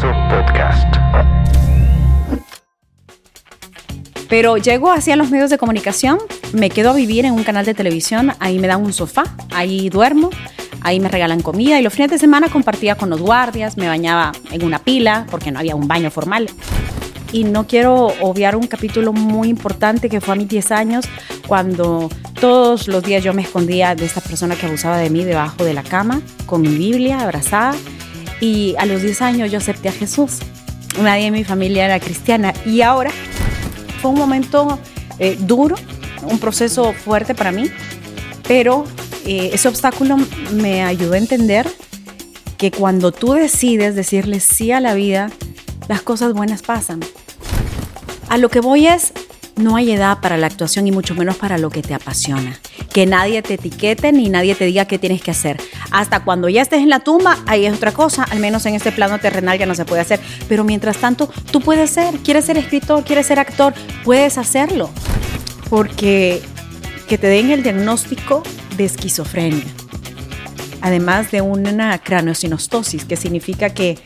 Podcast. 0.00 0.96
Pero 4.28 4.56
llego 4.56 4.90
hacia 4.90 5.16
los 5.16 5.30
medios 5.30 5.50
de 5.50 5.58
comunicación, 5.58 6.18
me 6.52 6.70
quedo 6.70 6.90
a 6.90 6.94
vivir 6.94 7.24
en 7.24 7.32
un 7.32 7.44
canal 7.44 7.64
de 7.64 7.74
televisión, 7.74 8.32
ahí 8.40 8.58
me 8.58 8.66
dan 8.66 8.82
un 8.82 8.92
sofá, 8.92 9.24
ahí 9.54 9.88
duermo, 9.90 10.30
ahí 10.80 11.00
me 11.00 11.08
regalan 11.08 11.40
comida 11.40 11.78
y 11.78 11.82
los 11.82 11.92
fines 11.92 12.10
de 12.10 12.18
semana 12.18 12.48
compartía 12.48 12.96
con 12.96 13.10
los 13.10 13.20
guardias, 13.20 13.76
me 13.76 13.86
bañaba 13.86 14.32
en 14.50 14.64
una 14.64 14.78
pila 14.78 15.26
porque 15.30 15.52
no 15.52 15.60
había 15.60 15.76
un 15.76 15.86
baño 15.86 16.10
formal. 16.10 16.48
Y 17.32 17.44
no 17.44 17.66
quiero 17.66 18.06
obviar 18.20 18.56
un 18.56 18.66
capítulo 18.66 19.12
muy 19.12 19.48
importante 19.48 20.08
que 20.08 20.20
fue 20.20 20.34
a 20.34 20.36
mis 20.36 20.48
10 20.48 20.72
años, 20.72 21.04
cuando 21.46 22.08
todos 22.40 22.88
los 22.88 23.02
días 23.02 23.22
yo 23.24 23.32
me 23.34 23.42
escondía 23.42 23.94
de 23.94 24.04
esta 24.04 24.20
persona 24.20 24.56
que 24.56 24.66
abusaba 24.66 24.98
de 24.98 25.10
mí 25.10 25.24
debajo 25.24 25.64
de 25.64 25.74
la 25.74 25.82
cama, 25.82 26.20
con 26.46 26.62
mi 26.62 26.68
Biblia 26.68 27.20
abrazada. 27.20 27.74
Y 28.40 28.74
a 28.78 28.86
los 28.86 29.02
10 29.02 29.22
años 29.22 29.50
yo 29.50 29.58
acepté 29.58 29.88
a 29.88 29.92
Jesús. 29.92 30.38
Nadie 31.00 31.26
en 31.26 31.32
mi 31.32 31.44
familia 31.44 31.84
era 31.84 32.00
cristiana. 32.00 32.52
Y 32.66 32.82
ahora 32.82 33.10
fue 34.00 34.10
un 34.10 34.18
momento 34.18 34.78
eh, 35.18 35.36
duro, 35.40 35.76
un 36.22 36.38
proceso 36.38 36.92
fuerte 36.92 37.34
para 37.34 37.52
mí, 37.52 37.70
pero 38.46 38.84
eh, 39.26 39.50
ese 39.52 39.68
obstáculo 39.68 40.16
me 40.52 40.82
ayudó 40.82 41.14
a 41.14 41.18
entender 41.18 41.66
que 42.58 42.70
cuando 42.70 43.12
tú 43.12 43.32
decides 43.32 43.94
decirle 43.94 44.40
sí 44.40 44.72
a 44.72 44.80
la 44.80 44.94
vida, 44.94 45.30
las 45.88 46.02
cosas 46.02 46.32
buenas 46.32 46.62
pasan. 46.62 47.00
A 48.28 48.38
lo 48.38 48.48
que 48.48 48.60
voy 48.60 48.86
es, 48.86 49.12
no 49.56 49.76
hay 49.76 49.92
edad 49.92 50.18
para 50.20 50.36
la 50.36 50.46
actuación 50.46 50.86
y 50.86 50.92
mucho 50.92 51.14
menos 51.14 51.36
para 51.36 51.58
lo 51.58 51.70
que 51.70 51.82
te 51.82 51.94
apasiona. 51.94 52.58
Que 52.92 53.06
nadie 53.06 53.42
te 53.42 53.54
etiquete 53.54 54.12
ni 54.12 54.28
nadie 54.28 54.54
te 54.54 54.64
diga 54.64 54.86
qué 54.86 54.98
tienes 54.98 55.22
que 55.22 55.30
hacer. 55.30 55.60
Hasta 55.90 56.24
cuando 56.24 56.48
ya 56.48 56.62
estés 56.62 56.80
en 56.80 56.90
la 56.90 57.00
tumba, 57.00 57.38
ahí 57.46 57.66
es 57.66 57.74
otra 57.74 57.92
cosa. 57.92 58.24
Al 58.24 58.40
menos 58.40 58.66
en 58.66 58.74
este 58.74 58.92
plano 58.92 59.18
terrenal 59.18 59.58
ya 59.58 59.66
no 59.66 59.74
se 59.74 59.84
puede 59.84 60.02
hacer. 60.02 60.20
Pero 60.48 60.64
mientras 60.64 60.98
tanto, 60.98 61.28
tú 61.50 61.60
puedes 61.60 61.90
ser. 61.90 62.14
Quieres 62.18 62.46
ser 62.46 62.58
escritor, 62.58 63.04
quieres 63.04 63.26
ser 63.26 63.38
actor, 63.38 63.74
puedes 64.04 64.38
hacerlo. 64.38 64.90
Porque 65.70 66.42
que 67.08 67.18
te 67.18 67.26
den 67.26 67.50
el 67.50 67.62
diagnóstico 67.62 68.42
de 68.76 68.84
esquizofrenia. 68.84 69.64
Además 70.80 71.30
de 71.30 71.40
una 71.40 71.96
craneosinostosis, 71.98 73.04
que 73.04 73.16
significa 73.16 73.70
que 73.70 73.98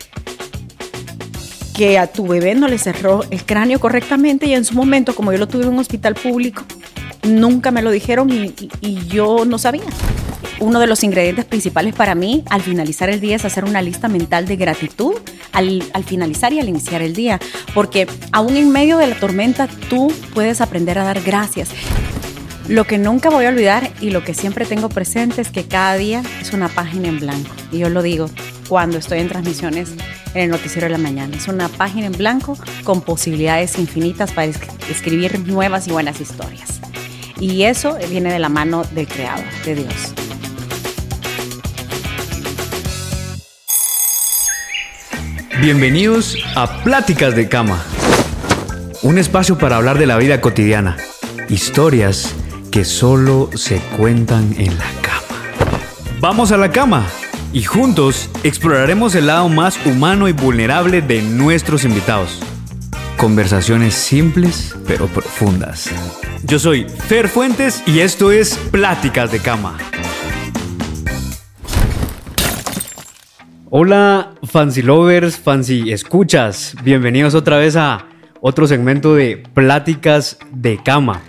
que 1.78 1.96
a 1.96 2.08
tu 2.08 2.26
bebé 2.26 2.56
no 2.56 2.66
le 2.66 2.76
cerró 2.76 3.22
el 3.30 3.44
cráneo 3.44 3.78
correctamente 3.78 4.46
y 4.46 4.54
en 4.54 4.64
su 4.64 4.74
momento, 4.74 5.14
como 5.14 5.30
yo 5.30 5.38
lo 5.38 5.46
tuve 5.46 5.62
en 5.62 5.68
un 5.68 5.78
hospital 5.78 6.16
público, 6.16 6.64
nunca 7.22 7.70
me 7.70 7.82
lo 7.82 7.92
dijeron 7.92 8.30
y, 8.30 8.52
y, 8.80 9.06
yo 9.06 9.44
no 9.44 9.58
sabía. 9.58 9.84
Uno 10.58 10.80
de 10.80 10.88
los 10.88 11.04
ingredientes 11.04 11.44
principales 11.44 11.94
para 11.94 12.16
mí 12.16 12.42
al 12.50 12.62
finalizar 12.62 13.10
el 13.10 13.20
día 13.20 13.36
es 13.36 13.44
hacer 13.44 13.64
una 13.64 13.80
lista 13.80 14.08
mental 14.08 14.46
de 14.46 14.56
gratitud 14.56 15.14
al, 15.52 15.84
al, 15.92 16.02
finalizar 16.02 16.52
y 16.52 16.58
al 16.58 16.68
iniciar 16.68 17.00
el 17.00 17.14
día, 17.14 17.38
porque 17.74 18.08
aún 18.32 18.56
en 18.56 18.72
medio 18.72 18.98
de 18.98 19.06
la 19.06 19.14
tormenta 19.14 19.68
tú 19.88 20.12
puedes 20.34 20.60
aprender 20.60 20.98
a 20.98 21.04
dar 21.04 21.20
gracias. 21.20 21.68
Lo 22.68 22.84
que 22.84 22.98
nunca 22.98 23.30
voy 23.30 23.46
a 23.46 23.48
olvidar 23.48 23.90
y 23.98 24.10
lo 24.10 24.22
que 24.22 24.34
siempre 24.34 24.66
tengo 24.66 24.90
presente 24.90 25.40
es 25.40 25.50
que 25.50 25.66
cada 25.66 25.94
día 25.94 26.22
es 26.38 26.52
una 26.52 26.68
página 26.68 27.08
en 27.08 27.18
blanco. 27.18 27.50
Y 27.72 27.78
yo 27.78 27.88
lo 27.88 28.02
digo 28.02 28.28
cuando 28.68 28.98
estoy 28.98 29.20
en 29.20 29.28
transmisiones 29.28 29.92
en 30.34 30.42
el 30.42 30.50
noticiero 30.50 30.84
de 30.86 30.90
la 30.90 30.98
mañana. 30.98 31.34
Es 31.34 31.48
una 31.48 31.70
página 31.70 32.08
en 32.08 32.12
blanco 32.12 32.58
con 32.84 33.00
posibilidades 33.00 33.78
infinitas 33.78 34.32
para 34.32 34.52
escribir 34.90 35.40
nuevas 35.48 35.88
y 35.88 35.92
buenas 35.92 36.20
historias. 36.20 36.82
Y 37.40 37.62
eso 37.62 37.96
viene 38.10 38.30
de 38.30 38.38
la 38.38 38.50
mano 38.50 38.84
del 38.92 39.08
Creador, 39.08 39.46
de 39.64 39.74
Dios. 39.74 40.12
Bienvenidos 45.62 46.36
a 46.54 46.82
Pláticas 46.84 47.34
de 47.34 47.48
Cama. 47.48 47.82
Un 49.00 49.16
espacio 49.16 49.56
para 49.56 49.76
hablar 49.76 49.98
de 49.98 50.06
la 50.06 50.18
vida 50.18 50.42
cotidiana. 50.42 50.98
Historias 51.48 52.34
que 52.70 52.84
solo 52.84 53.50
se 53.54 53.78
cuentan 53.96 54.54
en 54.58 54.76
la 54.78 54.84
cama. 55.02 55.42
Vamos 56.20 56.52
a 56.52 56.56
la 56.56 56.70
cama 56.70 57.06
y 57.52 57.62
juntos 57.62 58.28
exploraremos 58.42 59.14
el 59.14 59.26
lado 59.26 59.48
más 59.48 59.78
humano 59.86 60.28
y 60.28 60.32
vulnerable 60.32 61.00
de 61.00 61.22
nuestros 61.22 61.84
invitados. 61.84 62.40
Conversaciones 63.16 63.94
simples 63.94 64.76
pero 64.86 65.06
profundas. 65.06 65.90
Yo 66.44 66.58
soy 66.58 66.86
Fer 66.88 67.28
Fuentes 67.28 67.82
y 67.86 68.00
esto 68.00 68.30
es 68.30 68.56
Pláticas 68.70 69.32
de 69.32 69.40
Cama. 69.40 69.76
Hola 73.70 74.34
fancy 74.44 74.82
lovers, 74.82 75.36
fancy 75.38 75.92
escuchas. 75.92 76.74
Bienvenidos 76.82 77.34
otra 77.34 77.58
vez 77.58 77.76
a 77.76 78.06
otro 78.40 78.66
segmento 78.66 79.14
de 79.14 79.42
Pláticas 79.54 80.38
de 80.52 80.82
Cama. 80.82 81.22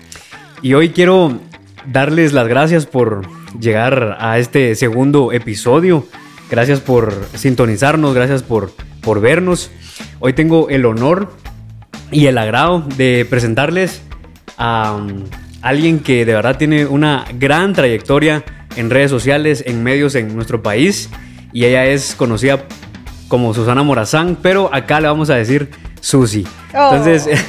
Y 0.62 0.74
hoy 0.74 0.90
quiero 0.90 1.40
darles 1.86 2.34
las 2.34 2.48
gracias 2.48 2.86
por 2.86 3.22
llegar 3.60 4.18
a 4.20 4.38
este 4.40 4.76
segundo 4.76 5.32
episodio. 5.32 6.06
Gracias 6.52 6.82
por 6.82 7.14
sintonizarnos, 7.34 8.14
gracias 8.14 8.44
por, 8.44 8.74
por 9.02 9.22
vernos. 9.22 9.72
Hoy 10.20 10.34
tengo 10.34 10.68
el 10.70 10.86
honor 10.86 11.32
y 12.12 12.26
el 12.26 12.38
agrado 12.38 12.86
de 12.98 13.26
presentarles 13.30 14.02
a 14.58 14.98
um, 15.00 15.24
alguien 15.62 16.00
que 16.00 16.26
de 16.26 16.34
verdad 16.34 16.58
tiene 16.58 16.86
una 16.86 17.24
gran 17.40 17.72
trayectoria 17.74 18.44
en 18.76 18.90
redes 18.90 19.12
sociales, 19.12 19.64
en 19.66 19.82
medios 19.82 20.16
en 20.16 20.36
nuestro 20.36 20.62
país. 20.62 21.10
Y 21.54 21.64
ella 21.64 21.86
es 21.86 22.16
conocida 22.16 22.66
como 23.30 23.54
Susana 23.54 23.84
Morazán, 23.84 24.38
pero 24.42 24.74
acá 24.74 25.00
le 25.00 25.08
vamos 25.08 25.30
a 25.30 25.36
decir 25.36 25.70
Susi. 26.00 26.46
Oh. 26.74 26.92
Entonces, 26.94 27.28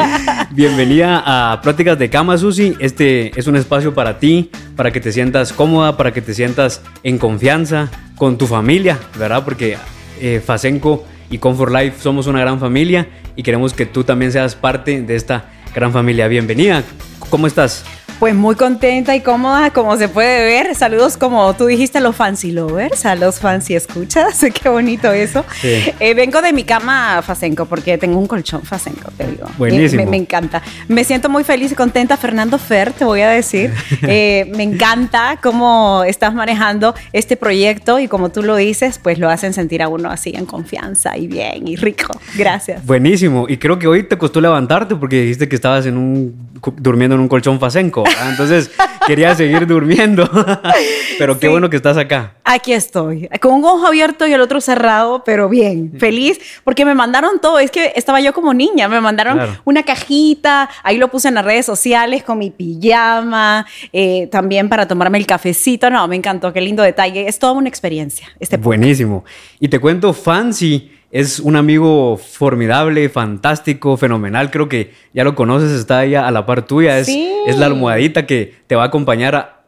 bienvenida 0.50 1.22
a 1.24 1.60
Pláticas 1.60 1.98
de 1.98 2.10
Cama, 2.10 2.38
Susi. 2.38 2.76
Este 2.78 3.38
es 3.38 3.46
un 3.46 3.56
espacio 3.56 3.94
para 3.94 4.18
ti, 4.18 4.50
para 4.76 4.90
que 4.90 5.00
te 5.00 5.12
sientas 5.12 5.52
cómoda, 5.52 5.96
para 5.96 6.12
que 6.12 6.22
te 6.22 6.34
sientas 6.34 6.82
en 7.02 7.18
confianza 7.18 7.90
con 8.16 8.38
tu 8.38 8.46
familia, 8.46 8.98
¿verdad? 9.18 9.44
Porque 9.44 9.76
eh, 10.20 10.42
Facenco 10.44 11.04
y 11.30 11.38
Comfort 11.38 11.72
Life 11.72 12.00
somos 12.00 12.26
una 12.26 12.40
gran 12.40 12.58
familia 12.58 13.08
y 13.36 13.42
queremos 13.42 13.72
que 13.72 13.86
tú 13.86 14.04
también 14.04 14.32
seas 14.32 14.54
parte 14.54 15.02
de 15.02 15.16
esta 15.16 15.44
gran 15.74 15.92
familia. 15.92 16.28
Bienvenida. 16.28 16.82
¿Cómo 17.30 17.46
estás? 17.46 17.84
Pues 18.20 18.34
muy 18.34 18.54
contenta 18.54 19.16
y 19.16 19.22
cómoda, 19.22 19.70
como 19.70 19.96
se 19.96 20.06
puede 20.06 20.44
ver. 20.44 20.74
Saludos, 20.74 21.16
como 21.16 21.54
tú 21.56 21.64
dijiste, 21.64 21.96
a 21.96 22.00
los 22.02 22.14
fancy 22.14 22.52
lovers, 22.52 23.06
a 23.06 23.14
los 23.14 23.40
fancy 23.40 23.74
escuchas. 23.74 24.44
Qué 24.62 24.68
bonito 24.68 25.10
eso. 25.10 25.42
Sí. 25.58 25.90
Eh, 25.98 26.12
vengo 26.12 26.42
de 26.42 26.52
mi 26.52 26.64
cama 26.64 27.22
Facenco, 27.22 27.64
porque 27.64 27.96
tengo 27.96 28.18
un 28.18 28.26
colchón 28.26 28.60
Facenco, 28.60 29.10
te 29.16 29.26
digo. 29.26 29.46
Buenísimo. 29.56 30.04
Me, 30.04 30.10
me, 30.10 30.16
encanta. 30.18 30.60
Me 30.86 31.02
siento 31.04 31.30
muy 31.30 31.44
feliz 31.44 31.72
y 31.72 31.74
contenta. 31.74 32.18
Fernando 32.18 32.58
Fer, 32.58 32.92
te 32.92 33.06
voy 33.06 33.22
a 33.22 33.30
decir. 33.30 33.72
Eh, 34.12 34.50
me 34.56 34.64
encanta 34.64 35.38
cómo 35.42 36.02
estás 36.04 36.34
manejando 36.34 36.94
este 37.12 37.36
proyecto 37.36 38.00
y 38.00 38.08
como 38.08 38.30
tú 38.30 38.42
lo 38.42 38.56
dices, 38.56 38.98
pues 38.98 39.18
lo 39.18 39.28
hacen 39.28 39.52
sentir 39.52 39.82
a 39.82 39.88
uno 39.88 40.10
así 40.10 40.32
en 40.34 40.46
confianza 40.46 41.16
y 41.16 41.28
bien 41.28 41.68
y 41.68 41.76
rico. 41.76 42.18
Gracias. 42.36 42.84
Buenísimo. 42.84 43.46
Y 43.48 43.58
creo 43.58 43.78
que 43.78 43.86
hoy 43.86 44.02
te 44.02 44.18
costó 44.18 44.40
levantarte 44.40 44.96
porque 44.96 45.20
dijiste 45.20 45.48
que 45.48 45.54
estabas 45.54 45.86
en 45.86 45.96
un, 45.96 46.34
durmiendo 46.78 47.14
en 47.14 47.20
un 47.20 47.28
colchón 47.28 47.60
Facenco. 47.60 48.04
Entonces 48.28 48.70
quería 49.06 49.34
seguir 49.34 49.66
durmiendo. 49.66 50.28
pero 51.18 51.38
qué 51.38 51.46
sí. 51.46 51.50
bueno 51.50 51.68
que 51.68 51.76
estás 51.76 51.96
acá. 51.96 52.34
Aquí 52.44 52.72
estoy, 52.72 53.28
con 53.40 53.52
un 53.52 53.64
ojo 53.64 53.86
abierto 53.86 54.26
y 54.26 54.32
el 54.32 54.40
otro 54.40 54.60
cerrado, 54.60 55.22
pero 55.24 55.48
bien, 55.48 55.92
feliz, 55.98 56.40
porque 56.64 56.84
me 56.84 56.94
mandaron 56.94 57.40
todo. 57.40 57.58
Es 57.58 57.70
que 57.70 57.92
estaba 57.94 58.20
yo 58.20 58.32
como 58.32 58.54
niña, 58.54 58.88
me 58.88 59.00
mandaron 59.00 59.34
claro. 59.34 59.56
una 59.64 59.82
cajita, 59.82 60.68
ahí 60.82 60.96
lo 60.96 61.08
puse 61.08 61.28
en 61.28 61.34
las 61.34 61.44
redes 61.44 61.66
sociales 61.66 62.22
con 62.22 62.38
mi 62.38 62.50
pijama, 62.50 63.66
eh, 63.92 64.28
también 64.28 64.68
para 64.68 64.88
tomarme 64.88 65.18
el 65.18 65.26
cafecito. 65.26 65.90
No, 65.90 66.06
me 66.08 66.16
encantó, 66.16 66.52
qué 66.52 66.60
lindo 66.60 66.82
detalle. 66.82 67.28
Es 67.28 67.38
toda 67.38 67.52
una 67.52 67.68
experiencia. 67.68 68.28
Este 68.38 68.56
Buenísimo. 68.56 69.24
Y 69.58 69.68
te 69.68 69.78
cuento, 69.78 70.12
Fancy 70.12 70.99
es 71.10 71.40
un 71.40 71.56
amigo 71.56 72.16
formidable, 72.16 73.08
fantástico, 73.08 73.96
fenomenal. 73.96 74.50
Creo 74.50 74.68
que 74.68 74.94
ya 75.12 75.24
lo 75.24 75.34
conoces, 75.34 75.72
está 75.72 76.00
ahí 76.00 76.14
a 76.14 76.30
la 76.30 76.46
par 76.46 76.66
tuya. 76.66 76.98
Es, 76.98 77.06
sí. 77.06 77.32
es 77.46 77.58
la 77.58 77.66
almohadita 77.66 78.26
que 78.26 78.54
te 78.66 78.76
va 78.76 78.84
a 78.84 78.86
acompañar 78.86 79.34
a 79.34 79.62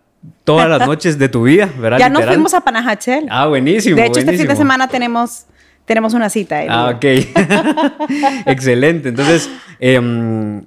todas 0.44 0.68
las 0.68 0.86
noches 0.86 1.18
de 1.18 1.28
tu 1.28 1.44
vida, 1.44 1.68
¿verdad? 1.78 1.98
Ya 1.98 2.08
Literal. 2.08 2.26
nos 2.26 2.34
fuimos 2.34 2.54
a 2.54 2.60
Panajachel. 2.60 3.26
Ah, 3.28 3.46
buenísimo. 3.46 3.96
De 3.96 4.02
hecho, 4.02 4.12
buenísimo. 4.12 4.32
este 4.32 4.42
fin 4.44 4.48
de 4.48 4.56
semana 4.56 4.86
tenemos, 4.86 5.46
tenemos 5.84 6.14
una 6.14 6.30
cita. 6.30 6.62
¿eh? 6.62 6.68
Ah, 6.70 6.92
ok. 6.94 7.04
Excelente. 8.46 9.08
Entonces, 9.08 9.50
eh, 9.80 10.62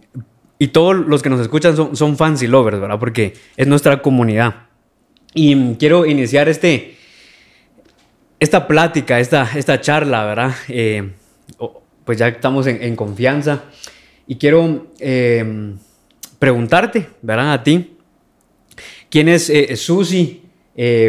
y 0.60 0.68
todos 0.68 0.96
los 0.96 1.22
que 1.22 1.30
nos 1.30 1.40
escuchan 1.40 1.78
son, 1.78 1.96
son 1.96 2.18
fans 2.18 2.42
y 2.42 2.48
lovers, 2.48 2.82
¿verdad? 2.82 3.00
Porque 3.00 3.34
es 3.56 3.68
nuestra 3.68 4.02
comunidad. 4.02 4.56
Y 5.34 5.76
quiero 5.76 6.06
iniciar 6.06 6.50
este 6.50 6.95
esta 8.40 8.68
plática, 8.68 9.20
esta, 9.20 9.50
esta 9.56 9.82
charla, 9.82 10.26
¿verdad? 10.26 10.56
Eh, 10.68 11.12
pues 12.04 12.18
ya 12.18 12.28
estamos 12.28 12.68
en, 12.68 12.84
en, 12.84 12.96
confianza 12.96 13.64
y 14.28 14.36
quiero 14.36 14.88
eh, 15.00 15.74
preguntarte, 16.40 17.08
¿verdad? 17.22 17.54
A 17.54 17.64
ti, 17.64 17.98
¿quién 19.10 19.30
es 19.30 19.50
eh, 19.50 19.76
Susi 19.76 20.42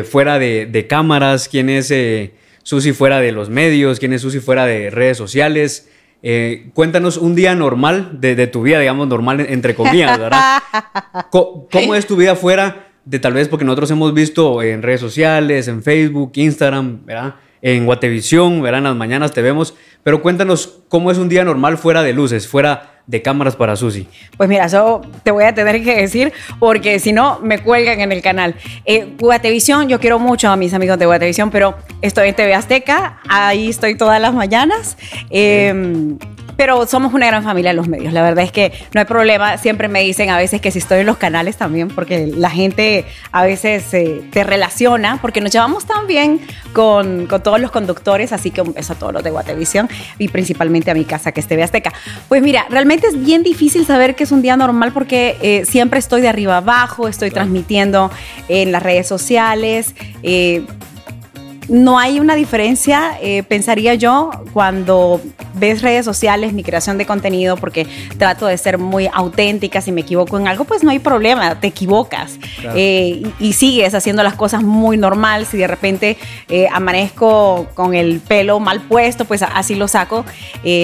fuera 0.05 0.38
de, 0.38 0.67
de, 0.67 0.87
cámaras? 0.87 1.49
¿Quién 1.49 1.69
es 1.69 1.93
Susi 2.67 2.93
fuera 2.93 3.20
de 3.20 3.31
los 3.31 3.49
medios, 3.49 4.00
quién 4.00 4.12
es 4.12 4.22
Susi 4.22 4.40
fuera 4.40 4.67
de 4.67 4.90
redes 4.90 5.17
sociales. 5.17 5.88
Eh, 6.20 6.70
cuéntanos 6.75 7.17
un 7.17 7.37
día 7.37 7.55
normal 7.55 8.20
de, 8.20 8.46
tu 8.49 8.62
vida, 8.62 8.81
digamos, 8.81 9.06
normal 9.06 9.38
entre 9.49 9.76
comillas, 9.76 10.19
¿verdad? 10.19 10.61
¿Cómo, 11.31 11.94
es 11.94 12.08
tu 12.08 12.17
vida 12.17 12.34
fuera 12.34 12.85
de 13.06 13.19
tal 13.19 13.32
vez, 13.32 13.49
porque 13.49 13.64
nosotros 13.64 13.91
hemos 13.93 14.12
visto 14.12 14.62
en 14.62 14.82
redes 14.82 15.00
sociales, 15.00 15.69
en 15.69 15.82
Facebook, 15.82 16.32
Instagram, 16.35 17.06
¿verdad? 17.06 17.37
En 17.62 17.87
Guatevisión, 17.87 18.61
¿verdad? 18.61 18.79
En 18.79 18.85
las 18.85 18.97
mañanas 18.97 19.32
te 19.32 19.41
vemos, 19.41 19.75
pero 20.03 20.20
cuéntanos 20.20 20.81
cómo 20.88 21.11
es 21.11 21.17
un 21.17 21.29
día 21.29 21.44
normal 21.44 21.79
fuera 21.79 22.03
de 22.03 22.12
luces, 22.12 22.47
fuera 22.47 22.97
de 23.06 23.23
cámaras 23.23 23.55
para 23.55 23.76
Susi? 23.76 24.08
Pues 24.37 24.49
mira, 24.49 24.64
eso 24.64 25.00
te 25.23 25.31
voy 25.31 25.44
a 25.44 25.55
tener 25.55 25.82
que 25.82 25.94
decir 25.97 26.32
porque 26.58 26.99
si 26.99 27.12
no 27.12 27.38
me 27.41 27.61
cuelgan 27.61 28.00
en 28.00 28.11
el 28.11 28.20
canal. 28.20 28.56
Eh, 28.85 29.14
Guatevisión, 29.19 29.88
yo 29.88 30.00
quiero 30.00 30.19
mucho 30.19 30.49
a 30.49 30.56
mis 30.56 30.75
amigos 30.75 30.99
de 30.99 31.06
Guatevisión, 31.06 31.50
pero 31.50 31.76
estoy 32.03 32.31
en 32.31 32.35
TV 32.35 32.55
Azteca, 32.55 33.20
ahí 33.29 33.69
estoy 33.69 33.97
todas 33.97 34.20
las 34.20 34.35
mañanas. 34.35 34.99
Eh, 35.31 36.17
pero 36.56 36.87
somos 36.87 37.14
una 37.14 37.26
gran 37.26 37.44
familia 37.44 37.70
en 37.70 37.76
los 37.76 37.88
medios. 37.88 38.12
La 38.12 38.23
verdad 38.23 38.44
es 38.44 38.53
que 38.53 38.73
no 38.94 39.00
hay 39.00 39.06
problema. 39.06 39.58
Siempre 39.58 39.88
me 39.88 40.03
dicen 40.03 40.31
a 40.31 40.38
veces 40.38 40.61
que 40.61 40.70
si 40.70 40.79
estoy 40.79 41.00
en 41.00 41.06
los 41.06 41.17
canales 41.17 41.56
también, 41.56 41.88
porque 41.88 42.26
la 42.26 42.50
gente 42.50 43.05
a 43.32 43.44
veces 43.44 43.93
eh, 43.94 44.23
te 44.32 44.44
relaciona, 44.44 45.19
porque 45.20 45.41
nos 45.41 45.53
llevamos 45.53 45.85
tan 45.87 46.06
bien 46.06 46.41
con, 46.73 47.26
con, 47.26 47.43
todos 47.43 47.61
los 47.61 47.70
conductores. 47.70 48.32
Así 48.32 48.50
que 48.50 48.62
un 48.62 48.73
beso 48.73 48.94
a 48.94 48.97
todos 48.97 49.12
los 49.12 49.23
de 49.23 49.31
Guatevisión 49.31 49.88
y 50.19 50.29
principalmente 50.29 50.91
a 50.91 50.94
mi 50.94 51.05
casa, 51.05 51.32
que 51.32 51.41
es 51.41 51.47
TV 51.47 51.62
Azteca. 51.62 51.93
Pues 52.29 52.43
mira, 52.43 52.67
realmente 52.70 53.06
es 53.06 53.23
bien 53.23 53.43
difícil 53.43 53.87
saber 53.87 54.14
que 54.14 54.25
es 54.25 54.32
un 54.32 54.43
día 54.43 54.56
normal 54.56 54.93
porque 54.93 55.37
eh, 55.43 55.64
siempre 55.67 55.99
estoy 55.99 56.23
de 56.23 56.29
arriba 56.29 56.58
abajo, 56.58 57.08
estoy 57.08 57.31
transmitiendo 57.31 58.11
en 58.49 58.73
las 58.73 58.82
redes 58.82 59.06
sociales. 59.06 59.94
Eh, 60.23 60.64
no 61.68 61.98
hay 61.98 62.20
una 62.20 62.34
diferencia, 62.34 63.18
eh, 63.20 63.42
pensaría 63.42 63.94
yo, 63.94 64.30
cuando 64.52 65.20
ves 65.54 65.82
redes 65.82 66.04
sociales, 66.04 66.52
mi 66.52 66.62
creación 66.62 66.98
de 66.98 67.06
contenido, 67.06 67.56
porque 67.56 67.86
trato 68.18 68.46
de 68.46 68.56
ser 68.58 68.78
muy 68.78 69.08
auténtica, 69.12 69.80
si 69.80 69.90
me 69.90 70.02
equivoco 70.02 70.38
en 70.38 70.48
algo, 70.48 70.64
pues 70.64 70.84
no 70.84 70.90
hay 70.90 70.98
problema, 70.98 71.58
te 71.58 71.68
equivocas. 71.68 72.38
Eh, 72.74 73.22
y, 73.40 73.52
sigues 73.56 73.94
haciendo 73.94 74.22
las 74.22 74.34
cosas 74.34 74.62
muy 74.62 74.98
normal, 74.98 75.46
si 75.46 75.56
de 75.56 75.66
repente 75.66 76.18
eh, 76.48 76.68
amanezco 76.70 77.66
con 77.74 77.94
el 77.94 78.20
pelo 78.20 78.60
mal 78.60 78.82
puesto, 78.82 79.24
pues 79.24 79.42
así 79.42 79.74
lo 79.74 79.88
saco, 79.88 80.24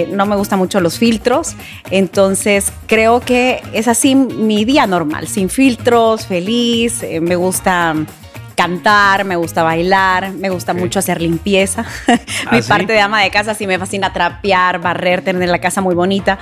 no 0.09 0.27
me 0.27 0.37
gustan 0.37 0.59
mucho 0.59 0.81
los 0.81 0.99
filtros, 0.99 1.55
entonces 1.91 2.73
creo 2.87 3.21
que 3.21 3.63
es 3.75 3.89
así 3.89 4.15
mi 4.15 4.65
día 4.65 4.87
normal, 4.87 5.29
sin 5.29 5.51
filtros, 5.51 6.27
feliz, 6.27 7.05
me 7.21 7.37
gusta 7.37 7.95
cantar, 8.55 9.25
me 9.25 9.37
gusta 9.37 9.63
bailar, 9.63 10.33
me 10.33 10.51
gusta 10.51 10.75
mucho 10.75 10.99
hacer 10.99 11.21
limpieza. 11.21 11.85
Mi 12.51 12.59
¿Ah, 12.59 12.61
parte 12.67 12.93
de 12.93 13.01
ama 13.01 13.23
de 13.23 13.31
casa 13.31 13.55
sí 13.55 13.67
me 13.67 13.79
fascina 13.79 14.13
trapear, 14.13 14.81
barrer, 14.81 15.23
tener 15.23 15.49
la 15.49 15.59
casa 15.59 15.81
muy 15.81 15.95
bonita. 15.95 16.39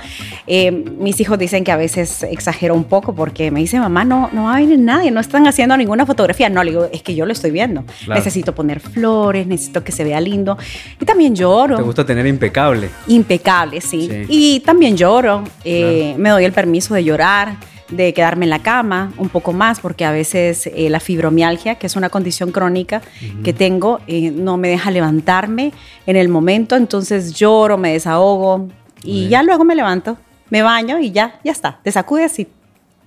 Eh, 0.47 0.71
mis 0.71 1.19
hijos 1.19 1.37
dicen 1.39 1.63
que 1.63 1.71
a 1.71 1.77
veces 1.77 2.23
exagero 2.23 2.75
un 2.75 2.83
poco 2.83 3.13
porque 3.13 3.51
me 3.51 3.59
dicen, 3.59 3.81
mamá, 3.81 4.03
no, 4.03 4.29
no 4.33 4.45
va 4.45 4.55
a 4.55 4.59
venir 4.59 4.79
nadie, 4.79 5.11
no 5.11 5.19
están 5.19 5.47
haciendo 5.47 5.77
ninguna 5.77 6.05
fotografía. 6.05 6.49
No, 6.49 6.63
le 6.63 6.71
digo, 6.71 6.89
es 6.91 7.03
que 7.03 7.15
yo 7.15 7.25
lo 7.25 7.33
estoy 7.33 7.51
viendo. 7.51 7.83
Necesito 8.07 8.53
poner 8.53 8.79
flores, 8.79 9.47
necesito 9.47 9.83
que 9.83 9.91
se 9.91 10.03
vea 10.03 10.19
lindo. 10.21 10.57
Y 10.99 11.05
también 11.05 11.35
lloro. 11.35 11.77
¿Te 11.77 11.83
gusta 11.83 12.05
tener 12.05 12.25
impecable? 12.27 12.89
Impecable, 13.07 13.81
sí. 13.81 14.25
Y 14.27 14.59
también 14.61 14.97
lloro. 14.97 15.43
Eh, 15.63 16.15
me 16.17 16.29
doy 16.29 16.45
el 16.45 16.51
permiso 16.51 16.93
de 16.93 17.03
llorar 17.03 17.55
de 17.91 18.13
quedarme 18.13 18.45
en 18.45 18.49
la 18.49 18.59
cama 18.59 19.13
un 19.17 19.29
poco 19.29 19.53
más, 19.53 19.79
porque 19.79 20.05
a 20.05 20.11
veces 20.11 20.67
eh, 20.67 20.89
la 20.89 20.99
fibromialgia, 20.99 21.75
que 21.75 21.87
es 21.87 21.95
una 21.95 22.09
condición 22.09 22.51
crónica 22.51 23.01
que 23.43 23.53
tengo, 23.53 23.99
eh, 24.07 24.31
no 24.31 24.57
me 24.57 24.69
deja 24.69 24.91
levantarme 24.91 25.73
en 26.05 26.15
el 26.15 26.29
momento, 26.29 26.75
entonces 26.75 27.33
lloro, 27.33 27.77
me 27.77 27.93
desahogo 27.93 28.69
y 29.03 29.27
ya 29.27 29.43
luego 29.43 29.63
me 29.63 29.75
levanto, 29.75 30.17
me 30.49 30.61
baño 30.61 30.99
y 30.99 31.11
ya, 31.11 31.39
ya 31.43 31.51
está, 31.51 31.79
te 31.83 31.91
sacudes 31.91 32.39
y 32.39 32.47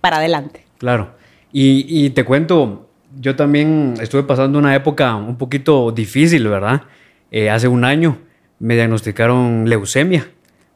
para 0.01 0.19
adelante. 0.19 0.65
Claro, 0.79 1.15
y, 1.53 2.11
te 2.11 2.25
cuento, 2.25 2.89
yo 3.21 3.37
también 3.37 3.95
estuve 4.01 4.25
pasando 4.25 4.59
una 4.59 4.75
época 4.75 5.15
un 5.15 5.37
poquito 5.37 5.93
difícil, 5.93 6.49
¿verdad? 6.49 6.83
Eh, 7.31 7.49
hace 7.49 7.69
un 7.69 7.85
año 7.85 8.19
me 8.59 8.75
diagnosticaron 8.75 9.69
leucemia, 9.69 10.29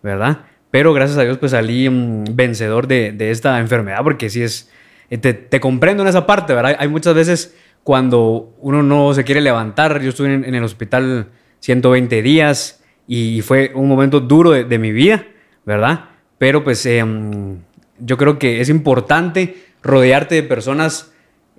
¿verdad? 0.03 0.39
Pero 0.71 0.93
gracias 0.93 1.19
a 1.19 1.23
Dios 1.23 1.39
pues 1.39 1.53
salí 1.53 1.89
mm, 1.89 2.25
vencedor 2.35 2.87
de, 2.87 3.17
esta 3.31 3.59
enfermedad 3.59 4.03
porque 4.03 4.29
sí 4.31 4.43
es, 4.43 4.71
eh, 5.11 5.19
te, 5.19 5.61
comprendo 5.61 6.03
en 6.03 6.09
esa 6.09 6.27
parte, 6.27 6.55
¿verdad? 6.55 6.77
Hay 6.79 6.89
muchas 6.89 7.15
veces 7.15 7.57
cuando 7.83 8.55
uno 8.61 8.83
no 8.83 9.15
se 9.15 9.25
quiere 9.25 9.41
levantar, 9.41 10.01
yo 10.03 10.11
estuve 10.11 10.35
en, 10.35 10.55
el 10.55 10.63
hospital 10.63 11.29
120 11.61 12.23
días 12.23 12.83
y 13.07 13.41
fue 13.41 13.73
un 13.75 13.89
momento 13.89 14.21
duro 14.21 14.51
de, 14.51 14.79
mi 14.79 14.93
vida, 14.93 15.25
¿verdad? 15.65 16.11
Pero 16.37 16.63
pues 16.63 16.85
em, 16.85 17.59
yo 17.99 18.19
creo 18.19 18.39
que 18.39 18.61
es 18.61 18.69
importante 18.69 19.57
rodearte 19.83 20.35
de 20.35 20.43
personas 20.43 21.13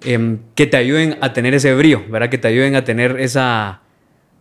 em, 0.03 0.37
que 0.53 0.67
te 0.67 0.77
ayuden 0.77 1.17
a 1.21 1.33
tener 1.33 1.55
ese 1.55 1.73
brío, 1.73 2.03
¿verdad? 2.09 2.29
Que 2.29 2.37
te 2.37 2.47
ayuden 2.47 2.75
a 2.75 2.83
tener 2.83 3.19
esa 3.19 3.81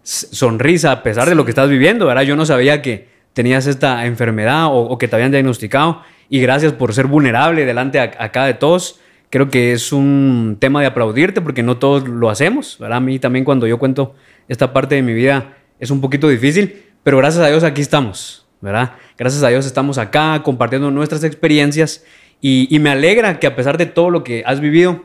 sonrisa 0.02 0.92
a 0.92 1.02
pesar 1.02 1.28
de 1.28 1.34
lo 1.34 1.44
que 1.44 1.50
estás 1.50 1.70
viviendo, 1.70 2.06
¿verdad? 2.06 2.22
Yo 2.22 2.36
no 2.36 2.44
sabía 2.44 2.82
que 2.82 3.08
tenías 3.32 3.66
esta 3.66 4.06
enfermedad 4.06 4.66
o, 4.70 4.96
que 4.98 5.08
te 5.08 5.16
habían 5.16 5.30
diagnosticado 5.30 6.02
y 6.28 6.40
gracias 6.40 6.72
por 6.72 6.92
ser 6.92 7.06
vulnerable 7.06 7.64
delante 7.64 8.00
acá 8.00 8.44
de 8.44 8.54
todos. 8.54 9.00
Creo 9.30 9.48
que 9.48 9.72
es 9.72 9.92
un 9.92 10.56
tema 10.58 10.80
de 10.80 10.86
aplaudirte 10.86 11.40
porque 11.40 11.62
no 11.62 11.76
todos 11.76 12.08
lo 12.08 12.30
hacemos, 12.30 12.78
¿verdad? 12.78 12.98
A 12.98 13.00
mí 13.00 13.18
también 13.18 13.44
cuando 13.44 13.66
yo 13.66 13.78
cuento 13.78 14.14
esta 14.48 14.72
parte 14.72 14.94
de 14.94 15.02
mi 15.02 15.12
vida 15.12 15.56
es 15.78 15.90
un 15.90 16.00
poquito 16.00 16.28
difícil, 16.28 16.82
pero 17.02 17.18
gracias 17.18 17.44
a 17.44 17.48
Dios 17.48 17.62
aquí 17.62 17.80
estamos, 17.80 18.46
¿verdad? 18.60 18.92
Gracias 19.16 19.42
a 19.42 19.48
Dios 19.48 19.66
estamos 19.66 19.98
acá 19.98 20.42
compartiendo 20.42 20.90
nuestras 20.90 21.24
experiencias 21.24 22.04
y, 22.40 22.76
me 22.78 22.90
alegra 22.90 23.38
que 23.40 23.46
a 23.46 23.56
pesar 23.56 23.78
de 23.78 23.86
todo 23.86 24.10
lo 24.10 24.24
que 24.24 24.44
has 24.46 24.60
vivido, 24.60 25.04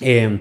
eh, 0.00 0.40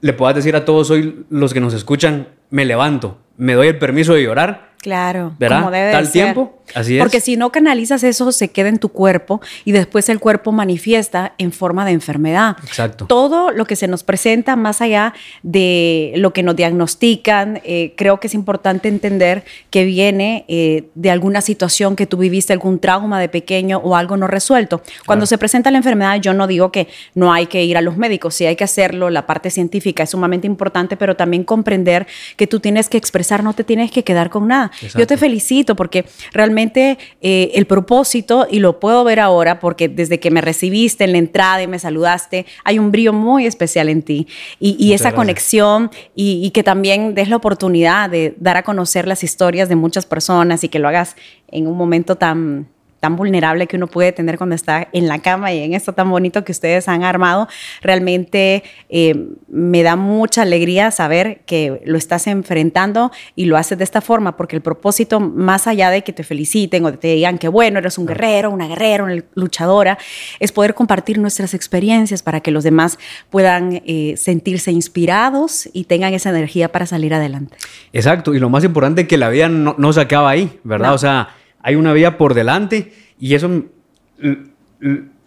le 0.00 0.12
puedas 0.12 0.34
decir 0.34 0.56
a 0.56 0.64
todos 0.64 0.90
hoy 0.90 1.24
los 1.30 1.54
que 1.54 1.60
nos 1.60 1.74
escuchan, 1.74 2.28
me 2.50 2.64
levanto, 2.64 3.18
me 3.36 3.54
doy 3.54 3.68
el 3.68 3.78
permiso 3.78 4.14
de 4.14 4.22
llorar 4.22 4.69
Claro, 4.80 5.32
¿verdad? 5.38 5.58
como 5.60 5.70
debe 5.70 5.92
Tal 5.92 6.10
tiempo, 6.10 6.59
así 6.74 6.96
es. 6.96 7.02
Porque 7.02 7.20
si 7.20 7.36
no 7.36 7.50
canalizas 7.52 8.02
eso, 8.02 8.32
se 8.32 8.48
queda 8.48 8.68
en 8.68 8.78
tu 8.78 8.90
cuerpo 8.90 9.40
y 9.64 9.72
después 9.72 10.08
el 10.08 10.20
cuerpo 10.20 10.52
manifiesta 10.52 11.34
en 11.38 11.52
forma 11.52 11.84
de 11.84 11.92
enfermedad. 11.92 12.56
Exacto. 12.64 13.06
Todo 13.06 13.50
lo 13.50 13.64
que 13.64 13.76
se 13.76 13.88
nos 13.88 14.04
presenta 14.04 14.56
más 14.56 14.80
allá 14.80 15.14
de 15.42 16.12
lo 16.16 16.32
que 16.32 16.42
nos 16.42 16.56
diagnostican, 16.56 17.60
eh, 17.64 17.94
creo 17.96 18.20
que 18.20 18.26
es 18.26 18.34
importante 18.34 18.88
entender 18.88 19.44
que 19.70 19.84
viene 19.84 20.44
eh, 20.48 20.84
de 20.94 21.10
alguna 21.10 21.40
situación 21.40 21.96
que 21.96 22.06
tú 22.06 22.16
viviste, 22.16 22.52
algún 22.52 22.78
trauma 22.78 23.20
de 23.20 23.28
pequeño 23.28 23.78
o 23.78 23.96
algo 23.96 24.16
no 24.16 24.26
resuelto. 24.26 24.82
Cuando 25.06 25.26
se 25.26 25.38
presenta 25.38 25.70
la 25.70 25.78
enfermedad, 25.78 26.20
yo 26.20 26.34
no 26.34 26.46
digo 26.46 26.72
que 26.72 26.88
no 27.14 27.32
hay 27.32 27.46
que 27.46 27.64
ir 27.64 27.76
a 27.76 27.80
los 27.80 27.96
médicos, 27.96 28.34
sí 28.34 28.46
hay 28.46 28.56
que 28.56 28.64
hacerlo, 28.64 29.10
la 29.10 29.26
parte 29.26 29.50
científica 29.50 30.02
es 30.02 30.10
sumamente 30.10 30.46
importante, 30.46 30.96
pero 30.96 31.16
también 31.16 31.44
comprender 31.44 32.06
que 32.36 32.46
tú 32.46 32.60
tienes 32.60 32.88
que 32.88 32.98
expresar, 32.98 33.42
no 33.42 33.54
te 33.54 33.64
tienes 33.64 33.90
que 33.90 34.04
quedar 34.04 34.30
con 34.30 34.48
nada. 34.48 34.70
Yo 34.96 35.06
te 35.06 35.16
felicito 35.16 35.76
porque 35.76 36.04
realmente 36.32 36.59
eh, 36.60 37.50
el 37.54 37.66
propósito, 37.66 38.46
y 38.50 38.58
lo 38.60 38.80
puedo 38.80 39.04
ver 39.04 39.20
ahora 39.20 39.60
porque 39.60 39.88
desde 39.88 40.20
que 40.20 40.30
me 40.30 40.40
recibiste 40.40 41.04
en 41.04 41.12
la 41.12 41.18
entrada 41.18 41.62
y 41.62 41.66
me 41.66 41.78
saludaste, 41.78 42.46
hay 42.64 42.78
un 42.78 42.90
brillo 42.92 43.12
muy 43.12 43.46
especial 43.46 43.88
en 43.88 44.02
ti. 44.02 44.26
Y, 44.58 44.92
esa 44.92 45.12
conexión 45.12 45.90
y, 46.14 46.44
y 46.44 46.50
que 46.50 46.62
también 46.62 47.14
des 47.14 47.28
la 47.28 47.36
oportunidad 47.36 48.10
de 48.10 48.34
dar 48.38 48.56
a 48.56 48.62
conocer 48.62 49.06
las 49.06 49.22
historias 49.22 49.68
de 49.68 49.76
muchas 49.76 50.04
personas 50.04 50.64
y 50.64 50.68
que 50.68 50.78
lo 50.78 50.88
hagas 50.88 51.16
en 51.48 51.66
un 51.66 51.76
momento 51.76 52.16
tan 52.16 52.66
tan 53.00 53.16
vulnerable 53.16 53.66
que 53.66 53.76
uno 53.76 53.86
puede 53.86 54.12
tener 54.12 54.36
cuando 54.36 54.54
está 54.54 54.88
en 54.92 55.08
la 55.08 55.18
cama 55.18 55.52
y 55.52 55.62
en 55.62 55.72
esto 55.72 55.94
tan 55.94 56.10
bonito 56.10 56.44
que 56.44 56.52
ustedes 56.52 56.86
han 56.86 57.02
armado, 57.02 57.48
realmente 57.82 58.62
eh, 58.88 59.28
me 59.48 59.82
da 59.82 59.96
mucha 59.96 60.42
alegría 60.42 60.90
saber 60.90 61.40
que 61.46 61.80
lo 61.84 61.96
estás 61.96 62.26
enfrentando 62.26 63.10
y 63.34 63.46
lo 63.46 63.56
haces 63.56 63.78
de 63.78 63.84
esta 63.84 64.00
forma, 64.00 64.36
porque 64.36 64.56
el 64.56 64.62
propósito, 64.62 65.18
más 65.18 65.66
allá 65.66 65.90
de 65.90 66.02
que 66.02 66.12
te 66.12 66.22
feliciten 66.22 66.84
o 66.84 66.92
te 66.92 67.08
digan 67.08 67.38
que 67.38 67.48
bueno, 67.48 67.78
eres 67.78 67.96
un 67.98 68.06
guerrero, 68.06 68.50
una 68.50 68.68
guerrera, 68.68 69.04
una 69.04 69.22
luchadora, 69.34 69.98
es 70.38 70.52
poder 70.52 70.74
compartir 70.74 71.18
nuestras 71.18 71.54
experiencias 71.54 72.22
para 72.22 72.40
que 72.40 72.50
los 72.50 72.64
demás 72.64 72.98
puedan 73.30 73.82
eh, 73.86 74.14
sentirse 74.16 74.72
inspirados 74.72 75.68
y 75.72 75.84
tengan 75.84 76.12
esa 76.12 76.30
energía 76.30 76.70
para 76.70 76.86
salir 76.86 77.14
adelante. 77.14 77.56
Exacto, 77.92 78.34
y 78.34 78.38
lo 78.38 78.50
más 78.50 78.62
importante 78.64 79.02
es 79.02 79.08
que 79.08 79.16
la 79.16 79.30
vida 79.30 79.48
no, 79.48 79.92
se 79.92 80.00
acaba 80.00 80.30
ahí, 80.30 80.58
¿verdad? 80.62 80.94
O 80.94 80.98
sea, 80.98 81.30
hay 81.62 81.74
una 81.74 81.92
vía 81.92 82.18
por 82.18 82.34
delante 82.34 82.92
y 83.18 83.34
eso 83.34 83.64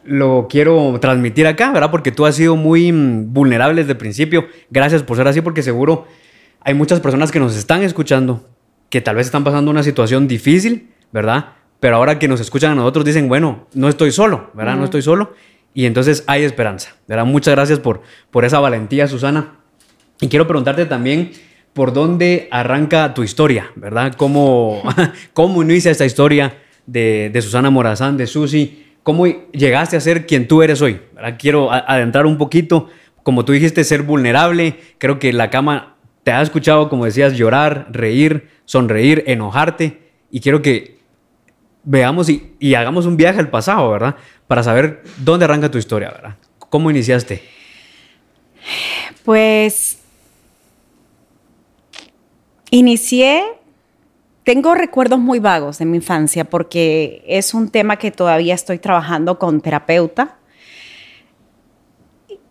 lo 0.04 0.48
quiero 0.50 0.98
transmitir 1.00 1.48
acá, 1.48 1.72
¿verdad? 1.72 1.92
Porque 1.92 2.12
tú 2.12 2.26
has 2.26 2.36
sido 2.36 2.56
muy 2.56 2.92
mm, 2.92 3.34
vulnerable 3.34 3.82
desde 3.82 3.94
el 3.94 3.98
principio. 3.98 4.48
Gracias 4.70 5.04
por 5.04 5.18
ser 5.18 5.28
así, 5.28 5.42
porque 5.42 5.64
seguro 5.64 6.08
hay 6.62 6.74
muchas 6.74 7.00
personas 7.00 7.32
que 7.32 7.40
nos 7.40 7.56
están 7.56 7.84
escuchando 7.84 8.48
que 8.90 9.02
tal 9.02 9.16
vez 9.16 9.28
están 9.28 9.44
pasando 9.44 9.72
una 9.72 9.84
situación 9.84 10.28
difícil, 10.28 10.90
¿verdad? 11.12 11.54
Pero 11.80 11.96
ahora 11.96 12.20
que 12.20 12.28
nos 12.28 12.40
escuchan 12.40 12.72
a 12.72 12.76
nosotros 12.76 13.06
dicen, 13.06 13.28
bueno, 13.28 13.68
no 13.74 13.90
estoy 13.90 14.12
solo, 14.12 14.52
¿verdad? 14.54 14.76
No 14.76 14.86
estoy 14.86 15.02
solo. 15.02 15.34
Y 15.74 15.86
entonces 15.86 16.24
hay 16.28 16.44
esperanza, 16.44 16.96
¿verdad? 17.08 17.26
Muchas 17.26 17.56
gracias 17.56 17.80
por, 17.80 18.04
por 18.30 18.46
esa 18.46 18.60
valentía, 18.60 19.08
Susana. 19.08 19.56
Y 20.22 20.28
quiero 20.28 20.48
preguntarte 20.48 20.86
también 20.86 21.32
por 21.74 21.94
dónde 21.94 22.48
arranca 22.52 23.14
tu 23.14 23.24
historia, 23.24 23.72
¿verdad? 23.76 24.14
¿Cómo, 24.16 24.84
cómo 25.34 25.64
inicia 25.64 25.92
esta 25.92 26.06
historia 26.06 26.58
de, 26.86 27.32
Susana 27.42 27.70
Morazán, 27.70 28.16
de 28.16 28.28
Susi? 28.28 28.86
¿Cómo 29.02 29.26
llegaste 29.26 29.98
a 29.98 30.00
ser 30.02 30.26
quien 30.26 30.48
tú 30.48 30.62
eres 30.62 30.82
hoy? 30.82 31.02
Quiero 31.40 31.72
adentrar 31.72 32.26
un 32.26 32.38
poquito, 32.38 32.90
como 33.24 33.44
tú 33.44 33.52
dijiste, 33.52 33.84
ser 33.84 34.04
vulnerable. 34.04 34.78
Creo 35.00 35.20
que 35.20 35.34
la 35.34 35.50
cama 35.50 35.96
te 36.24 36.32
ha 36.32 36.42
escuchado, 36.42 36.90
como 36.90 37.06
decías, 37.06 37.34
llorar, 37.34 37.88
reír, 37.92 38.48
sonreír, 38.66 39.24
enojarte. 39.28 40.00
Y 40.32 40.40
quiero 40.40 40.62
que 40.62 41.00
veamos 41.84 42.30
y, 42.30 42.54
y 42.60 42.76
hagamos 42.76 43.06
un 43.06 43.18
viaje 43.18 43.40
al 43.40 43.50
pasado, 43.50 43.90
¿verdad? 43.92 44.16
Para 44.48 44.64
saber 44.64 45.04
dónde 45.18 45.46
arranca 45.46 45.70
tu 45.70 45.78
historia, 45.80 46.12
¿verdad? 46.12 46.38
¿Cómo 46.70 46.90
iniciaste? 46.90 47.44
Pues 49.26 50.03
inicié, 52.78 53.44
tengo 54.44 54.74
recuerdos 54.74 55.20
muy 55.20 55.40
vagos 55.40 55.78
de 55.78 55.86
mi 55.86 55.98
infancia 55.98 56.44
porque 56.44 57.24
es 57.28 57.54
un 57.54 57.70
tema 57.70 57.98
que 57.98 58.12
todavía 58.12 58.56
estoy 58.56 58.80
trabajando 58.80 59.38
con 59.38 59.62
terapeuta. 59.62 60.38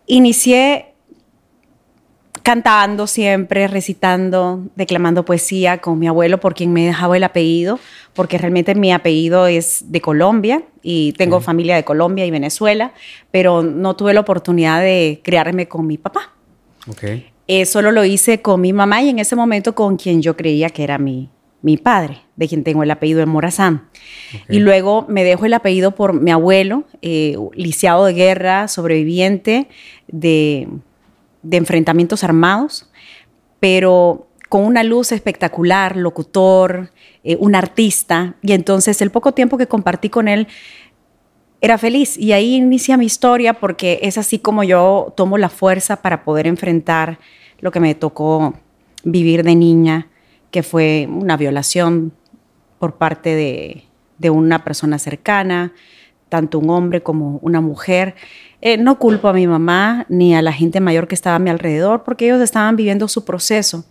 Inicié 0.07 0.93
cantando 2.41 3.07
siempre, 3.07 3.67
recitando, 3.67 4.63
declamando 4.75 5.23
poesía 5.23 5.79
con 5.79 5.99
mi 5.99 6.07
abuelo, 6.07 6.39
por 6.39 6.55
quien 6.55 6.73
me 6.73 6.85
dejaba 6.85 7.15
el 7.15 7.23
apellido, 7.23 7.79
porque 8.13 8.37
realmente 8.37 8.75
mi 8.75 8.91
apellido 8.91 9.47
es 9.47 9.91
de 9.91 10.01
Colombia 10.01 10.63
y 10.81 11.13
tengo 11.13 11.41
familia 11.41 11.75
de 11.75 11.83
Colombia 11.83 12.25
y 12.25 12.31
Venezuela, 12.31 12.93
pero 13.31 13.61
no 13.61 13.95
tuve 13.95 14.13
la 14.13 14.21
oportunidad 14.21 14.81
de 14.81 15.21
criarme 15.23 15.67
con 15.67 15.87
mi 15.87 15.97
papá. 15.97 16.33
Okay. 16.87 17.32
Eh, 17.47 17.65
solo 17.65 17.91
lo 17.91 18.05
hice 18.05 18.41
con 18.41 18.61
mi 18.61 18.73
mamá 18.73 19.01
y 19.01 19.09
en 19.09 19.19
ese 19.19 19.35
momento 19.35 19.75
con 19.75 19.97
quien 19.97 20.21
yo 20.21 20.37
creía 20.37 20.69
que 20.69 20.83
era 20.83 20.97
mi, 20.97 21.29
mi 21.61 21.77
padre, 21.77 22.21
de 22.35 22.47
quien 22.47 22.63
tengo 22.63 22.83
el 22.83 22.91
apellido 22.91 23.19
de 23.19 23.25
Morazán. 23.25 23.89
Y 24.49 24.59
luego 24.59 25.05
me 25.09 25.23
dejo 25.23 25.45
el 25.45 25.53
apellido 25.53 25.95
por 25.95 26.13
mi 26.13 26.31
abuelo, 26.31 26.85
eh, 27.01 27.37
lisiado 27.53 28.05
de 28.05 28.13
guerra, 28.13 28.67
sobreviviente 28.67 29.67
de, 30.07 30.67
de 31.41 31.57
enfrentamientos 31.57 32.23
armados, 32.23 32.89
pero 33.59 34.27
con 34.49 34.65
una 34.65 34.83
luz 34.83 35.11
espectacular, 35.11 35.97
locutor, 35.97 36.91
eh, 37.23 37.37
un 37.39 37.55
artista. 37.55 38.35
Y 38.43 38.51
entonces 38.51 39.01
el 39.01 39.09
poco 39.09 39.31
tiempo 39.33 39.57
que 39.57 39.65
compartí 39.65 40.09
con 40.09 40.27
él 40.27 40.47
era 41.63 41.77
feliz. 41.77 42.17
Y 42.17 42.33
ahí 42.33 42.55
inicia 42.55 42.97
mi 42.97 43.05
historia 43.05 43.53
porque 43.53 43.99
es 44.03 44.17
así 44.17 44.37
como 44.37 44.65
yo 44.65 45.13
tomo 45.15 45.37
la 45.37 45.47
fuerza 45.47 46.01
para 46.01 46.25
poder 46.25 46.45
enfrentar 46.45 47.19
lo 47.61 47.71
que 47.71 47.79
me 47.79 47.95
tocó 47.95 48.53
vivir 49.05 49.43
de 49.43 49.55
niña, 49.55 50.09
que 50.51 50.61
fue 50.61 51.07
una 51.09 51.37
violación 51.37 52.11
por 52.79 52.97
parte 52.97 53.33
de, 53.33 54.29
una 54.29 54.63
persona 54.63 54.99
cercana, 54.99 55.73
tanto 56.27 56.59
un 56.59 56.69
hombre 56.69 57.01
como 57.01 57.39
una 57.41 57.61
mujer. 57.61 58.15
Eh, 58.59 58.77
no 58.77 58.99
culpo 58.99 59.29
a 59.29 59.33
mi 59.33 59.47
mamá 59.47 60.05
ni 60.09 60.35
a 60.35 60.41
la 60.41 60.51
gente 60.51 60.81
mayor 60.81 61.07
que 61.07 61.15
estaba 61.15 61.37
a 61.37 61.39
mi 61.39 61.49
alrededor 61.49 62.03
porque 62.03 62.25
ellos 62.25 62.41
estaban 62.41 62.75
viviendo 62.75 63.07
su 63.07 63.23
proceso. 63.23 63.85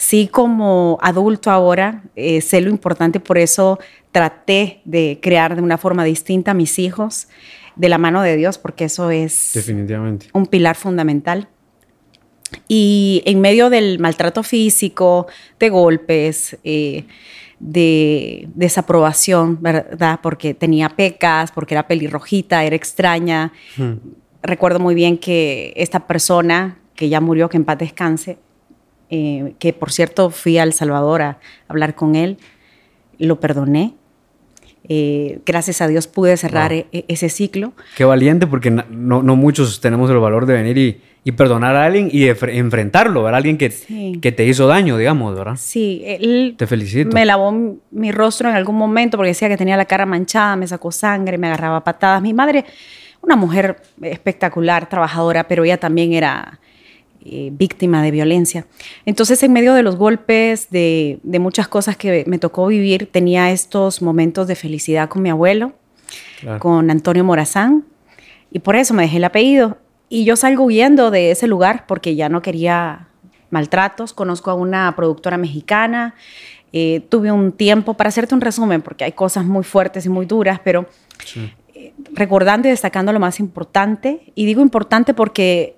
Sí, 0.00 0.28
como 0.28 0.96
adulto 1.02 1.50
ahora, 1.50 2.04
eh, 2.16 2.40
sé 2.40 2.62
lo 2.62 2.70
importante, 2.70 3.20
por 3.20 3.36
eso 3.36 3.78
traté 4.12 4.80
de 4.86 5.18
crear 5.20 5.54
de 5.54 5.60
una 5.60 5.76
forma 5.76 6.04
distinta 6.04 6.52
a 6.52 6.54
mis 6.54 6.78
hijos 6.78 7.28
de 7.76 7.90
la 7.90 7.98
mano 7.98 8.22
de 8.22 8.34
Dios, 8.38 8.56
porque 8.56 8.84
eso 8.84 9.10
es 9.10 9.50
definitivamente 9.52 10.28
un 10.32 10.46
pilar 10.46 10.74
fundamental. 10.74 11.48
Y 12.66 13.22
en 13.26 13.42
medio 13.42 13.68
del 13.68 13.98
maltrato 13.98 14.42
físico, 14.42 15.26
de 15.58 15.68
golpes, 15.68 16.56
eh, 16.64 17.04
de 17.58 18.48
desaprobación, 18.54 19.60
¿verdad? 19.60 20.20
Porque 20.22 20.54
tenía 20.54 20.88
pecas, 20.88 21.52
porque 21.52 21.74
era 21.74 21.86
pelirrojita, 21.86 22.64
era 22.64 22.74
extraña. 22.74 23.52
Hmm. 23.76 23.96
Recuerdo 24.42 24.80
muy 24.80 24.94
bien 24.94 25.18
que 25.18 25.74
esta 25.76 26.06
persona, 26.06 26.78
que 26.94 27.10
ya 27.10 27.20
murió, 27.20 27.50
que 27.50 27.58
en 27.58 27.66
paz 27.66 27.76
descanse, 27.76 28.38
eh, 29.10 29.54
que 29.58 29.72
por 29.72 29.90
cierto 29.90 30.30
fui 30.30 30.58
a 30.58 30.62
El 30.62 30.72
Salvador 30.72 31.22
a 31.22 31.38
hablar 31.68 31.94
con 31.94 32.14
él, 32.14 32.38
lo 33.18 33.40
perdoné. 33.40 33.94
Eh, 34.88 35.40
gracias 35.44 35.80
a 35.80 35.88
Dios 35.88 36.06
pude 36.06 36.36
cerrar 36.36 36.72
e, 36.72 36.86
e, 36.92 37.04
ese 37.08 37.28
ciclo. 37.28 37.72
Qué 37.96 38.04
valiente, 38.04 38.46
porque 38.46 38.70
no, 38.70 39.22
muchos 39.36 39.80
tenemos 39.80 40.10
el 40.10 40.18
valor 40.18 40.46
de 40.46 40.54
venir 40.54 40.78
y, 40.78 41.32
perdonar 41.32 41.76
a 41.76 41.84
alguien 41.84 42.08
y 42.10 42.26
enfrentarlo, 42.26 43.22
¿verdad? 43.22 43.38
Alguien 43.38 43.56
que, 43.56 43.72
que 44.20 44.32
te 44.32 44.44
hizo 44.44 44.66
daño, 44.66 44.96
digamos, 44.96 45.36
¿verdad? 45.36 45.54
Sí, 45.56 46.02
él 46.04 46.56
te 46.56 46.66
felicito. 46.66 47.14
Me 47.14 47.24
lavó 47.24 47.52
mi 47.92 48.10
rostro 48.10 48.48
en 48.48 48.56
algún 48.56 48.74
momento 48.74 49.16
porque 49.16 49.28
decía 49.28 49.48
que 49.48 49.56
tenía 49.56 49.76
la 49.76 49.84
cara 49.84 50.06
manchada, 50.06 50.56
me 50.56 50.66
sacó 50.66 50.90
sangre, 50.90 51.38
me 51.38 51.46
agarraba 51.46 51.84
patadas. 51.84 52.20
Mi 52.20 52.34
madre, 52.34 52.64
una 53.22 53.36
mujer 53.36 53.80
espectacular, 54.02 54.88
trabajadora, 54.88 55.46
pero 55.46 55.62
ella 55.62 55.78
también 55.78 56.14
era 56.14 56.58
eh, 57.24 57.50
víctima 57.52 58.02
de 58.02 58.10
violencia. 58.10 58.66
Entonces, 59.04 59.42
en 59.42 59.52
medio 59.52 59.74
de 59.74 59.82
los 59.82 59.96
golpes, 59.96 60.70
de, 60.70 61.20
muchas 61.22 61.68
cosas 61.68 61.96
que 61.96 62.24
me 62.26 62.38
tocó 62.38 62.66
vivir, 62.66 63.10
tenía 63.10 63.50
estos 63.50 64.00
momentos 64.00 64.46
de 64.46 64.56
felicidad 64.56 65.08
con 65.08 65.22
mi 65.22 65.30
abuelo, 65.30 65.72
con 66.58 66.90
Antonio 66.90 67.22
Morazán, 67.22 67.84
y 68.50 68.60
por 68.60 68.74
eso 68.74 68.94
me 68.94 69.02
dejé 69.02 69.18
el 69.18 69.24
apellido. 69.24 69.78
Y 70.08 70.24
yo 70.24 70.34
salgo 70.34 70.64
huyendo 70.64 71.10
de 71.10 71.30
ese 71.30 71.46
lugar 71.46 71.84
porque 71.86 72.16
ya 72.16 72.28
no 72.28 72.42
quería 72.42 73.08
maltratos. 73.50 74.12
Conozco 74.12 74.50
a 74.50 74.54
una 74.54 74.94
productora 74.96 75.36
mexicana. 75.36 76.14
Eh, 76.72 77.02
tuve 77.08 77.30
un 77.32 77.52
tiempo, 77.52 77.94
para 77.94 78.08
hacerte 78.08 78.34
un 78.34 78.40
resumen, 78.40 78.80
porque 78.80 79.04
hay 79.04 79.12
cosas 79.12 79.44
muy 79.44 79.64
fuertes 79.64 80.06
y 80.06 80.08
muy 80.08 80.24
duras, 80.24 80.60
pero 80.62 80.86
eh, 81.74 81.92
recordando 82.12 82.68
y 82.68 82.70
destacando 82.70 83.12
lo 83.12 83.20
más 83.20 83.40
importante, 83.40 84.32
y 84.34 84.46
digo 84.46 84.62
importante 84.62 85.14
porque 85.14 85.76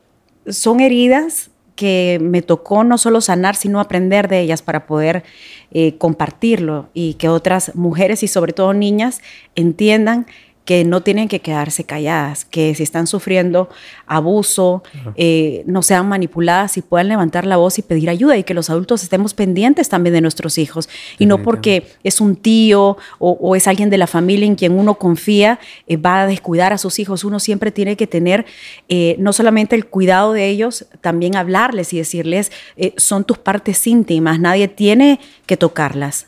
son 0.48 0.80
heridas 0.80 1.50
que 1.74 2.18
me 2.20 2.42
tocó 2.42 2.84
no 2.84 2.98
solo 2.98 3.20
sanar, 3.20 3.56
sino 3.56 3.80
aprender 3.80 4.28
de 4.28 4.40
ellas 4.40 4.62
para 4.62 4.86
poder 4.86 5.24
eh, 5.70 5.96
compartirlo 5.96 6.88
y 6.92 7.14
que 7.14 7.28
otras 7.28 7.74
mujeres 7.74 8.22
y 8.22 8.28
sobre 8.28 8.52
todo 8.52 8.74
niñas 8.74 9.20
entiendan 9.54 10.26
que 10.64 10.84
no 10.84 11.02
tienen 11.02 11.28
que 11.28 11.40
quedarse 11.40 11.84
calladas, 11.84 12.44
que 12.44 12.74
si 12.74 12.82
están 12.82 13.06
sufriendo 13.06 13.68
abuso, 14.06 14.82
eh, 15.16 15.64
no 15.66 15.82
sean 15.82 16.08
manipuladas 16.08 16.76
y 16.76 16.82
puedan 16.82 17.08
levantar 17.08 17.46
la 17.46 17.56
voz 17.56 17.78
y 17.78 17.82
pedir 17.82 18.08
ayuda 18.08 18.36
y 18.36 18.44
que 18.44 18.54
los 18.54 18.70
adultos 18.70 19.02
estemos 19.02 19.34
pendientes 19.34 19.88
también 19.88 20.14
de 20.14 20.20
nuestros 20.20 20.58
hijos. 20.58 20.88
Y 21.18 21.26
no 21.26 21.42
porque 21.42 21.88
es 22.04 22.20
un 22.20 22.36
tío 22.36 22.96
o, 23.18 23.56
es 23.56 23.66
alguien 23.66 23.90
de 23.90 23.98
la 23.98 24.06
familia 24.06 24.46
en 24.46 24.54
quien 24.54 24.78
uno 24.78 24.94
confía 24.94 25.58
eh, 25.88 25.96
va 25.96 26.22
a 26.22 26.26
descuidar 26.26 26.72
a 26.72 26.78
sus 26.78 26.98
hijos. 27.00 27.24
Uno 27.24 27.40
siempre 27.40 27.72
tiene 27.72 27.96
que 27.96 28.06
tener 28.06 28.46
eh, 28.88 29.16
no 29.18 29.32
solamente 29.32 29.74
el 29.74 29.86
cuidado 29.86 30.32
de 30.32 30.48
ellos, 30.48 30.86
también 31.00 31.36
hablarles 31.36 31.92
y 31.92 31.98
decirles 31.98 32.52
son 32.96 33.24
tus 33.24 33.38
partes 33.38 33.86
íntimas, 33.86 34.38
nadie 34.38 34.68
tiene 34.68 35.20
que 35.46 35.56
tocarlas 35.56 36.26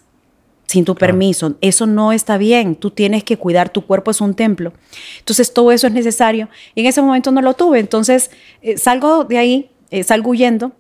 sin 0.66 0.85
tu 0.85 0.94
permiso. 0.94 1.54
Eso 1.61 1.87
no 1.87 2.12
está 2.12 2.38
bien. 2.38 2.76
Tú 2.76 2.90
tienes 2.90 3.25
que 3.25 3.37
cuidar, 3.37 3.68
tu 3.68 3.83
cuerpo 3.87 4.11
es 4.11 4.21
un 4.21 4.35
templo. 4.35 4.73
Entonces 5.18 5.52
todo 5.52 5.73
eso 5.73 5.87
es 5.87 5.92
necesario. 5.92 6.49
Y 6.75 6.80
en 6.80 6.87
ese 6.87 7.02
momento 7.02 7.30
no 7.30 7.42
lo 7.42 7.54
tuve. 7.54 7.78
Entonces 7.78 8.30
eh, 8.62 8.78
salgo 8.78 9.25
de 9.25 9.38
ahí, 9.38 9.71
eh, 9.90 10.02
salgo 10.04 10.30
huyendo, 10.30 10.73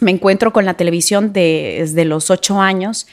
me 0.00 0.10
encuentro 0.10 0.52
con 0.52 0.64
la 0.64 0.74
televisión 0.74 1.32
desde 1.32 2.04
los 2.04 2.30
ocho 2.30 2.60
años 2.60 3.06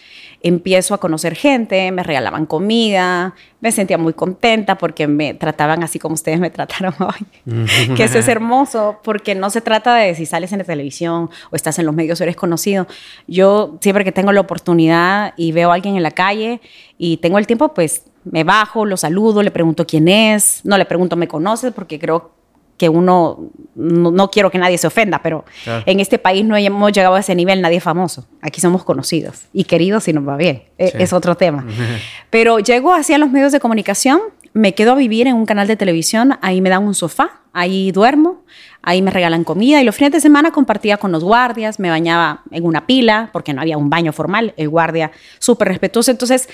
empiezo 0.43 0.93
a 0.93 0.99
conocer 0.99 1.35
gente, 1.35 1.91
me 1.91 2.03
regalaban 2.03 2.45
comida, 2.45 3.35
me 3.59 3.71
sentía 3.71 3.97
muy 3.97 4.13
contenta 4.13 4.77
porque 4.77 5.07
me 5.07 5.33
trataban 5.33 5.83
así 5.83 5.99
como 5.99 6.15
ustedes 6.15 6.39
me 6.39 6.49
trataron 6.51 6.93
hoy. 6.99 7.95
que 7.95 8.03
eso 8.03 8.17
es 8.17 8.27
hermoso 8.29 8.99
porque 9.03 9.35
no 9.35 9.49
se 9.49 9.61
trata 9.61 9.95
de 9.95 10.15
si 10.15 10.25
sales 10.25 10.51
en 10.51 10.59
la 10.59 10.63
televisión 10.63 11.29
o 11.51 11.55
estás 11.55 11.77
en 11.79 11.85
los 11.85 11.95
medios 11.95 12.19
o 12.19 12.23
eres 12.23 12.35
conocido. 12.35 12.87
Yo 13.27 13.77
siempre 13.81 14.03
que 14.03 14.11
tengo 14.11 14.31
la 14.31 14.41
oportunidad 14.41 15.33
y 15.37 15.51
veo 15.51 15.71
a 15.71 15.75
alguien 15.75 15.95
en 15.95 16.03
la 16.03 16.11
calle 16.11 16.61
y 16.97 17.17
tengo 17.17 17.37
el 17.37 17.47
tiempo, 17.47 17.73
pues 17.73 18.05
me 18.23 18.43
bajo, 18.43 18.85
lo 18.85 18.97
saludo, 18.97 19.43
le 19.43 19.51
pregunto 19.51 19.85
quién 19.85 20.07
es, 20.07 20.61
no 20.63 20.77
le 20.77 20.85
pregunto 20.85 21.15
me 21.15 21.27
conoces 21.27 21.73
porque 21.73 21.99
creo 21.99 22.31
que 22.77 22.89
uno, 22.89 23.51
no, 23.81 24.29
quiero 24.29 24.51
que 24.51 24.57
nadie 24.57 24.77
se 24.77 24.87
ofenda, 24.87 25.21
pero 25.21 25.45
en 25.85 25.99
este 25.99 26.19
país 26.19 26.45
no 26.45 26.55
hemos 26.55 26.91
llegado 26.91 27.15
a 27.15 27.19
ese 27.19 27.35
nivel, 27.35 27.61
nadie 27.61 27.79
famoso. 27.79 28.27
Aquí 28.41 28.61
somos 28.61 28.83
conocidos 28.83 29.43
y 29.53 29.63
queridos 29.63 30.03
si 30.03 30.13
nos 30.13 30.27
va 30.27 30.37
bien. 30.37 30.63
E, 30.77 30.93
es 30.99 31.13
otro 31.13 31.35
tema. 31.35 31.65
pero 32.29 32.59
llego 32.59 32.93
hacia 32.93 33.17
los 33.17 33.31
medios 33.31 33.51
de 33.51 33.59
comunicación, 33.59 34.21
me 34.53 34.73
quedo 34.73 34.91
a 34.91 34.95
vivir 34.95 35.27
en 35.27 35.35
un 35.35 35.45
canal 35.45 35.67
de 35.67 35.77
televisión, 35.77 36.37
ahí 36.41 36.61
me 36.61 36.69
dan 36.69 36.83
un 36.83 36.93
sofá, 36.93 37.41
ahí 37.53 37.91
duermo, 37.91 38.43
ahí 38.81 39.01
me 39.01 39.11
regalan 39.11 39.43
comida 39.43 39.81
y 39.81 39.85
los 39.85 39.95
fines 39.95 40.11
de 40.11 40.19
semana 40.19 40.51
compartía 40.51 40.97
con 40.97 41.11
los 41.11 41.23
guardias, 41.23 41.79
me 41.79 41.89
bañaba 41.89 42.41
en 42.51 42.65
una 42.65 42.85
pila 42.85 43.29
porque 43.31 43.53
no 43.53 43.61
había 43.61 43.77
un 43.77 43.89
baño 43.89 44.11
formal, 44.13 44.53
el 44.57 44.69
guardia 44.69 45.11
súper 45.39 45.69
respetuoso. 45.69 46.11
Entonces, 46.11 46.49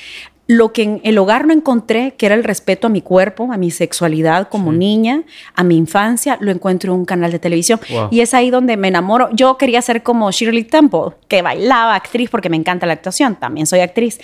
lo 0.48 0.72
que 0.72 0.84
en 0.84 1.02
el 1.04 1.18
hogar 1.18 1.46
no 1.46 1.54
encontré, 1.54 2.14
que 2.18 2.26
era 2.26 2.34
el 2.34 2.46
respeto 2.46 2.88
a 2.88 2.90
mi 2.90 3.02
cuerpo, 3.02 3.52
a 3.52 3.58
mi 3.58 3.70
sexualidad 3.70 4.48
como 4.48 4.72
niña, 4.72 5.24
a 5.54 5.64
mi 5.64 5.76
infancia, 5.76 6.38
lo 6.40 6.52
encuentro 6.52 6.94
en 6.94 7.00
un 7.00 7.06
canal 7.06 7.34
de 7.34 7.40
televisión. 7.40 7.82
Y 8.12 8.22
es 8.22 8.34
ahí 8.34 8.50
donde 8.50 8.78
me 8.78 8.88
enamoro. 8.88 9.30
Yo 9.34 9.58
quería 9.58 9.82
ser 9.82 10.04
como 10.04 10.32
Shirley 10.32 10.64
Temple, 10.64 11.18
que 11.28 11.42
bailaba, 11.42 11.96
actriz, 11.96 12.30
porque 12.30 12.50
me 12.50 12.56
encanta 12.56 12.86
la 12.86 12.94
actuación, 12.94 13.36
también 13.36 13.68
soy 13.68 13.82
actriz. 13.82 14.20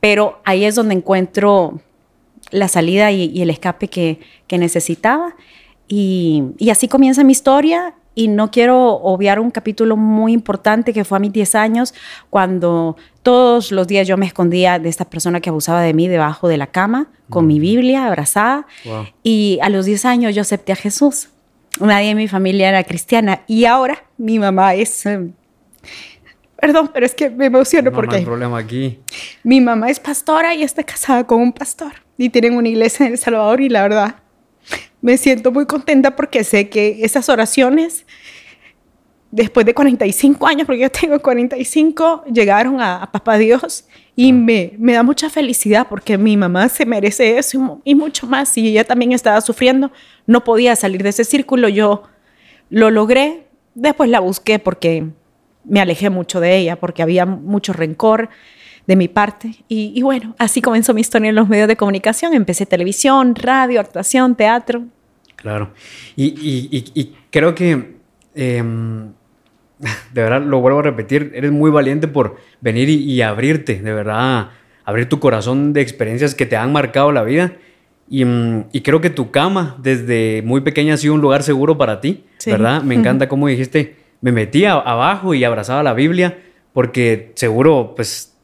Pero 0.00 0.40
ahí 0.44 0.64
es 0.64 0.74
donde 0.74 0.94
encuentro 0.94 1.80
la 2.50 2.68
salida 2.68 3.10
y, 3.10 3.40
el 3.40 3.48
escape 3.48 3.88
que, 3.88 4.18
necesitaba. 4.50 5.34
Y, 5.88 6.44
y 6.58 6.70
así 6.70 6.88
comienza 6.88 7.24
mi 7.24 7.32
historia 7.32 7.94
y 8.14 8.28
no 8.28 8.50
quiero 8.50 8.94
obviar 8.94 9.40
un 9.40 9.50
capítulo 9.50 9.96
muy 9.96 10.32
importante 10.32 10.92
que 10.92 11.04
fue 11.04 11.18
a 11.18 11.20
mis 11.20 11.32
10 11.32 11.54
años, 11.54 11.94
cuando 12.30 12.96
todos 13.22 13.72
los 13.72 13.86
días 13.86 14.06
yo 14.06 14.16
me 14.16 14.26
escondía 14.26 14.78
de 14.78 14.88
esta 14.88 15.04
persona 15.04 15.40
que 15.40 15.50
abusaba 15.50 15.82
de 15.82 15.94
mí 15.94 16.08
debajo 16.08 16.48
de 16.48 16.56
la 16.56 16.68
cama, 16.68 17.08
con 17.28 17.46
mi 17.46 17.58
Biblia 17.58 18.06
abrazada. 18.06 18.66
Y 19.22 19.58
a 19.62 19.68
los 19.68 19.86
10 19.86 20.04
años 20.04 20.34
yo 20.34 20.42
acepté 20.42 20.72
a 20.72 20.76
Jesús. 20.76 21.30
Nadie 21.80 22.10
en 22.10 22.16
mi 22.16 22.28
familia 22.28 22.68
era 22.68 22.84
cristiana. 22.84 23.42
Y 23.46 23.64
ahora 23.64 24.04
mi 24.16 24.38
mamá 24.38 24.74
es... 24.74 25.06
Eh, 25.06 25.30
perdón, 26.60 26.90
pero 26.94 27.04
es 27.04 27.14
que 27.14 27.30
me 27.30 27.46
emociono 27.46 27.90
no, 27.90 27.96
porque... 27.96 28.12
No 28.12 28.18
hay 28.18 28.24
problema 28.24 28.58
aquí. 28.58 29.00
Mi 29.42 29.60
mamá 29.60 29.90
es 29.90 29.98
pastora 29.98 30.54
y 30.54 30.62
está 30.62 30.84
casada 30.84 31.26
con 31.26 31.40
un 31.40 31.52
pastor. 31.52 31.92
Y 32.16 32.28
tienen 32.28 32.56
una 32.56 32.68
iglesia 32.68 33.06
en 33.06 33.12
El 33.12 33.18
Salvador 33.18 33.60
y 33.60 33.68
la 33.68 33.82
verdad 33.82 34.16
me 35.04 35.18
siento 35.18 35.52
muy 35.52 35.66
contenta 35.66 36.16
porque 36.16 36.44
sé 36.44 36.70
que 36.70 37.04
esas 37.04 37.28
oraciones, 37.28 38.03
después 39.34 39.66
de 39.66 39.74
45 39.74 40.46
años, 40.46 40.64
porque 40.64 40.82
yo 40.82 40.90
tengo 40.90 41.18
45, 41.18 42.24
llegaron 42.32 42.80
a, 42.80 43.10
Papá 43.10 43.36
Dios 43.36 43.84
y 44.14 44.30
ah. 44.30 44.34
me, 44.34 44.72
me, 44.78 44.92
da 44.92 45.02
mucha 45.02 45.28
felicidad 45.28 45.88
porque 45.88 46.16
mi 46.16 46.36
mamá 46.36 46.68
se 46.68 46.86
merece 46.86 47.36
eso 47.36 47.80
y, 47.84 47.94
mucho 47.96 48.28
más. 48.28 48.56
Y 48.56 48.68
ella 48.68 48.84
también 48.84 49.12
estaba 49.12 49.40
sufriendo, 49.40 49.90
no 50.26 50.44
podía 50.44 50.76
salir 50.76 51.02
de 51.02 51.08
ese 51.08 51.24
círculo. 51.24 51.68
Yo 51.68 52.04
lo 52.70 52.90
logré, 52.90 53.48
después 53.74 54.08
la 54.08 54.20
busqué 54.20 54.60
porque 54.60 55.08
me 55.64 55.80
alejé 55.80 56.10
mucho 56.10 56.38
de 56.38 56.56
ella, 56.56 56.76
porque 56.76 57.02
había 57.02 57.26
mucho 57.26 57.72
rencor 57.72 58.28
de 58.86 58.94
mi 58.94 59.08
parte. 59.08 59.64
Y, 59.66 60.00
bueno, 60.02 60.36
así 60.38 60.62
comenzó 60.62 60.94
mi 60.94 61.00
historia 61.00 61.30
en 61.30 61.34
los 61.34 61.48
medios 61.48 61.66
de 61.66 61.76
comunicación. 61.76 62.34
Empecé 62.34 62.66
televisión, 62.66 63.34
radio, 63.34 63.80
actuación, 63.80 64.36
teatro. 64.36 64.84
Claro. 65.34 65.72
Y, 66.14 67.12
creo 67.30 67.54
que, 67.56 67.96
em, 68.36 69.12
de 70.12 70.22
verdad, 70.22 70.42
lo 70.42 70.60
vuelvo 70.60 70.80
a 70.80 70.82
repetir, 70.82 71.32
eres 71.34 71.52
muy 71.52 71.70
valiente 71.70 72.08
por 72.08 72.36
venir 72.60 72.88
y, 72.88 73.22
abrirte, 73.22 73.80
de 73.80 73.92
verdad, 73.92 74.50
abrir 74.84 75.08
tu 75.08 75.20
corazón 75.20 75.72
de 75.72 75.80
experiencias 75.80 76.34
que 76.34 76.46
te 76.46 76.56
han 76.56 76.72
marcado 76.72 77.12
la 77.12 77.22
vida. 77.22 77.52
Y, 78.08 78.24
mm, 78.24 78.70
creo 78.82 79.00
que 79.00 79.10
tu 79.10 79.30
cama 79.30 79.76
desde 79.82 80.42
muy 80.44 80.60
pequeña 80.60 80.94
ha 80.94 80.96
sido 80.96 81.14
un 81.14 81.20
lugar 81.20 81.42
seguro 81.42 81.78
para 81.78 82.00
ti, 82.00 82.24
¿verdad? 82.46 82.82
Me 82.82 82.94
encanta 82.96 83.28
cómo 83.28 83.48
dijiste, 83.48 83.96
me 84.20 84.32
metía 84.32 84.72
abajo 84.72 85.34
y 85.34 85.44
abrazaba 85.44 85.82
la 85.82 85.94
Biblia, 85.94 86.38
porque 86.72 87.32
seguro, 87.34 87.94
pues, 87.94 88.36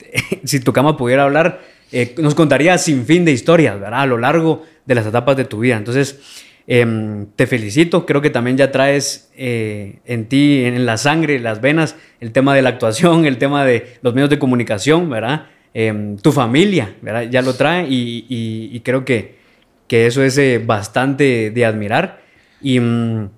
si 0.44 0.60
tu 0.60 0.72
cama 0.72 0.96
pudiera 0.96 1.24
hablar, 1.24 1.60
eh, 1.92 2.14
nos 2.18 2.34
contaría 2.34 2.76
sin 2.78 3.04
fin 3.04 3.24
de 3.24 3.32
historias, 3.32 3.78
¿verdad? 3.78 4.00
A 4.00 4.06
lo 4.06 4.18
largo 4.18 4.64
de 4.84 4.94
las 4.94 5.06
etapas 5.06 5.36
de 5.36 5.44
tu 5.44 5.60
vida. 5.60 5.76
Entonces, 5.76 6.20
Em, 6.68 7.26
te 7.36 7.46
felicito, 7.46 8.04
creo 8.06 8.20
que 8.20 8.30
también 8.30 8.56
ya 8.56 8.72
traes 8.72 9.30
eh, 9.36 10.00
en 10.04 10.26
ti, 10.26 10.64
en 10.64 10.84
la 10.84 10.96
sangre, 10.96 11.38
las 11.38 11.60
venas, 11.60 11.94
el 12.20 12.32
tema 12.32 12.56
de 12.56 12.62
la 12.62 12.70
actuación, 12.70 13.24
el 13.24 13.38
tema 13.38 13.64
de 13.64 13.98
los 14.02 14.14
medios 14.14 14.30
de 14.30 14.38
comunicación, 14.40 15.08
¿verdad? 15.08 15.46
Em, 15.74 16.16
tu 16.16 16.32
familia, 16.32 16.96
¿verdad? 17.02 17.22
Ya 17.30 17.42
lo 17.42 17.54
trae 17.54 17.86
y, 17.88 18.80
creo 18.84 19.04
que, 19.04 19.36
que, 19.86 20.06
eso 20.06 20.22
es 20.24 20.38
eh, 20.38 20.60
bastante 20.64 21.50
de 21.50 21.64
admirar. 21.64 22.20
Y 22.60 22.80
mm, 22.80 23.28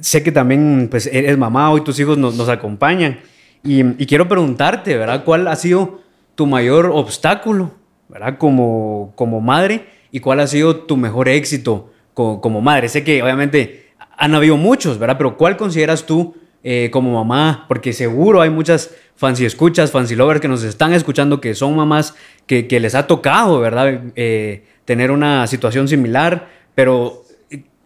sé 0.00 0.22
que 0.22 0.30
también 0.30 0.86
pues, 0.90 1.06
eres 1.06 1.36
mamá, 1.38 1.70
hoy 1.72 1.80
tus 1.82 1.98
hijos 1.98 2.18
nos, 2.18 2.36
nos 2.36 2.48
acompañan. 2.48 3.18
Y, 3.64 4.06
quiero 4.06 4.28
preguntarte, 4.28 4.96
¿verdad? 4.96 5.24
¿Cuál 5.24 5.48
ha 5.48 5.56
sido 5.56 6.00
tu 6.36 6.46
mayor 6.46 6.86
obstáculo, 6.86 7.72
¿verdad? 8.08 8.38
Como, 8.38 9.12
como 9.16 9.40
madre 9.40 9.86
y 10.10 10.20
cuál 10.20 10.40
ha 10.40 10.46
sido 10.46 10.76
tu 10.76 10.96
mejor 10.96 11.28
éxito 11.28 11.90
como, 12.14 12.60
madre. 12.60 12.88
Sé 12.88 13.04
que 13.04 13.22
obviamente 13.22 13.92
han 14.16 14.34
habido 14.34 14.56
muchos, 14.56 14.98
¿verdad? 14.98 15.16
Pero 15.16 15.36
¿cuál 15.36 15.56
consideras 15.56 16.04
tú 16.04 16.34
eh, 16.62 16.90
como 16.92 17.14
mamá? 17.14 17.64
Porque 17.68 17.92
seguro 17.92 18.42
hay 18.42 18.50
muchas 18.50 18.90
fancy 19.16 19.44
escuchas, 19.44 19.90
fancy 19.90 20.14
lovers 20.14 20.40
que 20.40 20.48
nos 20.48 20.62
están 20.62 20.92
escuchando 20.92 21.40
que 21.40 21.54
son 21.54 21.76
mamás 21.76 22.14
que, 22.46 22.66
les 22.80 22.94
ha 22.94 23.06
tocado, 23.06 23.60
¿verdad? 23.60 24.02
Eh, 24.16 24.64
tener 24.84 25.10
una 25.10 25.46
situación 25.46 25.88
similar, 25.88 26.48
pero 26.74 27.22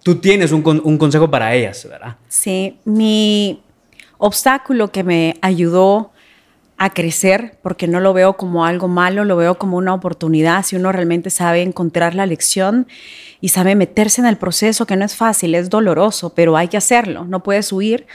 tú 0.02 0.16
tienes 0.16 0.52
un, 0.52 0.62
un 0.84 0.98
consejo 0.98 1.30
para 1.30 1.54
ellas, 1.54 1.86
¿verdad? 1.88 2.16
Sí, 2.28 2.78
mi 2.84 3.62
obstáculo 4.18 4.90
que 4.90 5.04
me 5.04 5.36
ayudó 5.42 6.12
a 6.76 6.90
crecer, 6.90 7.56
porque 7.62 7.86
no 7.86 8.00
lo 8.00 8.12
veo 8.12 8.36
como 8.36 8.64
algo 8.64 8.88
malo, 8.88 9.24
lo 9.24 9.36
veo 9.36 9.58
como 9.58 9.76
una 9.76 9.94
oportunidad, 9.94 10.64
si 10.64 10.76
uno 10.76 10.90
realmente 10.90 11.30
sabe 11.30 11.62
encontrar 11.62 12.14
la 12.14 12.26
lección 12.26 12.88
y 13.40 13.50
sabe 13.50 13.76
meterse 13.76 14.20
en 14.20 14.26
el 14.26 14.36
proceso, 14.36 14.86
que 14.86 14.96
no 14.96 15.04
es 15.04 15.14
fácil, 15.14 15.54
es 15.54 15.70
doloroso, 15.70 16.34
pero 16.34 16.56
hay 16.56 16.68
que 16.68 16.76
hacerlo, 16.76 17.24
no 17.26 17.42
puedes 17.42 17.72
huir, 17.72 18.06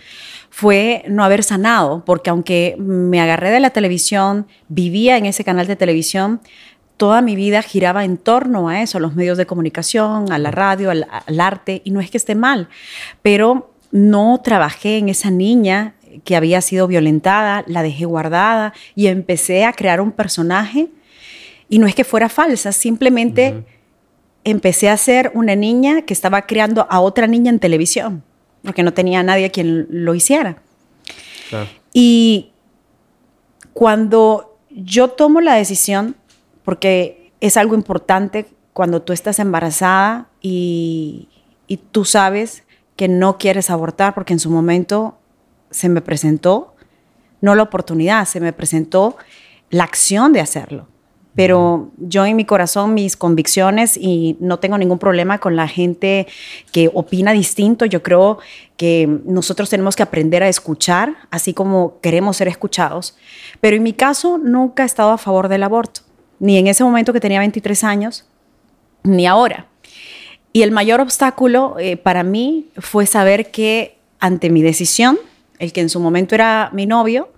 fue 0.49 1.03
no 1.07 1.23
haber 1.23 1.43
sanado, 1.43 2.03
porque 2.05 2.29
aunque 2.29 2.75
me 2.77 3.21
agarré 3.21 3.49
de 3.51 3.59
la 3.61 3.69
televisión, 3.69 4.47
vivía 4.67 5.17
en 5.17 5.25
ese 5.25 5.43
canal 5.43 5.67
de 5.67 5.75
televisión, 5.75 6.41
toda 6.97 7.21
mi 7.21 7.35
vida 7.37 7.61
giraba 7.61 8.03
en 8.03 8.17
torno 8.17 8.67
a 8.67 8.81
eso, 8.81 8.97
a 8.97 9.01
los 9.01 9.15
medios 9.15 9.37
de 9.37 9.45
comunicación, 9.45 10.33
a 10.33 10.37
la 10.37 10.51
radio, 10.51 10.91
al, 10.91 11.07
al 11.09 11.39
arte, 11.39 11.81
y 11.85 11.91
no 11.91 12.01
es 12.01 12.11
que 12.11 12.17
esté 12.17 12.35
mal, 12.35 12.67
pero 13.21 13.71
no 13.91 14.41
trabajé 14.43 14.97
en 14.97 15.09
esa 15.09 15.31
niña 15.31 15.95
que 16.23 16.35
había 16.35 16.61
sido 16.61 16.87
violentada, 16.87 17.63
la 17.67 17.83
dejé 17.83 18.05
guardada 18.05 18.73
y 18.95 19.07
empecé 19.07 19.65
a 19.65 19.73
crear 19.73 20.01
un 20.01 20.11
personaje. 20.11 20.87
Y 21.69 21.79
no 21.79 21.87
es 21.87 21.95
que 21.95 22.03
fuera 22.03 22.29
falsa, 22.29 22.71
simplemente 22.71 23.63
empecé 24.43 24.89
a 24.89 24.97
ser 24.97 25.31
una 25.35 25.55
niña 25.55 26.01
que 26.03 26.13
estaba 26.13 26.43
creando 26.43 26.87
a 26.89 26.99
otra 26.99 27.27
niña 27.27 27.51
en 27.51 27.59
televisión, 27.59 28.23
porque 28.63 28.83
no 28.83 28.93
tenía 28.93 29.21
nadie 29.23 29.51
quien 29.51 29.87
lo 29.89 30.15
hiciera. 30.15 30.61
Y 31.93 32.51
cuando 33.73 34.57
yo 34.69 35.09
tomo 35.09 35.41
la 35.41 35.55
decisión, 35.55 36.15
porque 36.63 37.31
es 37.41 37.57
algo 37.57 37.75
importante 37.75 38.47
cuando 38.73 39.01
tú 39.01 39.13
estás 39.13 39.39
embarazada 39.39 40.29
y, 40.41 41.27
y 41.67 41.77
tú 41.77 42.05
sabes 42.05 42.63
que 42.95 43.07
no 43.07 43.37
quieres 43.37 43.69
abortar, 43.69 44.13
porque 44.13 44.33
en 44.33 44.39
su 44.39 44.49
momento 44.49 45.18
se 45.71 45.89
me 45.89 46.01
presentó, 46.01 46.75
no 47.41 47.55
la 47.55 47.63
oportunidad, 47.63 48.25
se 48.25 48.39
me 48.39 48.53
presentó 48.53 49.17
la 49.69 49.83
acción 49.83 50.33
de 50.33 50.41
hacerlo. 50.41 50.87
Pero 51.35 51.91
yo 51.97 52.25
en 52.25 52.35
mi 52.35 52.43
corazón, 52.43 52.93
mis 52.93 53.15
convicciones 53.15 53.95
y 53.95 54.35
no 54.41 54.59
tengo 54.59 54.77
ningún 54.77 54.99
problema 54.99 55.37
con 55.37 55.55
la 55.55 55.67
gente 55.67 56.27
que 56.71 56.89
opina 56.93 57.31
distinto. 57.31 57.85
Yo 57.85 58.03
creo 58.03 58.39
que 58.75 59.07
nosotros 59.25 59.69
tenemos 59.69 59.95
que 59.95 60.03
aprender 60.03 60.43
a 60.43 60.49
escuchar, 60.49 61.15
así 61.31 61.53
como 61.53 61.99
queremos 62.01 62.37
ser 62.37 62.47
escuchados. 62.47 63.15
Pero 63.61 63.77
en 63.77 63.83
mi 63.83 63.93
caso, 63.93 64.37
nunca 64.37 64.83
he 64.83 64.85
estado 64.85 65.11
a 65.11 65.17
favor 65.17 65.47
del 65.47 65.63
aborto, 65.63 66.01
ni 66.39 66.57
en 66.57 66.67
ese 66.67 66.83
momento 66.83 67.13
que 67.13 67.21
tenía 67.21 67.39
23 67.39 67.83
años, 67.85 68.25
ni 69.03 69.25
ahora. 69.25 69.67
Y 70.51 70.63
el 70.63 70.71
mayor 70.71 70.99
obstáculo 70.99 71.75
eh, 71.79 71.95
para 71.95 72.23
mí 72.23 72.69
fue 72.77 73.05
saber 73.05 73.51
que 73.51 73.97
ante 74.19 74.49
mi 74.49 74.61
decisión, 74.61 75.17
el 75.59 75.73
que 75.73 75.81
en 75.81 75.89
su 75.89 75.99
momento 75.99 76.35
era 76.35 76.69
mi 76.73 76.85
novio, 76.85 77.31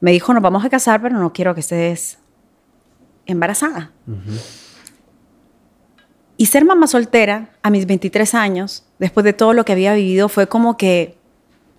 me 0.00 0.12
dijo, 0.12 0.32
nos 0.32 0.42
vamos 0.42 0.64
a 0.64 0.70
casar, 0.70 1.02
pero 1.02 1.18
no 1.18 1.32
quiero 1.32 1.54
que 1.54 1.60
estés 1.60 2.18
embarazada. 3.26 3.92
Y 6.36 6.46
ser 6.46 6.64
mamá 6.64 6.86
soltera 6.86 7.50
a 7.62 7.70
mis 7.70 7.86
23 7.86 8.34
años, 8.34 8.84
después 8.98 9.24
de 9.24 9.32
todo 9.32 9.52
lo 9.52 9.64
que 9.64 9.72
había 9.72 9.94
vivido, 9.94 10.28
fue 10.28 10.46
como 10.46 10.76
que 10.76 11.16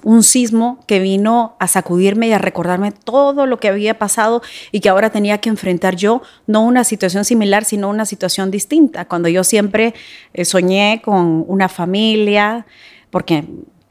un 0.04 0.22
sismo 0.22 0.80
que 0.88 1.00
vino 1.00 1.56
a 1.60 1.68
sacudirme 1.68 2.28
y 2.28 2.32
a 2.32 2.38
recordarme 2.38 2.92
todo 2.92 3.48
lo 3.48 3.60
que 3.60 3.70
había 3.70 3.98
pasado 3.98 4.44
y 4.72 4.80
que 4.80 4.90
ahora 4.90 5.10
tenía 5.10 5.40
que 5.40 5.50
enfrentar 5.50 5.96
yo, 5.96 6.22
no 6.46 6.62
una 6.62 6.84
situación 6.84 7.26
similar, 7.26 7.66
sino 7.66 7.90
una 7.90 8.06
situación 8.06 8.52
distinta. 8.52 9.06
Cuando 9.06 9.30
yo 9.30 9.44
siempre 9.44 9.96
eh, 10.34 10.46
soñé 10.46 11.02
con 11.04 11.44
una 11.48 11.70
familia, 11.70 12.68
porque 13.10 13.46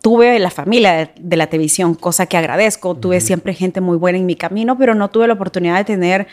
tuve 0.04 0.38
la 0.38 0.50
familia 0.50 1.10
de, 1.16 1.36
la 1.38 1.46
televisión, 1.46 1.94
cosa 1.94 2.26
que 2.26 2.36
agradezco. 2.36 2.94
Tuve 2.94 3.22
siempre 3.22 3.54
gente 3.54 3.80
muy 3.80 3.96
buena 3.96 4.18
en 4.18 4.26
mi 4.26 4.36
camino, 4.36 4.76
pero 4.76 4.94
no 4.94 5.08
tuve 5.08 5.26
la 5.26 5.32
oportunidad 5.32 5.78
de 5.78 5.84
tener 5.84 6.26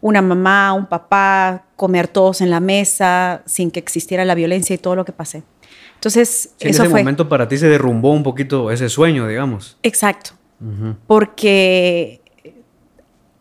una 0.00 0.22
mamá, 0.22 0.72
un 0.72 0.86
papá, 0.86 1.64
comer 1.74 2.06
todos 2.06 2.42
en 2.42 2.50
la 2.50 2.60
mesa 2.60 3.42
sin 3.44 3.72
que 3.72 3.80
existiera 3.80 4.24
la 4.24 4.36
violencia 4.36 4.72
y 4.72 4.78
todo 4.78 4.94
lo 4.94 5.04
que 5.04 5.10
pasé. 5.10 5.42
Entonces, 5.94 6.54
en 6.60 6.70
ese 6.70 6.88
momento 6.88 7.28
para 7.28 7.48
ti 7.48 7.58
se 7.58 7.66
derrumbó 7.66 8.12
un 8.12 8.22
poquito 8.22 8.70
ese 8.70 8.88
sueño, 8.88 9.26
digamos. 9.26 9.78
Exacto. 9.82 10.30
Porque 11.08 12.20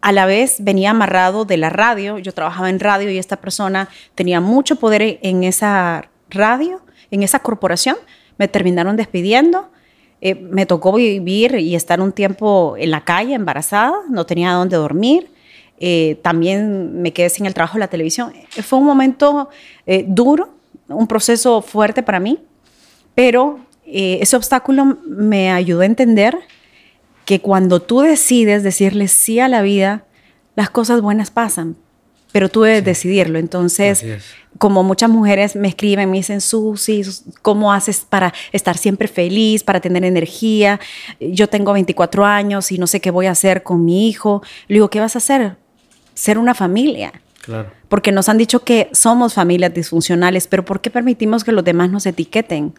a 0.02 0.12
la 0.12 0.26
vez 0.26 0.56
venía 0.58 0.90
amarrado 0.90 1.46
de 1.46 1.58
la 1.58 1.70
radio. 1.70 2.18
Yo 2.18 2.32
trabajaba 2.32 2.72
en 2.72 2.80
radio 2.80 3.12
y 3.12 3.20
esta 3.20 3.36
persona 3.36 3.90
tenía 4.16 4.42
mucho 4.42 4.78
poder 4.78 5.20
en 5.22 5.44
esa 5.44 6.10
radio, 6.32 6.82
en 7.12 7.22
esa 7.22 7.38
corporación. 7.42 7.98
Me 8.38 8.47
terminaron 8.47 8.95
despidiendo. 8.95 9.69
Eh, 10.19 10.36
me 10.36 10.65
tocó 10.65 10.93
vivir 10.93 11.56
y 11.56 11.76
estar 11.76 12.02
un 12.02 12.12
tiempo 12.12 12.76
en 12.78 12.89
la 12.89 13.04
calle 13.04 13.36
embarazada, 13.36 13.93
no 14.10 14.26
tenía 14.26 14.52
dónde 14.54 14.76
dormir. 14.76 15.30
Eh, 15.80 16.19
también 16.23 17.02
me 17.02 17.13
quedé 17.13 17.30
sin 17.30 17.45
el 17.45 17.54
trabajo 17.54 17.76
de 17.76 17.82
la 17.82 17.88
televisión. 17.88 18.34
Eh, 18.56 18.63
fue 18.63 18.80
un 18.80 18.86
momento 18.86 19.50
duro, 20.08 20.50
un 20.88 21.08
proceso 21.08 21.62
fuerte 21.62 22.02
para 22.02 22.19
mí, 22.19 22.39
pero 23.13 23.60
ese 23.86 24.36
obstáculo 24.36 24.97
me 25.06 25.52
ayudó 25.52 25.82
a 25.82 25.86
entender 25.86 26.38
que 27.26 27.39
cuando 27.39 27.82
tú 27.82 28.02
decides 28.02 28.63
decirle 28.63 29.08
sí 29.08 29.39
a 29.39 29.47
la 29.47 29.62
vida, 29.62 30.06
las 30.56 30.69
cosas 30.69 31.02
buenas 31.02 31.30
pasan, 31.32 31.78
pero 32.32 32.50
tú 32.50 32.62
debes 32.62 32.84
decidirlo. 32.84 33.40
Entonces, 33.40 34.04
como 34.58 34.84
muchas 34.84 35.10
mujeres 35.10 35.56
me 35.56 35.68
escriben, 35.68 36.10
me 36.10 36.18
dicen, 36.18 36.42
Susi, 36.42 37.04
¿cómo 37.42 37.72
haces 37.72 38.06
para 38.08 38.34
estar 38.52 38.78
siempre 38.78 39.08
feliz, 39.08 39.63
para 39.63 39.80
tener 39.80 40.04
energía? 40.04 40.80
Yo 41.20 41.48
tengo 41.48 41.74
24 41.74 42.26
años 42.26 42.72
y 42.72 42.78
no 42.78 42.88
sé 42.88 43.00
qué 43.00 43.12
voy 43.12 43.28
a 43.28 43.32
hacer 43.32 43.63
con 43.63 43.86
mi 43.86 44.08
hijo. 44.08 44.42
Le 44.68 44.76
digo, 44.76 44.90
¿qué 44.90 45.00
vas 45.00 45.16
a 45.16 45.20
hacer? 45.20 45.58
Ser 46.13 46.38
una 46.38 46.54
familia. 46.54 47.13
Porque 47.89 48.12
nos 48.12 48.29
han 48.29 48.38
dicho 48.38 48.63
que 48.63 48.89
somos 48.91 49.33
familias 49.33 49.73
disfuncionales, 49.73 50.47
pero 50.47 50.65
¿por 50.65 50.81
qué 50.81 50.89
permitimos 50.89 51.43
que 51.43 51.51
los 51.51 51.63
demás 51.63 51.89
nos 51.89 52.05
etiqueten? 52.05 52.73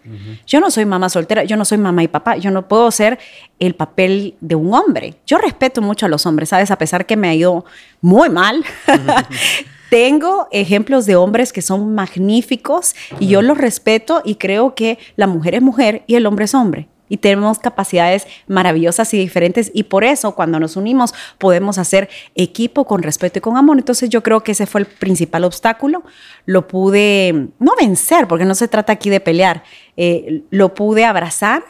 Yo 0.47 0.61
no 0.61 0.71
soy 0.71 0.85
mamá 0.85 1.09
soltera, 1.09 1.45
yo 1.45 1.57
no 1.57 1.65
soy 1.65 1.79
mamá 1.79 2.03
y 2.03 2.09
papá, 2.09 2.37
yo 2.37 2.51
no 2.51 2.69
puedo 2.69 2.91
ser 2.91 3.19
el 3.59 3.75
papel 3.75 4.35
de 4.41 4.55
un 4.55 4.75
hombre. 4.75 5.15
Yo 5.27 5.39
respeto 5.39 5.81
mucho 5.81 6.07
a 6.07 6.09
los 6.09 6.27
hombres, 6.27 6.51
¿sabes? 6.51 6.71
A 6.71 6.79
pesar 6.79 7.07
que 7.07 7.17
me 7.17 7.29
ha 7.29 7.35
ido 7.35 7.65
muy 8.01 8.29
mal. 8.29 8.65
Tengo 9.91 10.49
ejemplos 10.51 11.07
de 11.07 11.17
hombres 11.17 11.53
que 11.53 11.63
son 11.63 11.95
magníficos 11.95 12.95
y 13.19 13.29
yo 13.29 13.41
los 13.41 13.57
respeto 13.57 14.21
y 14.23 14.35
creo 14.35 14.75
que 14.75 14.99
la 15.17 15.27
mujer 15.27 15.55
es 15.55 15.63
mujer 15.63 16.03
y 16.07 16.17
el 16.17 16.27
hombre 16.27 16.45
es 16.45 16.55
hombre 16.55 16.89
y 17.09 17.19
tenemos 17.19 17.59
capacidades 17.59 18.27
maravillosas 18.47 19.13
y 19.15 19.19
diferentes 19.19 19.71
y 19.75 19.85
por 19.85 20.05
eso 20.05 20.35
cuando 20.35 20.61
nos 20.61 20.77
unimos 20.77 21.15
podemos 21.39 21.79
hacer 21.79 22.09
equipo 22.35 22.87
con 22.87 23.03
respeto 23.03 23.39
y 23.39 23.43
con 23.43 23.57
amor. 23.57 23.79
Entonces 23.79 24.11
yo 24.11 24.23
creo 24.23 24.43
que 24.43 24.53
ese 24.53 24.67
fue 24.67 24.83
el 24.83 24.87
principal 24.87 25.45
obstáculo. 25.45 26.03
Lo 26.47 26.69
pude, 26.69 27.49
no 27.59 27.73
vencer, 27.81 28.29
porque 28.29 28.45
no 28.45 28.55
se 28.55 28.69
trata 28.69 28.93
aquí 28.93 29.11
de 29.11 29.21
pelear, 29.21 29.63
eh, 29.97 30.43
lo 30.51 30.75
pude 30.75 31.05
abrazar 31.05 31.63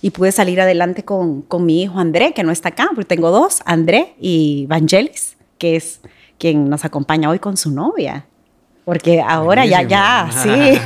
y 0.00 0.10
pude 0.10 0.32
salir 0.32 0.60
adelante 0.60 1.04
con, 1.04 1.42
con, 1.42 1.64
mi 1.64 1.82
hijo 1.82 1.98
André, 1.98 2.32
que 2.32 2.42
no 2.42 2.50
está 2.50 2.70
acá, 2.70 2.90
porque 2.94 3.04
tengo 3.04 3.30
dos, 3.30 3.62
André 3.66 4.14
y 4.20 4.66
Vangelis, 4.66 5.36
que 5.58 5.76
es 5.76 6.00
quien 6.38 6.68
nos 6.68 6.84
acompaña 6.84 7.30
hoy 7.30 7.38
con 7.38 7.56
su 7.56 7.70
novia 7.70 8.26
porque 8.84 9.20
ahora 9.20 9.64
ya, 9.64 9.82
ya, 9.82 10.28
sí, 10.32 10.78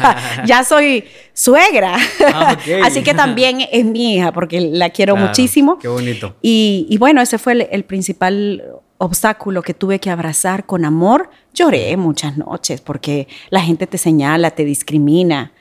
ya 0.47 0.65
soy 0.65 1.05
suegra. 1.33 1.97
Ah, 2.33 2.57
Así 2.85 3.03
que 3.03 3.15
también 3.15 3.67
es 3.73 3.85
mi 3.85 4.17
hija, 4.17 4.33
porque 4.33 4.61
la 4.61 4.91
quiero 4.91 5.17
muchísimo. 5.17 5.79
Qué 5.79 5.89
bonito. 5.89 6.37
Y, 6.43 6.95
bueno, 6.99 7.23
ese 7.23 7.39
fue 7.39 7.69
el, 7.71 7.85
principal 7.85 8.63
obstáculo 8.99 9.63
que 9.63 9.73
tuve 9.73 9.99
que 9.99 10.11
abrazar 10.11 10.67
con 10.67 10.85
amor. 10.85 11.31
Lloré 11.55 11.97
muchas 11.97 12.37
noches 12.37 12.81
porque 12.81 13.29
la 13.51 13.61
gente 13.61 13.87
te 13.87 13.99
señala, 13.99 14.51
te 14.51 14.65
discrimina. 14.65 15.53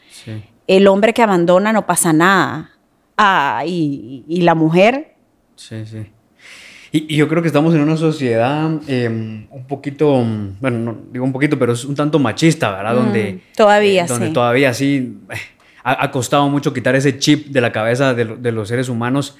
El 0.67 0.87
hombre 0.87 1.13
que 1.13 1.21
abandona 1.21 1.71
no 1.71 1.85
pasa 1.85 2.11
nada. 2.11 2.71
Ah, 3.17 3.63
y, 3.65 4.25
y 4.27 4.41
la 4.41 4.55
mujer. 4.55 5.15
Sí, 5.55 5.85
sí. 5.85 6.05
Y, 6.95 7.17
yo 7.17 7.27
creo 7.27 7.41
que 7.41 7.47
estamos 7.47 7.75
en 7.75 7.81
una 7.81 7.97
sociedad 7.97 8.71
em, 8.87 9.47
un 9.49 9.65
poquito, 9.67 10.23
bueno, 10.61 10.77
no 10.77 10.97
digo 11.11 11.25
un 11.25 11.33
poquito, 11.33 11.59
pero 11.59 11.73
es 11.73 11.83
un 11.83 11.93
tanto 11.93 12.19
machista, 12.19 12.71
¿verdad? 12.71 12.93
Mm, 12.93 12.97
donde 12.97 13.39
todavía 13.53 14.05
eh, 14.05 14.07
donde 14.07 14.29
todavía 14.29 14.73
sí 14.73 15.17
eh, 15.29 15.35
ha, 15.83 16.09
costado 16.09 16.47
mucho 16.47 16.73
quitar 16.73 16.95
ese 16.95 17.19
chip 17.19 17.47
de 17.47 17.59
la 17.59 17.73
cabeza 17.73 18.13
de, 18.13 18.51
los 18.53 18.69
seres 18.69 18.87
humanos. 18.87 19.37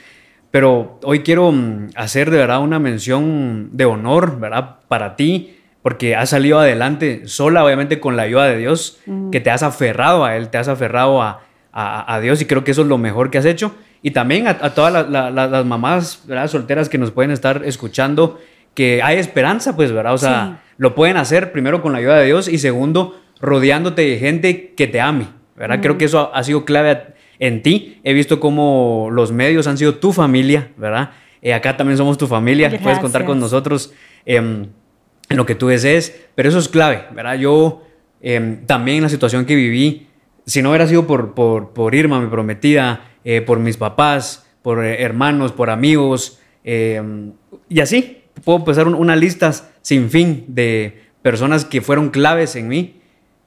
Pero 0.51 0.99
hoy 1.03 1.19
quiero 1.19 1.49
mm, 1.53 1.91
hacer 1.95 2.29
de 2.29 2.37
verdad 2.39 2.59
una 2.59 2.79
mención 2.79 3.69
de 3.71 3.85
honor, 3.85 4.37
¿verdad? 4.37 4.79
Para 4.89 5.15
ti, 5.15 5.55
porque 5.81 6.13
has 6.13 6.31
salido 6.31 6.59
adelante 6.59 7.21
sola, 7.25 7.63
obviamente 7.63 8.01
con 8.01 8.17
la 8.17 8.23
ayuda 8.23 8.47
de 8.47 8.57
Dios, 8.57 8.99
mm. 9.05 9.29
que 9.29 9.39
te 9.39 9.49
has 9.49 9.63
aferrado 9.63 10.25
a 10.25 10.35
Él, 10.35 10.49
te 10.49 10.57
has 10.57 10.67
aferrado 10.67 11.21
a, 11.21 11.41
a, 11.71 12.15
a 12.15 12.19
Dios 12.19 12.41
y 12.41 12.45
creo 12.45 12.65
que 12.65 12.71
eso 12.71 12.81
es 12.81 12.87
lo 12.89 12.97
mejor 12.97 13.31
que 13.31 13.37
has 13.37 13.45
hecho. 13.45 13.73
Y 14.05 14.11
también 14.11 14.47
a, 14.47 14.75
todas 14.75 15.09
las 15.09 15.65
mamás 15.65 16.23
solteras 16.45 16.89
que 16.89 16.99
nos 16.99 17.09
pueden 17.09 17.31
estar 17.31 17.63
escuchando, 17.65 18.39
que 18.75 19.01
hay 19.01 19.17
esperanza, 19.17 19.75
pues, 19.75 19.91
¿verdad? 19.91 20.13
O 20.13 20.19
sea, 20.19 20.61
lo 20.77 20.93
pueden 20.93 21.17
hacer 21.17 21.51
primero 21.51 21.81
con 21.81 21.91
la 21.91 21.97
ayuda 21.97 22.19
de 22.19 22.27
Dios 22.27 22.47
y 22.47 22.59
segundo, 22.59 23.19
rodeándote 23.41 24.03
de 24.03 24.19
gente 24.19 24.75
que 24.77 24.85
te 24.85 25.01
ame, 25.01 25.29
¿verdad? 25.55 25.79
Creo 25.81 25.97
que 25.97 26.05
eso 26.05 26.29
ha, 26.35 26.43
sido 26.43 26.65
clave 26.65 27.15
en 27.39 27.63
ti. 27.63 27.99
He 28.03 28.13
visto 28.13 28.39
cómo 28.39 29.09
los 29.11 29.31
medios 29.31 29.65
han 29.65 29.79
sido 29.79 29.95
tu 29.95 30.13
familia, 30.13 30.69
¿verdad? 30.77 31.09
Eh, 31.41 31.55
acá 31.55 31.75
también 31.75 31.97
somos 31.97 32.19
tu 32.19 32.27
familia, 32.27 32.69
puedes 32.83 32.99
contar 32.99 33.25
con 33.25 33.39
nosotros 33.39 33.91
em, 34.27 34.67
en 35.29 35.35
lo 35.37 35.47
que 35.47 35.55
tú 35.55 35.65
desees, 35.65 36.27
pero 36.35 36.47
eso 36.47 36.59
es 36.59 36.69
clave, 36.69 37.05
¿verdad? 37.15 37.39
Yo 37.39 37.81
em, 38.21 38.67
también 38.67 38.97
en 38.97 39.03
la 39.03 39.09
situación 39.09 39.47
que 39.47 39.55
viví, 39.55 40.09
si 40.45 40.61
no 40.61 40.69
hubiera 40.69 40.85
sido 40.85 41.07
por, 41.07 41.33
por, 41.33 41.73
por 41.73 41.95
Irma, 41.95 42.21
mi 42.21 42.27
prometida, 42.27 43.01
eh, 43.27 43.41
por 43.41 43.57
mis 43.57 43.75
papás, 43.75 44.45
por 44.61 44.85
eh, 44.85 45.01
hermanos, 45.01 45.51
por 45.51 45.71
amigos, 45.71 46.39
eh, 46.63 47.01
y 47.67 47.79
así. 47.79 48.21
Puedo 48.43 48.59
empezar 48.59 48.87
una 48.87 49.15
lista 49.15 49.51
sin 49.81 50.11
fin 50.11 50.45
de 50.49 51.05
personas 51.21 51.65
que 51.65 51.81
fueron 51.81 52.09
claves 52.09 52.55
en 52.55 52.67
mí. 52.67 53.01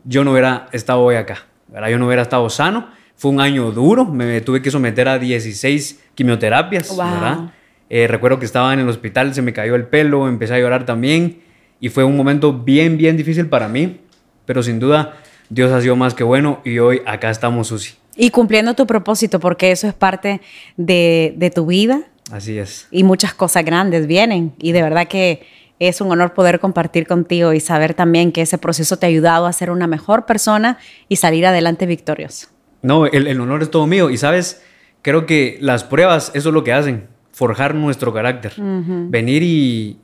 Yo 0.05 0.25
no 0.25 0.33
hubiera 0.33 0.69
estado 0.73 1.03
hoy 1.03 1.14
acá, 1.14 1.47
¿verdad? 1.69 1.91
Yo 1.91 1.99
no 1.99 2.07
hubiera 2.07 2.23
estado 2.23 2.49
sano. 2.51 2.88
Fue 3.14 3.31
un 3.31 3.41
año 3.41 3.71
duro, 3.71 4.05
me 4.05 4.41
tuve 4.41 4.62
que 4.62 4.71
someter 4.71 5.09
a 5.09 5.19
16 5.19 6.05
quimioterapias, 6.14 6.97
¿verdad? 6.97 7.53
recuerdo 7.91 8.38
que 8.38 8.45
estaba 8.45 8.73
en 8.75 8.81
el 8.81 8.88
hospital, 8.88 9.35
se 9.35 9.43
me 9.43 9.53
cayó 9.53 9.75
el 9.75 9.87
pelo, 9.87 10.29
empecé 10.29 10.55
a 10.55 10.59
llorar 10.59 10.87
también 10.87 11.41
y 11.81 11.88
fue 11.88 12.05
un 12.05 12.17
momento 12.17 12.53
bien, 12.53 12.97
bien 12.97 13.17
difícil 13.17 13.47
para 13.47 13.69
mí, 13.69 14.01
pero 14.47 14.62
sin 14.62 14.79
duda 14.79 15.17
Dios 15.49 15.73
ha 15.73 15.81
sido 15.81 15.97
más 15.97 16.14
que 16.14 16.25
bueno 16.25 16.61
y 16.64 16.79
hoy 16.79 17.03
acá 17.07 17.31
estamos, 17.31 17.69
Susi. 17.69 17.95
Y 18.18 18.31
cumpliendo 18.31 18.74
tu 18.74 18.87
propósito, 18.87 19.38
porque 19.38 19.70
eso 19.70 19.87
es 19.87 19.94
parte 19.94 20.40
de, 20.76 21.52
tu 21.54 21.66
vida. 21.66 22.02
Así 22.33 22.59
es. 22.59 22.88
Y 22.90 23.04
muchas 23.04 23.33
cosas 23.33 23.64
grandes 23.64 24.09
vienen. 24.09 24.52
Y 24.59 24.72
de 24.72 24.83
verdad 24.83 25.07
que 25.07 25.46
es 25.78 26.00
un 26.00 26.11
honor 26.11 26.35
poder 26.35 26.59
compartir 26.59 27.07
contigo 27.07 27.52
y 27.52 27.61
saber 27.61 27.94
también 27.94 28.33
que 28.33 28.42
ese 28.42 28.59
proceso 28.59 28.96
te 28.96 29.07
ha 29.07 29.09
ayudado 29.09 29.46
a 29.46 29.52
ser 29.52 29.70
una 29.70 29.87
mejor 29.87 30.26
persona 30.26 30.78
y 31.09 31.16
salir 31.16 31.46
adelante 31.46 31.87
victorioso. 31.87 32.48
No, 32.83 33.07
el, 33.07 33.40
honor 33.40 33.62
es 33.62 33.70
todo 33.70 33.87
mío. 33.87 34.11
Y 34.11 34.16
sabes, 34.16 34.62
creo 35.02 35.24
que 35.24 35.57
las 35.61 35.85
pruebas, 35.85 36.33
eso 36.35 36.48
es 36.48 36.54
lo 36.54 36.64
que 36.64 36.72
hacen, 36.72 37.07
forjar 37.31 37.76
nuestro 37.76 38.12
carácter. 38.12 38.52
Venir 38.57 39.44
y 39.44 39.98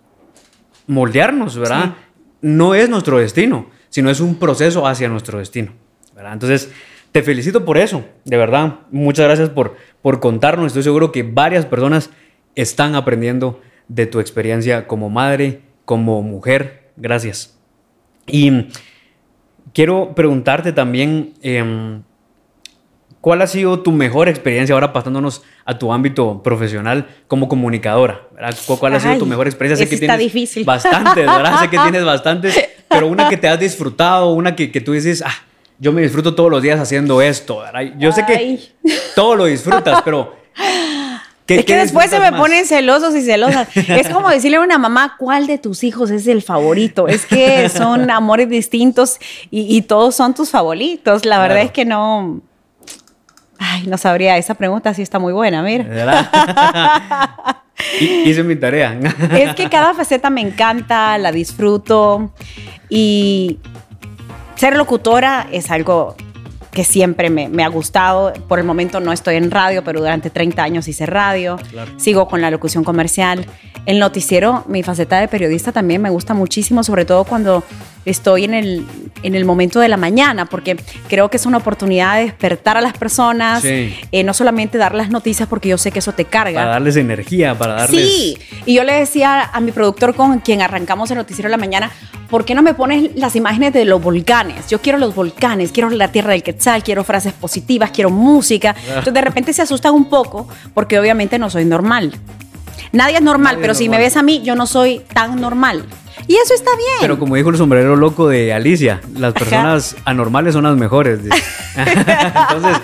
moldearnos, 0.87 1.59
¿verdad? 1.59 1.95
No 2.41 2.77
es 2.77 2.89
nuestro 2.89 3.19
destino, 3.19 3.67
sino 3.89 4.09
es 4.09 4.21
un 4.21 4.37
proceso 4.37 4.87
hacia 4.87 5.09
nuestro 5.09 5.41
destino. 5.41 5.73
¿verdad? 6.15 6.35
Entonces, 6.35 6.71
te 7.15 7.23
felicito 7.23 7.65
por 7.65 7.79
eso, 7.79 8.05
de 8.25 8.37
verdad. 8.37 8.81
Muchas 8.91 9.27
gracias 9.27 9.49
por, 9.49 9.77
por 10.03 10.19
contarnos. 10.19 10.67
Estoy 10.67 10.83
seguro 10.83 11.13
que 11.13 11.23
varias 11.23 11.65
personas 11.65 12.11
están 12.57 12.97
aprendiendo 12.97 13.61
de 13.87 14.07
tu 14.07 14.19
experiencia 14.19 14.89
como 14.89 15.11
madre, 15.11 15.61
como 15.85 16.23
mujer. 16.23 16.91
Gracias. 16.97 17.57
Y 18.27 18.67
quiero 19.73 20.17
preguntarte 20.17 20.73
también, 20.73 21.35
em, 21.43 22.03
¿cuál 23.21 23.43
ha 23.43 23.47
sido 23.47 23.79
tu 23.79 23.93
mejor 23.93 24.29
experiencia 24.29 24.75
ahora 24.75 24.93
pasándonos 24.93 25.45
a 25.65 25.79
tu 25.79 25.93
ámbito 25.93 26.43
profesional 26.43 27.07
como 27.29 27.49
comunicadora? 27.49 28.23
¿Cuál 28.67 28.97
ha 28.97 28.99
sido 28.99 29.19
tu 29.19 29.27
mejor 29.27 29.47
experiencia? 29.47 29.87
Sé 29.87 29.89
que 29.89 30.05
está 30.05 30.17
difícil. 30.17 30.65
bastantes, 30.65 31.27
¿verdad? 31.27 31.61
sé 31.61 31.71
que 31.71 31.79
tienes 31.85 32.05
bastantes, 32.05 32.61
pero 32.89 33.07
una 33.07 33.29
que 33.29 33.37
te 33.37 33.47
has 33.47 33.61
disfrutado, 33.61 34.33
una 34.33 34.57
que, 34.57 34.73
que 34.73 34.81
tú 34.81 34.91
dices, 34.91 35.23
ah, 35.25 35.45
yo 35.79 35.93
me 35.93 36.03
disfruto 36.03 36.35
todos 36.35 36.51
los 36.51 36.63
días 36.63 36.81
haciendo 36.81 37.21
esto. 37.21 37.63
Yo 37.99 38.13
sé 38.13 38.25
que 38.27 38.61
todo 39.15 39.37
lo 39.37 39.45
disfrutas, 39.47 40.03
pero... 40.03 40.37
es 41.47 41.65
que 41.65 41.77
después 41.77 42.11
se 42.11 42.21
me 42.21 42.33
ponen 42.33 42.65
celosos 42.65 43.15
y 43.15 43.23
celosas. 43.23 43.69
es 43.77 44.09
como 44.09 44.29
decirle 44.29 44.59
a 44.59 44.61
una 44.61 44.79
mamá, 44.79 45.17
¿cuál 45.19 45.47
de 45.47 45.59
tus 45.59 45.85
hijos 45.85 46.11
es 46.11 46.27
el 46.27 46.43
favorito? 46.43 47.09
Es 47.09 47.27
que 47.27 47.69
son 47.69 48.11
amores 48.11 48.49
distintos 48.49 49.19
y, 49.51 49.83
todos 49.83 50.15
son 50.15 50.35
tus 50.35 50.51
favoritos. 50.51 51.25
La 51.25 51.39
verdad 51.39 51.63
es 51.63 51.73
que 51.73 51.85
no... 51.85 52.41
Ay, 53.59 53.87
no 53.87 53.99
sabría. 53.99 54.37
Esa 54.37 54.55
pregunta 54.55 54.93
sí 54.95 55.03
está 55.03 55.19
muy 55.19 55.33
buena, 55.33 55.63
mira. 55.63 57.63
Hice 58.01 58.43
mi 58.43 58.57
tarea. 58.57 58.99
es 59.33 59.55
que 59.55 59.69
cada 59.69 59.95
faceta 59.95 60.31
me 60.31 60.41
encanta, 60.41 61.19
la 61.19 61.33
disfruto 61.33 62.33
y 62.89 63.59
ser 64.57 64.77
locutora 64.77 65.47
es 65.51 65.71
algo 65.71 66.17
que 66.75 66.85
siempre 66.85 67.31
me, 67.31 67.49
me, 67.49 67.65
ha 67.65 67.69
gustado. 67.69 68.33
Por 68.49 68.59
el 68.59 68.65
momento 68.65 69.01
no 69.01 69.13
estoy 69.13 69.37
en 69.37 69.51
radio, 69.51 69.83
pero 69.85 70.01
durante 70.01 70.29
30 70.29 70.63
años 70.63 70.89
hice 70.89 71.07
radio. 71.07 71.57
Claro. 71.71 71.93
Sigo 71.97 72.29
con 72.29 72.41
la 72.41 72.51
locución 72.51 72.85
comercial. 72.85 73.47
El 73.87 73.99
noticiero, 73.99 74.65
mi 74.69 74.83
faceta 74.83 75.21
de 75.21 75.29
periodista 75.29 75.71
también 75.73 76.03
me 76.03 76.11
gusta 76.11 76.35
muchísimo, 76.35 76.83
sobre 76.83 77.05
todo 77.05 77.25
cuando 77.25 77.63
estoy 78.05 78.45
en 78.45 78.55
el, 78.55 78.87
en 79.23 79.35
el 79.35 79.45
momento 79.45 79.81
de 79.81 79.89
la 79.89 79.97
mañana, 79.97 80.47
porque 80.47 80.77
creo 81.09 81.31
que 81.31 81.37
es 81.37 81.47
una 81.47 81.59
oportunidad 81.59 82.17
de 82.17 82.25
despertar 82.25 82.77
a 82.77 82.81
las 82.81 82.97
personas, 82.97 83.63
eh, 83.65 84.23
no 84.25 84.35
solamente 84.35 84.79
dar 84.79 84.95
las 84.95 85.11
noticias, 85.11 85.49
porque 85.49 85.69
yo 85.69 85.79
sé 85.79 85.91
que 85.91 85.99
eso 86.01 86.13
te 86.13 86.25
carga. 86.25 86.61
Para 86.61 86.73
darles 86.73 86.97
energía, 86.97 87.57
para 87.57 87.75
darles... 87.75 88.09
Sí, 88.09 88.39
y 88.67 88.75
yo 88.75 88.85
le 88.85 88.95
decía 88.95 89.51
a 89.53 89.61
mi 89.61 89.73
productor 89.73 90.15
con 90.15 90.41
quien 90.41 90.63
arrancamos 90.63 91.11
el 91.11 91.19
noticiero 91.19 91.49
de 91.49 91.53
la 91.53 91.59
mañana, 91.59 91.91
¿por 92.31 92.45
qué 92.45 92.55
no 92.55 92.63
me 92.63 92.75
pones 92.75 93.15
las 93.15 93.37
imágenes 93.37 93.73
de 93.73 93.85
los 93.85 94.03
volcanes? 94.03 94.69
Yo 94.69 94.81
quiero 94.81 94.99
los 94.99 95.15
volcanes, 95.15 95.73
quiero 95.73 95.91
la 95.91 96.09
tierra 96.09 96.33
del 96.33 96.43
Quiero 96.85 97.05
frases 97.05 97.33
positivas, 97.33 97.91
quiero 97.91 98.11
música. 98.11 98.75
Ah. 98.77 98.83
Entonces 98.89 99.15
de 99.15 99.21
repente 99.21 99.53
se 99.53 99.63
asustan 99.63 99.95
un 99.95 100.09
poco, 100.09 100.49
porque 100.73 100.99
obviamente 100.99 101.39
no 101.39 101.51
soy 101.51 101.65
normal. 101.65 102.13
Nadie 102.93 103.17
es 103.17 103.23
normal, 103.23 103.59
pero 103.61 103.75
si 103.75 103.89
me 103.89 103.99
ves 103.99 104.17
a 104.17 104.23
mí, 104.23 104.43
yo 104.43 104.55
no 104.55 104.67
soy 104.67 105.03
tan 105.13 105.41
normal. 105.41 105.85
Y 106.27 106.37
eso 106.37 106.55
está 106.55 106.71
bien. 106.77 106.99
Pero 107.01 107.19
como 107.19 107.35
dijo 107.37 107.51
el 107.51 107.57
sombrero 107.57 107.97
loco 107.97 108.29
de 108.29 108.53
Alicia, 108.53 109.01
las 109.17 109.35
personas 109.35 109.97
anormales 110.05 110.55
son 110.55 110.65
las 110.65 110.77
mejores. 110.77 111.21
Entonces, 111.77 112.81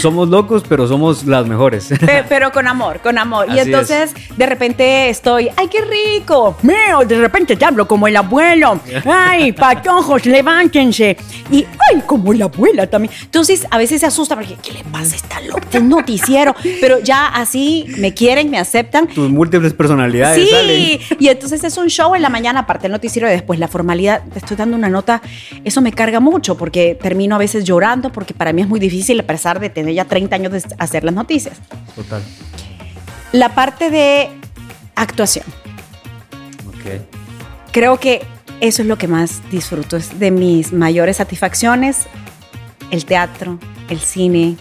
somos 0.00 0.28
locos, 0.28 0.62
pero 0.68 0.86
somos 0.86 1.24
las 1.24 1.46
mejores. 1.46 1.90
Pero, 2.28 2.52
con 2.52 2.66
amor, 2.66 3.00
con 3.00 3.18
amor. 3.18 3.46
y 3.54 3.58
entonces, 3.58 4.14
de 4.36 4.46
repente 4.46 5.08
estoy, 5.08 5.48
¡ay, 5.56 5.68
qué 5.68 5.80
rico! 5.82 6.56
Meo, 6.62 7.04
de 7.04 7.18
repente 7.18 7.56
te 7.56 7.64
hablo 7.64 7.86
como 7.86 8.08
el 8.08 8.16
abuelo. 8.16 8.80
¡Ay, 9.04 9.52
patojos, 9.52 10.26
levántense! 10.26 11.16
Y, 11.50 11.64
¡ay, 11.64 12.02
como 12.06 12.32
la 12.32 12.46
abuela 12.46 12.86
también! 12.86 13.12
Entonces, 13.22 13.66
a 13.70 13.78
veces 13.78 14.00
se 14.00 14.06
asusta 14.06 14.34
porque, 14.34 14.56
¿qué 14.62 14.72
le 14.72 14.84
pasa 14.84 15.14
a 15.14 15.16
esta 15.16 15.40
loca? 15.40 15.66
Es 15.72 15.82
noticiero. 15.82 16.54
Pero 16.80 17.00
ya 17.00 17.28
así 17.28 17.86
me 17.98 18.14
quieren, 18.14 18.50
me 18.50 18.58
aceptan. 18.58 19.08
Tus 19.08 19.30
múltiples 19.30 19.72
personalidades. 19.72 20.48
Sí, 20.48 21.00
y 21.18 21.28
entonces 21.28 21.62
es 21.64 21.76
un 21.76 21.88
show 21.88 22.14
en 22.14 22.22
la 22.22 22.28
mañana, 22.28 22.60
aparte 22.60 22.86
el 22.86 22.92
noticiero 22.92 23.28
y 23.28 23.32
después 23.32 23.58
la 23.58 23.68
formalidad. 23.68 24.22
Te 24.32 24.38
estoy 24.38 24.56
dando 24.56 24.76
una 24.76 24.88
nota, 24.88 25.22
eso 25.64 25.80
me 25.80 25.92
carga 25.92 26.20
mucho 26.20 26.56
porque 26.56 26.96
termino 27.00 27.34
a 27.34 27.38
veces 27.38 27.64
llorando 27.64 28.10
porque 28.12 28.34
para 28.34 28.52
mí 28.52 28.62
es 28.62 28.68
muy 28.68 28.80
difícil, 28.80 29.20
a 29.20 29.22
pesar 29.24 29.60
de 29.60 29.70
tener 29.76 29.94
ya 29.94 30.06
30 30.06 30.34
años 30.34 30.52
de 30.52 30.62
hacer 30.78 31.04
las 31.04 31.14
noticias. 31.14 31.58
Total. 31.94 32.22
La 33.32 33.54
parte 33.54 33.90
de 33.90 34.30
actuación. 34.94 35.44
Ok. 36.66 37.02
Creo 37.72 38.00
que 38.00 38.24
eso 38.60 38.80
es 38.80 38.88
lo 38.88 38.96
que 38.96 39.06
más 39.06 39.42
disfruto, 39.50 39.98
es 39.98 40.18
de 40.18 40.30
mis 40.30 40.72
mayores 40.72 41.18
satisfacciones, 41.18 42.06
el 42.90 43.04
teatro, 43.04 43.58
el 43.90 44.00
cine. 44.00 44.56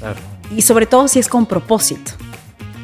Claro. 0.00 0.18
Y 0.50 0.62
sobre 0.62 0.86
todo 0.86 1.06
si 1.06 1.20
es 1.20 1.28
con 1.28 1.46
propósito. 1.46 2.10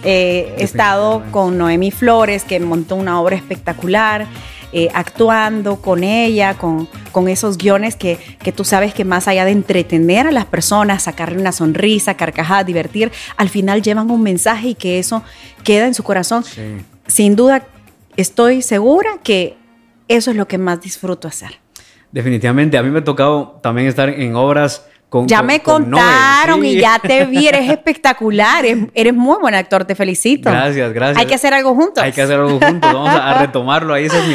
he 0.05 0.55
estado 0.59 1.25
con 1.33 1.59
Noemi 1.59 1.91
Flores, 1.91 2.45
que 2.45 2.61
montó 2.61 2.95
una 2.95 3.21
obra 3.21 3.35
espectacular. 3.35 4.29
Eh, 4.73 4.91
actuando 4.93 5.81
con 5.81 6.05
ella, 6.05 6.55
con, 6.59 6.89
con 7.11 7.29
esos 7.29 7.57
guiones 7.57 7.97
que, 7.97 8.19
que, 8.43 8.53
tú 8.53 8.65
sabes 8.65 8.93
que 8.93 9.07
más 9.07 9.27
allá 9.27 9.47
de 9.47 9.53
entretener 9.53 10.27
a 10.27 10.31
las 10.31 10.45
personas, 10.45 11.05
sacarle 11.05 11.41
una 11.41 11.53
sonrisa, 11.53 12.19
carcajada, 12.19 12.65
divertir, 12.65 13.11
al 13.39 13.49
final 13.49 13.81
llevan 13.81 14.11
un 14.11 14.23
mensaje 14.23 14.69
y 14.69 14.75
que 14.75 14.99
eso 14.99 15.23
queda 15.65 15.87
en 15.87 15.95
su 15.95 16.03
corazón. 16.03 16.45
Sin 17.07 17.35
duda, 17.35 17.67
estoy 18.19 18.61
segura 18.61 19.09
que 19.23 19.57
eso 20.09 20.31
es 20.31 20.37
lo 20.37 20.47
que 20.47 20.59
más 20.59 20.83
disfruto 20.83 21.29
hacer. 21.29 21.61
Definitivamente, 22.13 22.77
a 22.77 22.83
mí 22.83 22.91
me 22.91 22.99
ha 22.99 23.05
tocado 23.05 23.59
también 23.63 23.89
estar 23.89 24.11
en 24.11 24.35
obras 24.35 24.87
con, 25.09 25.27
ya 25.27 25.43
me 25.43 25.61
contaron 25.61 26.65
y 26.65 26.77
ya 26.79 26.99
te 26.99 27.25
vi, 27.25 27.49
eres 27.49 27.71
espectacular, 27.71 28.65
eres, 28.95 29.15
muy 29.15 29.39
buen 29.41 29.55
actor, 29.55 29.85
te 29.85 29.95
felicito. 29.95 30.51
Gracias, 30.51 30.93
gracias. 30.93 31.19
Hay 31.19 31.27
que 31.27 31.35
hacer 31.35 31.55
algo 31.55 31.75
juntos. 31.75 32.03
Hay 32.03 32.13
que 32.13 32.23
hacer 32.23 32.39
algo 32.39 32.59
juntos, 32.61 32.93
vamos 32.93 33.11
a, 33.11 33.39
retomarlo, 33.39 33.95
ahí 33.95 34.05
esa 34.05 34.19
es 34.19 34.27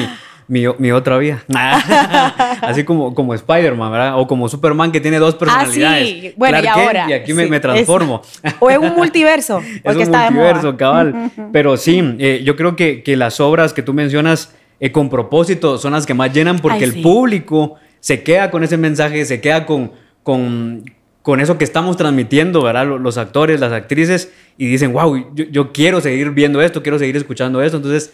mi, 0.48 0.66
mi, 0.78 0.92
otra 0.92 1.18
vida. 1.20 1.44
Así 2.62 2.84
como, 2.84 3.14
como 3.14 3.36
Spider-Man, 3.36 3.92
¿verdad? 3.92 4.20
O 4.20 4.28
como 4.28 4.50
Superman 4.50 4.92
que 4.92 5.00
tiene 5.00 5.20
dos 5.20 5.36
personalidades. 5.36 6.04
Ah, 6.04 6.22
sí. 6.22 6.34
Bueno, 6.38 6.60
y 6.64 6.68
ahora. 6.68 7.06
y 7.08 7.14
aquí 7.14 7.34
me, 7.34 7.60
transformo. 7.60 8.22
o 8.60 8.70
es 8.70 8.78
un 8.80 8.96
multiverso. 8.96 9.62
es 9.84 9.96
un 9.96 10.12
multiverso, 10.12 10.76
cabal. 10.76 11.32
Pero 11.52 11.78
sí, 11.78 12.16
eh, 12.18 12.42
yo 12.44 12.56
creo 12.56 12.76
que, 12.76 13.04
que, 13.04 13.16
las 13.16 13.40
obras 13.40 13.74
que 13.74 13.84
tú 13.84 13.94
mencionas 13.94 14.54
eh, 14.80 14.92
con 14.92 15.10
propósito 15.10 15.78
son 15.78 15.94
las 15.94 16.06
que 16.06 16.14
más 16.14 16.34
llenan 16.34 16.58
porque 16.60 16.84
el 16.84 17.02
público 17.02 17.76
se 18.00 18.24
queda 18.24 18.52
con 18.52 18.64
ese 18.64 18.76
mensaje, 18.76 19.24
se 19.24 19.40
queda 19.40 19.66
con 19.66 19.92
con, 20.24 20.86
con 21.22 21.40
eso 21.40 21.58
que 21.58 21.64
estamos 21.64 21.98
transmitiendo, 21.98 22.64
¿verdad? 22.64 22.86
Los 22.86 23.18
actores, 23.18 23.60
las 23.60 23.72
actrices, 23.72 24.32
y 24.58 24.68
dicen, 24.68 24.94
wow, 24.94 25.34
yo, 25.36 25.72
quiero 25.72 26.02
seguir 26.02 26.32
viendo 26.32 26.62
esto, 26.62 26.84
quiero 26.84 27.00
seguir 27.00 27.16
escuchando 27.16 27.62
esto. 27.62 27.78
Entonces, 27.78 28.14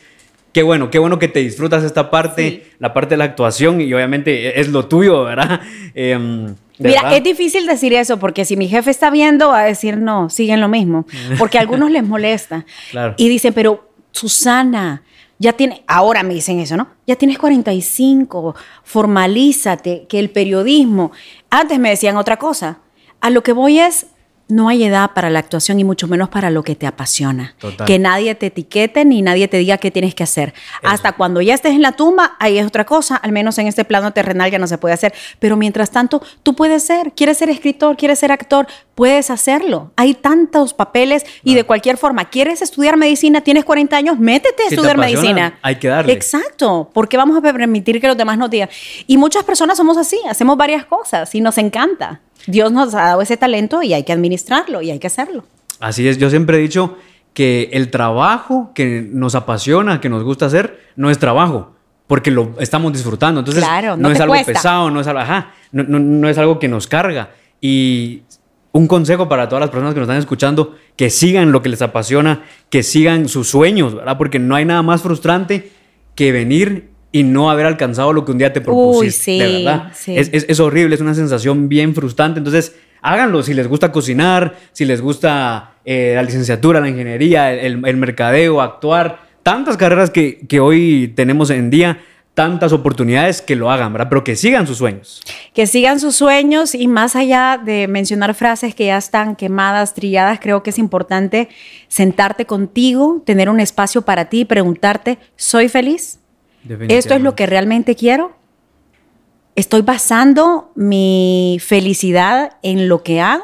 qué 0.54 0.64
bueno, 0.64 0.90
qué 0.90 1.00
bueno 1.00 1.20
que 1.20 1.28
te 1.28 1.40
disfrutas 1.40 1.84
esta 1.84 2.10
parte, 2.10 2.66
la 2.80 2.94
parte 2.94 3.16
de 3.16 3.18
la 3.18 3.26
actuación, 3.26 3.82
y 3.82 3.94
obviamente 3.94 4.60
es 4.60 4.70
lo 4.70 4.88
tuyo, 4.88 5.24
¿verdad? 5.24 5.62
Em, 5.96 6.56
Mira, 6.78 7.14
es 7.14 7.24
difícil 7.24 7.66
decir 7.66 7.94
eso 7.94 8.20
porque 8.20 8.46
si 8.46 8.56
mi 8.56 8.70
jefe 8.70 8.90
está 8.90 9.10
viendo 9.10 9.50
va 9.50 9.62
a 9.62 9.66
decir 9.66 9.98
no, 9.98 10.30
siguen 10.30 10.62
lo 10.62 10.70
mismo, 10.70 11.06
porque 11.38 11.58
a 11.58 11.62
algunos 11.62 11.92
les 11.92 12.04
molesta. 12.04 12.66
Y 13.18 13.28
dicen, 13.28 13.54
pero 13.54 13.90
Susana, 14.12 15.04
ya 15.40 15.54
tiene, 15.54 15.84
ahora 15.88 16.22
me 16.22 16.34
dicen 16.34 16.60
eso, 16.60 16.76
¿no? 16.76 16.90
Ya 17.08 17.16
tienes 17.16 17.40
45, 17.40 18.56
formalízate, 18.84 20.06
que 20.08 20.20
el 20.20 20.30
periodismo. 20.30 21.12
Antes 21.50 21.80
me 21.80 21.90
decían 21.90 22.18
otra 22.18 22.38
cosa. 22.38 22.80
A 23.22 23.30
lo 23.30 23.42
que 23.42 23.54
voy 23.54 23.80
es, 23.80 24.08
no 24.50 24.68
hay 24.68 24.84
edad 24.84 25.12
para 25.14 25.30
la 25.30 25.40
actuación 25.40 25.80
y 25.80 25.84
mucho 25.84 26.08
menos 26.08 26.30
para 26.30 26.50
lo 26.50 26.64
que 26.64 26.76
te 26.76 26.88
apasiona. 26.88 27.56
Que 27.86 28.00
nadie 28.00 28.34
te 28.34 28.48
etiquete 28.48 29.06
ni 29.06 29.22
nadie 29.22 29.48
te 29.48 29.58
diga 29.58 29.78
qué 29.78 29.92
tienes 29.92 30.16
que 30.16 30.24
hacer. 30.24 30.54
Hasta 30.84 31.12
cuando 31.12 31.40
ya 31.40 31.54
estés 31.54 31.74
en 31.74 31.84
la 31.84 31.92
tumba, 31.92 32.36
ahí 32.40 32.58
es 32.58 32.66
otra 32.66 32.86
cosa, 32.86 33.16
al 33.16 33.32
menos 33.32 33.58
en 33.60 33.68
este 33.68 33.86
plano 33.86 34.12
terrenal 34.12 34.50
ya 34.50 34.58
no 34.58 34.66
se 34.66 34.80
puede 34.80 34.96
hacer. 34.96 35.14
Pero 35.38 35.56
mientras 35.56 35.92
tanto, 35.92 36.22
tú 36.42 36.56
puedes 36.56 36.84
ser, 36.84 37.14
quieres 37.14 37.38
ser 37.38 37.50
escritor, 37.50 37.96
quieres 37.96 38.20
ser 38.20 38.32
actor, 38.32 38.68
puedes 38.96 39.30
hacerlo. 39.30 39.92
Hay 39.96 40.16
tantos 40.16 40.74
papeles 40.74 41.26
y 41.44 41.54
de 41.54 41.64
cualquier 41.64 41.98
forma, 41.98 42.26
quieres 42.26 42.64
estudiar 42.64 42.98
medicina, 42.98 43.42
tienes 43.42 43.66
40 43.66 43.96
años, 43.96 44.20
métete 44.20 44.64
a 44.64 44.68
estudiar 44.68 44.98
medicina. 44.98 45.60
Hay 45.62 45.76
que 45.76 45.90
darle. 45.90 46.12
Exacto, 46.12 46.90
porque 46.92 47.18
vamos 47.18 47.38
a 47.38 47.42
permitir 47.42 48.02
que 48.02 48.08
los 48.08 48.18
demás 48.18 48.38
nos 48.40 48.50
digan. 48.50 48.70
Y 49.06 49.18
muchas 49.18 49.44
personas 49.44 49.78
somos 49.78 49.96
así, 49.96 50.20
hacemos 50.28 50.58
varias 50.58 50.86
cosas 50.86 51.34
y 51.36 51.42
nos 51.42 51.58
encanta. 51.60 52.22
Dios 52.48 52.72
nos 52.72 52.94
ha 52.96 53.04
dado 53.04 53.22
ese 53.22 53.38
talento 53.38 53.84
y 53.84 53.94
hay 53.94 54.04
que 54.04 54.14
administrarlo 54.14 54.82
y 54.82 54.92
hay 54.92 55.00
que 55.00 55.08
hacerlo. 55.08 55.44
Así 55.80 56.08
es, 56.08 56.18
yo 56.18 56.30
siempre 56.30 56.58
he 56.58 56.62
dicho 56.62 56.98
que 57.34 57.70
el 57.74 57.90
trabajo 57.90 58.72
que 58.74 59.08
nos 59.10 59.36
apasiona, 59.36 60.02
que 60.02 60.10
nos 60.10 60.24
gusta 60.24 60.48
hacer, 60.48 60.80
no 60.96 61.10
es 61.10 61.20
trabajo, 61.20 61.74
porque 62.08 62.32
lo 62.32 62.56
estamos 62.60 62.92
disfrutando. 62.92 63.40
Entonces, 63.40 63.64
no, 63.98 64.12
es 64.12 64.20
algo 64.20 64.36
pesado, 64.46 64.90
no 64.92 65.00
es 65.00 65.08
algo, 65.08 65.22
no, 65.72 66.30
es 66.30 66.38
algo 66.38 66.60
que 66.60 66.68
nos 66.68 66.88
carga. 66.88 67.32
Y 67.62 68.24
un 68.72 68.88
consejo 68.88 69.30
para 69.30 69.48
todas 69.48 69.62
las 69.62 69.70
personas 69.70 69.94
que 69.94 70.00
nos 70.00 70.08
están 70.08 70.20
escuchando, 70.20 70.76
que 70.96 71.10
sigan 71.10 71.52
lo 71.52 71.62
que 71.62 71.70
les 71.70 71.82
apasiona, 71.82 72.44
que 72.70 72.84
sigan 72.84 73.30
sus 73.30 73.48
sueños, 73.48 73.96
¿verdad? 73.96 74.18
Porque 74.18 74.40
no 74.40 74.56
hay 74.56 74.66
nada 74.66 74.82
más 74.82 75.02
frustrante 75.02 75.72
que 76.16 76.32
venir 76.32 76.90
y 77.12 77.24
no 77.24 77.50
haber 77.50 77.66
alcanzado 77.66 78.14
lo 78.14 78.24
que 78.26 78.32
un 78.32 78.38
día 78.38 78.54
te 78.54 78.62
propusiste. 78.62 79.00
Uy, 79.06 79.12
sí, 79.12 79.40
verdad. 79.40 79.92
Es, 80.08 80.60
horrible, 80.60 80.96
es 80.96 81.02
una 81.02 81.16
sensación 81.16 81.68
bien 81.68 81.96
frustrante. 81.96 82.40
Entonces, 82.40 82.76
háganlo 83.02 83.42
si 83.42 83.54
les 83.54 83.68
gusta 83.68 83.92
cocinar, 83.92 84.56
si 84.72 84.86
les 84.86 85.02
gusta 85.02 85.74
eh, 85.86 86.14
la 86.16 86.24
licenciatura, 86.24 86.80
la 86.80 86.90
ingeniería, 86.90 87.52
el, 87.54 87.78
mercadeo, 87.98 88.62
actuar. 88.62 89.28
Tantas 89.42 89.78
carreras 89.78 90.12
que, 90.12 90.46
que, 90.48 90.60
hoy 90.60 91.14
tenemos 91.16 91.50
en 91.50 91.72
día, 91.72 92.00
tantas 92.36 92.72
oportunidades 92.74 93.42
que 93.42 93.56
lo 93.56 93.72
hagan, 93.72 93.92
¿verdad? 93.92 94.08
Pero 94.10 94.24
que 94.24 94.36
sigan 94.36 94.68
sus 94.68 94.78
sueños. 94.78 95.22
Que 95.54 95.66
sigan 95.66 96.00
sus 96.00 96.16
sueños 96.16 96.76
y 96.76 96.88
más 96.88 97.16
allá 97.16 97.60
de 97.64 97.88
mencionar 97.88 98.36
frases 98.36 98.76
que 98.76 98.86
ya 98.86 98.98
están 98.98 99.36
quemadas, 99.36 99.96
trilladas, 99.96 100.40
creo 100.40 100.62
que 100.62 100.70
es 100.70 100.78
importante 100.78 101.50
sentarte 101.88 102.46
contigo, 102.46 103.24
tener 103.26 103.50
un 103.50 103.60
espacio 103.60 104.04
para 104.04 104.26
ti 104.26 104.42
y 104.42 104.46
preguntarte, 104.46 105.18
¿soy 105.36 105.70
feliz? 105.70 106.20
¿Esto 106.88 107.16
es 107.16 107.22
lo 107.22 107.36
que 107.36 107.46
realmente 107.46 107.96
quiero? 107.96 108.34
¿Estoy 109.56 109.82
basando 109.82 110.72
mi 110.76 111.58
felicidad 111.62 112.58
en 112.62 112.88
lo 112.88 113.04
que 113.04 113.22
hago 113.22 113.44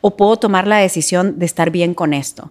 o 0.00 0.16
puedo 0.16 0.36
tomar 0.36 0.66
la 0.66 0.78
decisión 0.78 1.38
de 1.38 1.46
estar 1.46 1.70
bien 1.70 1.94
con 1.94 2.12
esto? 2.12 2.50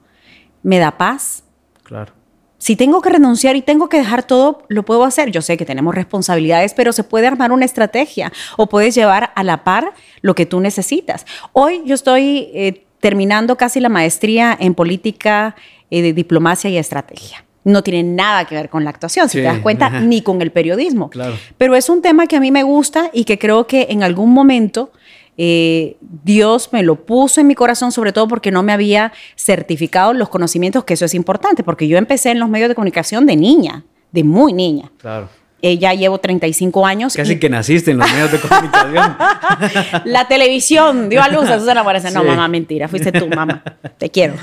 ¿Me 0.64 0.80
da 0.80 0.98
paz? 0.98 1.44
Claro. 1.84 2.14
Si 2.58 2.76
tengo 2.76 3.02
que 3.02 3.10
renunciar 3.10 3.56
y 3.56 3.62
tengo 3.62 3.90
que 3.90 3.98
dejar 3.98 4.24
todo, 4.24 4.64
lo 4.70 4.84
puedo 4.84 5.04
hacer. 5.04 5.30
Yo 5.30 5.42
sé 5.42 5.58
que 5.58 5.66
tenemos 5.66 5.94
responsabilidades, 5.94 6.74
pero 6.74 6.94
se 6.94 7.04
puede 7.04 7.28
armar 7.28 7.52
una 7.52 7.66
estrategia 7.66 8.32
o 8.58 8.68
puedes 8.68 8.96
llevar 8.96 9.34
a 9.36 9.44
la 9.44 9.64
par 9.64 9.94
lo 10.22 10.34
que 10.34 10.46
tú 10.46 10.62
necesitas. 10.62 11.26
Hoy 11.54 11.84
yo 11.86 11.94
estoy 11.94 12.50
eh, 12.54 12.86
terminando 13.02 13.58
casi 13.58 13.82
la 13.82 13.90
maestría 13.90 14.58
en 14.60 14.74
política, 14.74 15.56
eh, 15.92 16.02
de 16.02 16.14
diplomacia 16.14 16.70
y 16.72 16.78
estrategia 16.78 17.45
no 17.66 17.84
tiene 17.84 18.04
nada 18.04 18.46
que 18.46 18.56
ver 18.56 18.70
con 18.70 18.84
la 18.84 18.92
actuación, 18.92 19.28
si 19.28 19.40
te 19.40 19.44
das 19.44 19.60
cuenta, 19.60 19.90
ni 19.90 20.22
con 20.22 20.42
el 20.42 20.52
periodismo. 20.52 21.10
Pero 21.58 21.76
es 21.76 21.90
un 21.90 22.02
tema 22.02 22.28
que 22.28 22.38
a 22.38 22.40
mí 22.40 22.52
me 22.52 22.64
gusta 22.64 23.10
y 23.12 23.26
que 23.26 23.38
creo 23.38 23.68
que 23.68 23.88
en 23.90 24.04
algún 24.04 24.32
momento 24.32 24.92
eh, 25.38 25.98
Dios 26.24 26.70
me 26.72 26.84
lo 26.84 27.06
puso 27.06 27.42
en 27.42 27.48
mi 27.48 27.56
corazón, 27.56 27.92
sobre 27.92 28.14
todo 28.14 28.28
porque 28.28 28.52
no 28.52 28.64
me 28.64 28.72
había 28.72 29.12
certificado 29.36 30.14
los 30.14 30.30
conocimientos, 30.30 30.86
que 30.86 30.94
eso 30.94 31.06
es 31.06 31.16
importante, 31.16 31.64
porque 31.64 31.88
yo 31.88 31.98
empecé 31.98 32.32
en 32.32 32.40
los 32.40 32.50
medios 32.50 32.70
de 32.70 32.76
comunicación 32.76 33.26
de 33.26 33.36
niña, 33.36 33.84
de 34.12 34.24
muy 34.24 34.54
niña. 34.54 34.92
Claro. 35.00 35.28
Eh, 35.66 35.80
ya 35.80 35.96
llevo 35.96 36.20
35 36.20 36.86
años. 36.86 37.16
Casi 37.16 37.40
que 37.40 37.50
naciste 37.50 37.90
en 37.90 37.98
los 37.98 38.12
medios 38.14 38.32
de 38.32 38.40
comunicación. 38.40 39.18
la 40.06 40.28
televisión 40.28 41.10
dio 41.10 41.24
a 41.24 41.28
luz 41.28 41.50
a 41.50 41.58
Susana 41.58 41.82
Morales. 41.82 42.14
No, 42.14 42.24
mamá, 42.24 42.48
mentira. 42.48 42.88
Fuiste 42.88 43.12
tú, 43.12 43.28
mamá. 43.28 43.64
Te 43.98 44.12
quiero. 44.12 44.36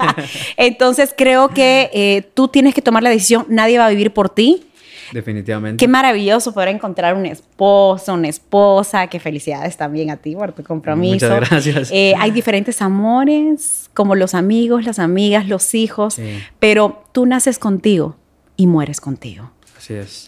Entonces, 0.56 1.14
creo 1.16 1.50
que 1.50 1.90
eh, 1.94 2.28
tú 2.34 2.48
tienes 2.48 2.74
que 2.74 2.82
tomar 2.82 3.04
la 3.04 3.10
decisión. 3.10 3.46
Nadie 3.48 3.78
va 3.78 3.86
a 3.86 3.90
vivir 3.90 4.12
por 4.12 4.30
ti. 4.30 4.64
Definitivamente. 5.12 5.76
Qué 5.76 5.86
maravilloso 5.86 6.52
poder 6.52 6.70
encontrar 6.70 7.14
un 7.14 7.26
esposo, 7.26 8.12
una 8.14 8.26
esposa. 8.26 9.06
Qué 9.06 9.20
felicidades 9.20 9.76
también 9.76 10.10
a 10.10 10.16
ti 10.16 10.34
por 10.34 10.50
tu 10.50 10.64
compromiso. 10.64 11.28
Muchas 11.28 11.50
gracias. 11.50 11.90
Eh, 11.92 12.14
hay 12.18 12.32
diferentes 12.32 12.82
amores, 12.82 13.90
como 13.94 14.16
los 14.16 14.34
amigos, 14.34 14.84
las 14.84 14.98
amigas, 14.98 15.46
los 15.46 15.72
hijos, 15.76 16.16
pero 16.58 17.04
tú 17.12 17.26
naces 17.26 17.60
contigo 17.60 18.16
y 18.56 18.66
mueres 18.66 19.00
contigo. 19.00 19.52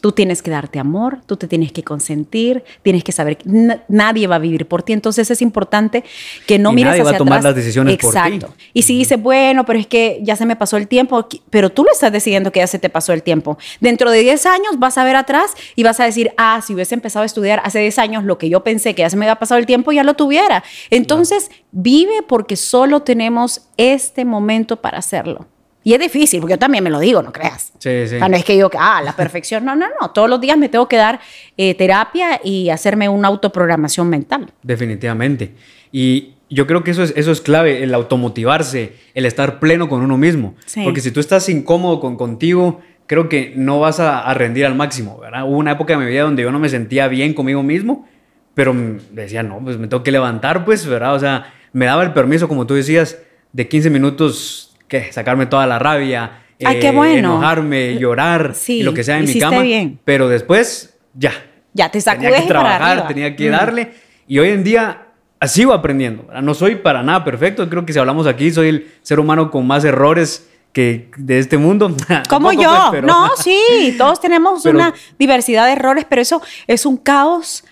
Tú 0.00 0.12
tienes 0.12 0.42
que 0.42 0.50
darte 0.50 0.78
amor, 0.78 1.20
tú 1.26 1.36
te 1.36 1.48
tienes 1.48 1.72
que 1.72 1.82
consentir, 1.82 2.64
tienes 2.82 3.04
que 3.04 3.12
saber 3.12 3.36
que 3.36 3.48
nadie 3.88 4.26
va 4.26 4.36
a 4.36 4.38
vivir 4.38 4.66
por 4.66 4.82
ti. 4.82 4.92
Entonces 4.92 5.30
es 5.30 5.42
importante 5.42 6.04
que 6.46 6.58
no 6.58 6.72
mires 6.72 6.92
nadie 6.92 7.02
hacia 7.02 7.12
va 7.12 7.16
a 7.16 7.18
tomar 7.18 7.42
las 7.42 7.54
decisiones 7.54 7.94
Exacto. 7.94 8.48
por 8.48 8.56
ti. 8.56 8.70
Y 8.74 8.82
si 8.82 8.98
dices, 8.98 9.20
bueno, 9.20 9.64
pero 9.64 9.78
es 9.78 9.86
que 9.86 10.20
ya 10.22 10.36
se 10.36 10.46
me 10.46 10.56
pasó 10.56 10.76
el 10.76 10.88
tiempo, 10.88 11.26
pero 11.50 11.70
tú 11.70 11.84
lo 11.84 11.92
estás 11.92 12.12
decidiendo 12.12 12.52
que 12.52 12.60
ya 12.60 12.66
se 12.66 12.78
te 12.78 12.88
pasó 12.88 13.12
el 13.12 13.22
tiempo. 13.22 13.58
Dentro 13.80 14.10
de 14.10 14.20
10 14.20 14.46
años 14.46 14.78
vas 14.78 14.98
a 14.98 15.04
ver 15.04 15.16
atrás 15.16 15.52
y 15.74 15.82
vas 15.82 16.00
a 16.00 16.04
decir, 16.04 16.32
ah, 16.36 16.60
si 16.66 16.74
hubiese 16.74 16.94
empezado 16.94 17.22
a 17.22 17.26
estudiar 17.26 17.60
hace 17.64 17.78
10 17.80 17.98
años, 17.98 18.24
lo 18.24 18.38
que 18.38 18.48
yo 18.48 18.62
pensé 18.62 18.94
que 18.94 19.02
ya 19.02 19.10
se 19.10 19.16
me 19.16 19.24
había 19.24 19.36
pasado 19.36 19.58
el 19.58 19.66
tiempo, 19.66 19.92
ya 19.92 20.04
lo 20.04 20.14
tuviera. 20.14 20.64
Entonces, 20.90 21.50
vive 21.72 22.22
porque 22.26 22.56
solo 22.56 23.02
tenemos 23.02 23.68
este 23.76 24.24
momento 24.24 24.76
para 24.80 24.98
hacerlo. 24.98 25.46
Y 25.86 25.94
es 25.94 26.00
difícil, 26.00 26.40
porque 26.40 26.54
yo 26.54 26.58
también 26.58 26.82
me 26.82 26.90
lo 26.90 26.98
digo, 26.98 27.22
no 27.22 27.32
creas. 27.32 27.72
Sí, 27.78 28.08
sí. 28.08 28.16
no 28.18 28.36
es 28.36 28.44
que 28.44 28.56
yo, 28.56 28.68
ah, 28.76 29.00
la 29.04 29.14
perfección. 29.14 29.64
No, 29.64 29.76
no, 29.76 29.86
no. 30.00 30.10
Todos 30.10 30.28
los 30.28 30.40
días 30.40 30.58
me 30.58 30.68
tengo 30.68 30.88
que 30.88 30.96
dar 30.96 31.20
eh, 31.56 31.76
terapia 31.76 32.40
y 32.42 32.70
hacerme 32.70 33.08
una 33.08 33.28
autoprogramación 33.28 34.08
mental. 34.08 34.52
Definitivamente. 34.64 35.54
Y 35.92 36.32
yo 36.50 36.66
creo 36.66 36.82
que 36.82 36.90
eso 36.90 37.04
es, 37.04 37.12
eso 37.14 37.30
es 37.30 37.40
clave, 37.40 37.84
el 37.84 37.94
automotivarse, 37.94 38.94
el 39.14 39.26
estar 39.26 39.60
pleno 39.60 39.88
con 39.88 40.02
uno 40.02 40.18
mismo. 40.18 40.56
Porque 40.82 41.00
si 41.00 41.12
tú 41.12 41.20
estás 41.20 41.48
incómodo 41.48 42.00
con 42.00 42.16
contigo, 42.16 42.80
creo 43.06 43.28
que 43.28 43.52
no 43.54 43.78
vas 43.78 44.00
a, 44.00 44.34
rendir 44.34 44.66
al 44.66 44.74
máximo, 44.74 45.20
¿verdad? 45.20 45.44
Hubo 45.44 45.56
una 45.56 45.70
época 45.70 45.92
de 45.92 46.04
mi 46.04 46.10
vida 46.10 46.22
donde 46.22 46.42
yo 46.42 46.50
no 46.50 46.58
me 46.58 46.68
sentía 46.68 47.06
bien 47.06 47.32
conmigo 47.32 47.62
mismo, 47.62 48.08
pero 48.54 48.74
decía, 49.12 49.44
no, 49.44 49.60
pues 49.62 49.78
me 49.78 49.86
tengo 49.86 50.02
que 50.02 50.10
levantar, 50.10 50.64
pues, 50.64 50.84
¿verdad? 50.84 51.14
O 51.14 51.20
sea, 51.20 51.54
me 51.72 51.86
daba 51.86 52.02
el 52.02 52.12
permiso, 52.12 52.48
como 52.48 52.66
tú 52.66 52.74
decías, 52.74 53.20
de 53.52 53.68
15 53.68 53.88
minutos 53.90 54.65
que 54.88 55.12
sacarme 55.12 55.46
toda 55.46 55.66
la 55.66 55.78
rabia, 55.78 56.42
Ay, 56.64 56.80
qué 56.80 56.90
bueno. 56.90 57.18
enojarme, 57.18 57.98
llorar, 57.98 58.52
sí, 58.54 58.78
y 58.78 58.82
lo 58.82 58.94
que 58.94 59.04
sea 59.04 59.18
en 59.18 59.26
mi 59.26 59.38
cama. 59.38 59.62
Pero 60.04 60.28
después, 60.28 60.96
ya. 61.14 61.32
Ya 61.74 61.90
te 61.90 62.00
sacudes 62.00 62.30
Tenía 62.30 62.42
que 62.42 62.48
trabajar, 62.48 63.08
tenía 63.08 63.36
que 63.36 63.48
mm. 63.48 63.52
darle. 63.52 63.92
Y 64.26 64.38
hoy 64.38 64.48
en 64.48 64.64
día 64.64 65.06
sigo 65.46 65.72
aprendiendo. 65.72 66.26
No 66.42 66.54
soy 66.54 66.76
para 66.76 67.02
nada 67.02 67.24
perfecto. 67.24 67.68
Creo 67.68 67.84
que 67.84 67.92
si 67.92 67.98
hablamos 67.98 68.26
aquí, 68.26 68.50
soy 68.50 68.68
el 68.68 68.92
ser 69.02 69.20
humano 69.20 69.50
con 69.50 69.66
más 69.66 69.84
errores 69.84 70.48
que 70.72 71.10
de 71.16 71.38
este 71.38 71.58
mundo. 71.58 71.94
Como 72.28 72.52
yo. 72.52 72.86
Pues, 72.90 73.02
no, 73.02 73.30
sí, 73.36 73.94
todos 73.98 74.20
tenemos 74.20 74.64
una 74.64 74.94
diversidad 75.18 75.66
de 75.66 75.72
errores, 75.72 76.06
pero 76.08 76.22
eso 76.22 76.42
es 76.66 76.86
un 76.86 76.96
caos 76.96 77.64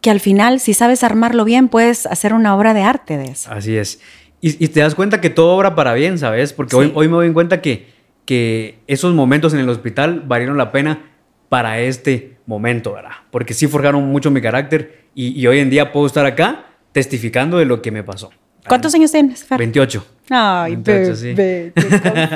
que 0.00 0.10
al 0.10 0.20
final, 0.20 0.58
si 0.58 0.74
sabes 0.74 1.04
armarlo 1.04 1.44
bien, 1.44 1.68
puedes 1.68 2.06
hacer 2.06 2.34
una 2.34 2.56
obra 2.56 2.74
de 2.74 2.82
arte 2.82 3.16
de 3.16 3.26
eso. 3.26 3.50
Así 3.52 3.76
es. 3.76 4.00
Y, 4.44 4.68
te 4.68 4.80
das 4.80 4.96
cuenta 4.96 5.20
que 5.20 5.30
todo 5.30 5.54
obra 5.54 5.76
para 5.76 5.94
bien, 5.94 6.18
¿sabes? 6.18 6.52
Porque 6.52 6.74
hoy, 6.74 6.90
hoy 6.96 7.06
me 7.06 7.14
doy 7.14 7.32
cuenta 7.32 7.60
que, 7.60 7.86
que 8.24 8.80
esos 8.88 9.14
momentos 9.14 9.54
en 9.54 9.60
el 9.60 9.68
hospital 9.68 10.24
valieron 10.26 10.56
la 10.56 10.72
pena 10.72 11.12
para 11.48 11.78
este 11.78 12.38
momento, 12.46 12.94
¿verdad? 12.94 13.12
Porque 13.30 13.54
sí 13.54 13.68
forjaron 13.68 14.04
mucho 14.08 14.30
mi 14.30 14.40
carácter 14.40 15.02
y, 15.14 15.46
hoy 15.46 15.58
en 15.58 15.70
día 15.70 15.92
puedo 15.92 16.06
estar 16.06 16.26
acá 16.26 16.66
testificando 16.92 17.58
de 17.58 17.66
lo 17.66 17.82
que 17.82 17.90
me 17.90 18.02
pasó. 18.02 18.30
¿Cuántos 18.66 18.94
años 18.94 19.12
tienes, 19.12 19.44
Fer? 19.44 19.58
28. 19.58 20.04
Ay, 20.30 20.76
28, 20.76 21.20
bebé, 21.22 21.72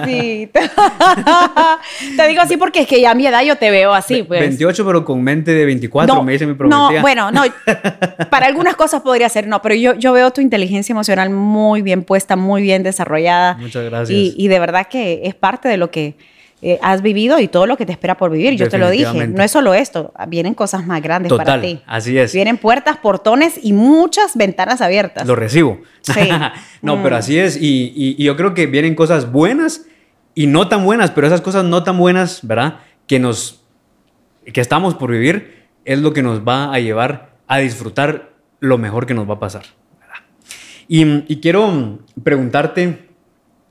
sí. 0.04 0.50
te 2.16 2.28
digo 2.28 2.42
así 2.42 2.56
porque 2.56 2.80
es 2.80 2.88
que 2.88 3.00
ya 3.00 3.12
a 3.12 3.14
mi 3.14 3.26
edad 3.26 3.42
yo 3.42 3.56
te 3.56 3.70
veo 3.70 3.94
así, 3.94 4.22
pues. 4.24 4.40
28, 4.40 4.84
pero 4.84 5.04
con 5.04 5.22
mente 5.22 5.52
de 5.52 5.64
24, 5.64 6.22
me 6.22 6.32
dice 6.32 6.46
mi 6.46 6.54
prometida. 6.54 6.92
No, 6.92 7.00
bueno, 7.00 7.30
no. 7.30 7.42
Para 8.30 8.46
algunas 8.46 8.74
cosas 8.76 9.02
podría 9.02 9.28
ser, 9.28 9.46
no, 9.46 9.62
pero 9.62 9.74
yo, 9.74 9.94
yo 9.94 10.12
veo 10.12 10.32
tu 10.32 10.40
inteligencia 10.40 10.92
emocional 10.92 11.30
muy 11.30 11.82
bien 11.82 12.02
puesta, 12.02 12.36
muy 12.36 12.60
bien 12.62 12.82
desarrollada. 12.82 13.54
Muchas 13.54 13.84
gracias. 13.84 14.34
y 14.36 14.48
de 14.48 14.58
verdad 14.58 14.88
que 14.88 15.22
es 15.24 15.34
parte 15.34 15.68
de 15.68 15.76
lo 15.76 15.90
que 15.90 16.16
eh, 16.62 16.78
has 16.80 17.02
vivido 17.02 17.38
y 17.38 17.48
todo 17.48 17.66
lo 17.66 17.76
que 17.76 17.84
te 17.84 17.92
espera 17.92 18.16
por 18.16 18.30
vivir. 18.30 18.56
Yo 18.56 18.68
te 18.68 18.78
lo 18.78 18.88
dije, 18.88 19.26
no 19.28 19.42
es 19.42 19.50
solo 19.50 19.74
esto, 19.74 20.14
vienen 20.28 20.54
cosas 20.54 20.86
más 20.86 21.02
grandes 21.02 21.32
para 21.32 21.60
ti. 21.60 21.82
Así 21.86 22.16
es. 22.16 22.32
Vienen 22.32 22.56
puertas, 22.56 22.96
portones 22.96 23.60
y 23.62 23.74
muchas 23.74 24.36
ventanas 24.36 24.80
abiertas. 24.80 25.26
Lo 25.26 25.36
recibo. 25.36 25.80
Sí. 26.00 26.28
no, 26.82 27.02
pero 27.02 27.16
mm. 27.16 27.18
así 27.18 27.38
es. 27.38 27.58
Y, 27.60 28.16
yo 28.22 28.36
creo 28.36 28.54
que 28.54 28.66
vienen 28.66 28.94
cosas 28.94 29.30
buenas 29.30 29.86
y 30.34 30.46
no 30.46 30.68
tan 30.68 30.84
buenas, 30.84 31.10
pero 31.10 31.26
esas 31.26 31.42
cosas 31.42 31.64
no 31.64 31.82
tan 31.82 31.98
buenas, 31.98 32.40
¿verdad? 32.46 32.80
Que 33.06 33.18
nos, 33.18 33.62
que 34.50 34.60
estamos 34.62 34.94
por 34.94 35.10
vivir, 35.10 35.66
es 35.84 35.98
lo 35.98 36.14
que 36.14 36.22
nos 36.22 36.40
va 36.40 36.72
a 36.72 36.78
llevar 36.78 37.36
a 37.46 37.58
disfrutar 37.58 38.32
lo 38.60 38.78
mejor 38.78 39.04
que 39.04 39.14
nos 39.14 39.28
va 39.28 39.34
a 39.34 39.38
pasar. 39.40 39.64
Y, 40.88 41.04
y 41.32 41.40
quiero 41.40 41.98
preguntarte, 42.22 43.05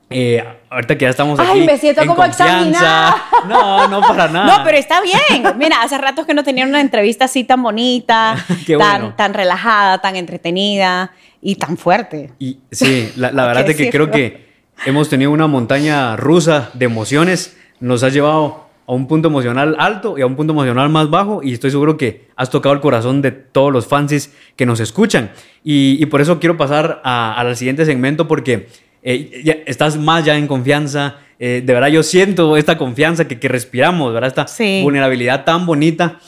eh, 0.09 0.43
ahorita 0.69 0.97
que 0.97 1.05
ya 1.05 1.09
estamos 1.09 1.39
aquí. 1.39 1.49
Ay, 1.51 1.65
me 1.65 1.77
siento 1.77 2.05
como 2.05 2.23
examinada. 2.23 3.23
No, 3.47 3.87
no 3.87 4.01
para 4.01 4.27
nada. 4.27 4.57
No, 4.57 4.63
pero 4.63 4.77
está 4.77 5.01
bien. 5.01 5.43
Mira, 5.57 5.81
hace 5.81 5.97
rato 5.97 6.25
que 6.25 6.33
no 6.33 6.43
tenía 6.43 6.65
una 6.65 6.81
entrevista 6.81 7.25
así 7.25 7.43
tan 7.43 7.63
bonita, 7.63 8.35
tan, 8.77 9.15
tan 9.15 9.33
relajada, 9.33 9.99
tan 9.99 10.15
entretenida 10.15 11.11
y 11.41 11.55
tan 11.55 11.77
fuerte. 11.77 12.31
Y 12.39 12.59
sí, 12.71 13.11
la, 13.15 13.31
verdad 13.31 13.69
es 13.69 13.75
que 13.75 13.89
creo 13.89 14.11
que 14.11 14.45
hemos 14.85 15.09
tenido 15.09 15.31
una 15.31 15.47
montaña 15.47 16.15
rusa 16.15 16.69
de 16.73 16.85
emociones. 16.85 17.57
Nos 17.79 18.03
ha 18.03 18.09
llevado 18.09 18.65
a 18.87 18.93
un 18.93 19.07
punto 19.07 19.29
emocional 19.29 19.75
alto 19.79 20.17
y 20.17 20.21
a 20.21 20.27
un 20.27 20.35
punto 20.35 20.53
emocional 20.53 20.89
más 20.89 21.09
bajo 21.09 21.41
y 21.41 21.53
estoy 21.53 21.71
seguro 21.71 21.97
que 21.97 22.27
has 22.35 22.49
tocado 22.49 22.73
el 22.73 22.81
corazón 22.81 23.21
de 23.21 23.31
todos 23.31 23.73
los 23.73 23.87
fans 23.87 24.31
que 24.55 24.65
nos 24.65 24.79
escuchan. 24.79 25.31
Y, 25.63 26.05
por 26.05 26.21
eso 26.21 26.39
quiero 26.39 26.57
pasar 26.57 27.01
al 27.03 27.55
siguiente 27.57 27.85
segmento 27.85 28.27
porque 28.27 28.67
eh, 29.05 29.63
estás 29.67 29.97
más 29.97 30.25
ya 30.25 30.35
en 30.35 30.47
confianza. 30.47 31.17
Eh, 31.37 31.61
de 31.63 31.73
verdad, 31.73 31.89
yo 31.89 32.01
siento 32.01 32.57
esta 32.57 32.77
confianza 32.77 33.27
que, 33.27 33.39
que 33.39 33.47
respiramos, 33.47 34.11
¿verdad? 34.13 34.33
Esta 34.35 34.81
vulnerabilidad 34.83 35.45
tan 35.45 35.65
bonita. 35.65 36.19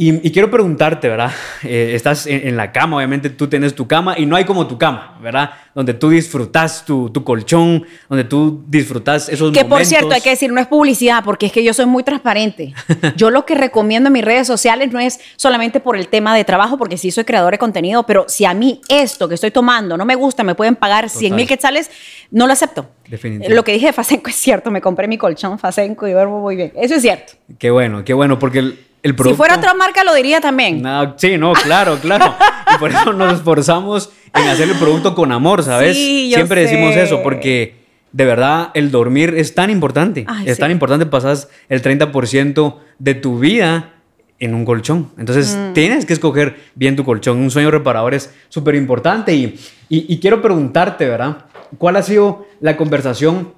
Y, 0.00 0.30
quiero 0.30 0.48
preguntarte, 0.48 1.08
¿verdad? 1.08 1.32
Eh, 1.64 1.96
estás 1.96 2.26
en, 2.28 2.56
la 2.56 2.70
cama, 2.70 2.98
obviamente 2.98 3.30
tú 3.30 3.48
tienes 3.48 3.74
tu 3.74 3.88
cama 3.88 4.16
y 4.16 4.26
no 4.26 4.36
hay 4.36 4.44
como 4.44 4.68
tu 4.68 4.78
cama, 4.78 5.18
¿verdad? 5.20 5.50
Donde 5.74 5.92
tú 5.92 6.08
disfrutas 6.08 6.84
tu, 6.84 7.10
tu 7.10 7.24
colchón, 7.24 7.84
donde 8.08 8.22
tú 8.22 8.62
disfrutas 8.68 9.28
esos 9.28 9.50
que, 9.50 9.64
momentos. 9.64 9.64
Que 9.64 9.68
por 9.68 9.84
cierto, 9.84 10.14
hay 10.14 10.20
que 10.20 10.30
decir, 10.30 10.52
no 10.52 10.60
es 10.60 10.68
publicidad, 10.68 11.24
porque 11.24 11.46
es 11.46 11.52
que 11.52 11.64
yo 11.64 11.74
soy 11.74 11.86
muy 11.86 12.04
transparente. 12.04 12.74
yo 13.16 13.30
lo 13.30 13.44
que 13.44 13.56
recomiendo 13.56 14.06
en 14.06 14.12
mis 14.12 14.24
redes 14.24 14.46
sociales 14.46 14.92
no 14.92 15.00
es 15.00 15.18
solamente 15.34 15.80
por 15.80 15.96
el 15.96 16.06
tema 16.06 16.34
de 16.36 16.44
trabajo, 16.44 16.78
porque 16.78 16.96
sí 16.96 17.10
soy 17.10 17.24
creador 17.24 17.52
de 17.52 17.58
contenido, 17.58 18.06
pero 18.06 18.26
si 18.28 18.44
a 18.44 18.54
mí 18.54 18.80
esto 18.88 19.28
que 19.28 19.34
estoy 19.34 19.50
tomando 19.50 19.96
no 19.96 20.04
me 20.04 20.14
gusta, 20.14 20.44
me 20.44 20.54
pueden 20.54 20.76
pagar 20.76 21.10
100 21.10 21.34
mil 21.34 21.48
quetzales, 21.48 21.90
no 22.30 22.46
lo 22.46 22.52
acepto. 22.52 22.88
Definitivamente. 23.08 23.54
Lo 23.54 23.64
que 23.64 23.72
dije 23.72 23.86
de 23.86 23.92
Fasenco 23.92 24.30
es 24.30 24.36
cierto, 24.36 24.70
me 24.70 24.80
compré 24.80 25.08
mi 25.08 25.18
colchón 25.18 25.58
Fasenco 25.58 26.06
y 26.06 26.12
duermo 26.12 26.40
muy 26.40 26.54
bien. 26.54 26.72
Eso 26.76 26.94
es 26.94 27.02
cierto. 27.02 27.32
Qué 27.58 27.70
bueno, 27.70 28.04
qué 28.04 28.14
bueno, 28.14 28.38
porque... 28.38 28.86
El, 29.02 29.16
si 29.16 29.34
fuera 29.34 29.56
otra 29.56 29.74
marca 29.74 30.02
lo 30.02 30.14
diría 30.14 30.40
también. 30.40 30.82
sí, 31.16 31.38
no, 31.38 31.52
claro, 31.52 31.98
claro. 31.98 32.34
y 32.74 32.78
por 32.78 32.90
eso 32.90 33.12
nos 33.12 33.34
esforzamos 33.34 34.10
en 34.34 34.48
hacer 34.48 34.68
el 34.68 34.76
producto 34.76 35.14
con 35.14 35.32
amor, 35.32 35.62
¿sabes? 35.62 35.96
Siempre 35.96 36.62
decimos 36.62 36.96
eso, 36.96 37.22
porque 37.22 37.76
de 38.12 38.24
verdad 38.24 38.70
el 38.74 38.90
dormir 38.90 39.34
es 39.36 39.54
tan 39.54 39.70
importante. 39.70 40.26
es 40.44 40.58
tan 40.58 40.70
importante, 40.70 41.06
pasas 41.06 41.48
el 41.68 41.82
30% 41.82 42.76
de 42.98 43.14
tu 43.14 43.38
vida 43.38 43.94
en 44.40 44.54
un 44.54 44.64
colchón. 44.64 45.10
Entonces 45.18 45.56
mm. 45.56 45.72
tienes 45.72 46.06
que 46.06 46.12
escoger 46.12 46.56
bien 46.74 46.96
tu 46.96 47.04
colchón. 47.04 47.38
Un 47.38 47.50
sueño 47.50 47.70
reparador 47.70 48.14
es 48.14 48.32
súper 48.48 48.74
importante. 48.74 49.34
Y, 49.34 49.58
y, 49.88 50.18
quiero 50.20 50.40
preguntarte, 50.40 51.08
¿verdad? 51.08 51.46
¿Cuál 51.76 51.96
ha 51.96 52.02
sido 52.02 52.46
la 52.60 52.76
conversación 52.76 53.52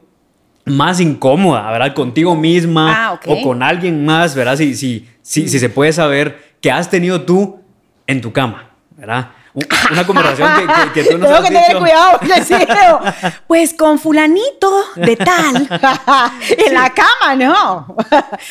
más 0.65 1.01
incómoda, 1.01 1.71
¿verdad? 1.71 1.95
Contigo 1.95 2.37
misma 2.37 3.07
ah, 3.09 3.21
o 3.27 3.43
con 3.43 3.63
alguien 3.63 4.05
más, 4.05 4.35
¿verdad? 4.35 4.57
Si, 4.57 4.75
si, 4.75 5.09
si, 5.23 5.49
si, 5.49 5.59
se 5.59 5.69
puede 5.69 5.93
saber 5.93 6.55
qué 6.61 6.71
has 6.71 6.91
tenido 6.91 7.23
tú 7.23 7.61
en 8.07 8.21
tu 8.21 8.33
cama, 8.33 8.71
¿verdad? 8.97 9.31
Una 9.91 10.07
conversación 10.07 10.49
que, 10.95 11.03
tú 11.05 11.19
no 11.19 11.27
Tengo 11.29 11.43
que 11.43 11.49
tener 11.49 11.77
cuidado, 11.79 12.21
Pues 13.49 13.75
con 13.75 13.99
fulanito 13.99 14.71
de 14.95 15.17
tal, 15.17 15.57
en 16.67 16.75
la 16.75 16.91
cama, 16.91 17.35
¿no? 17.37 17.97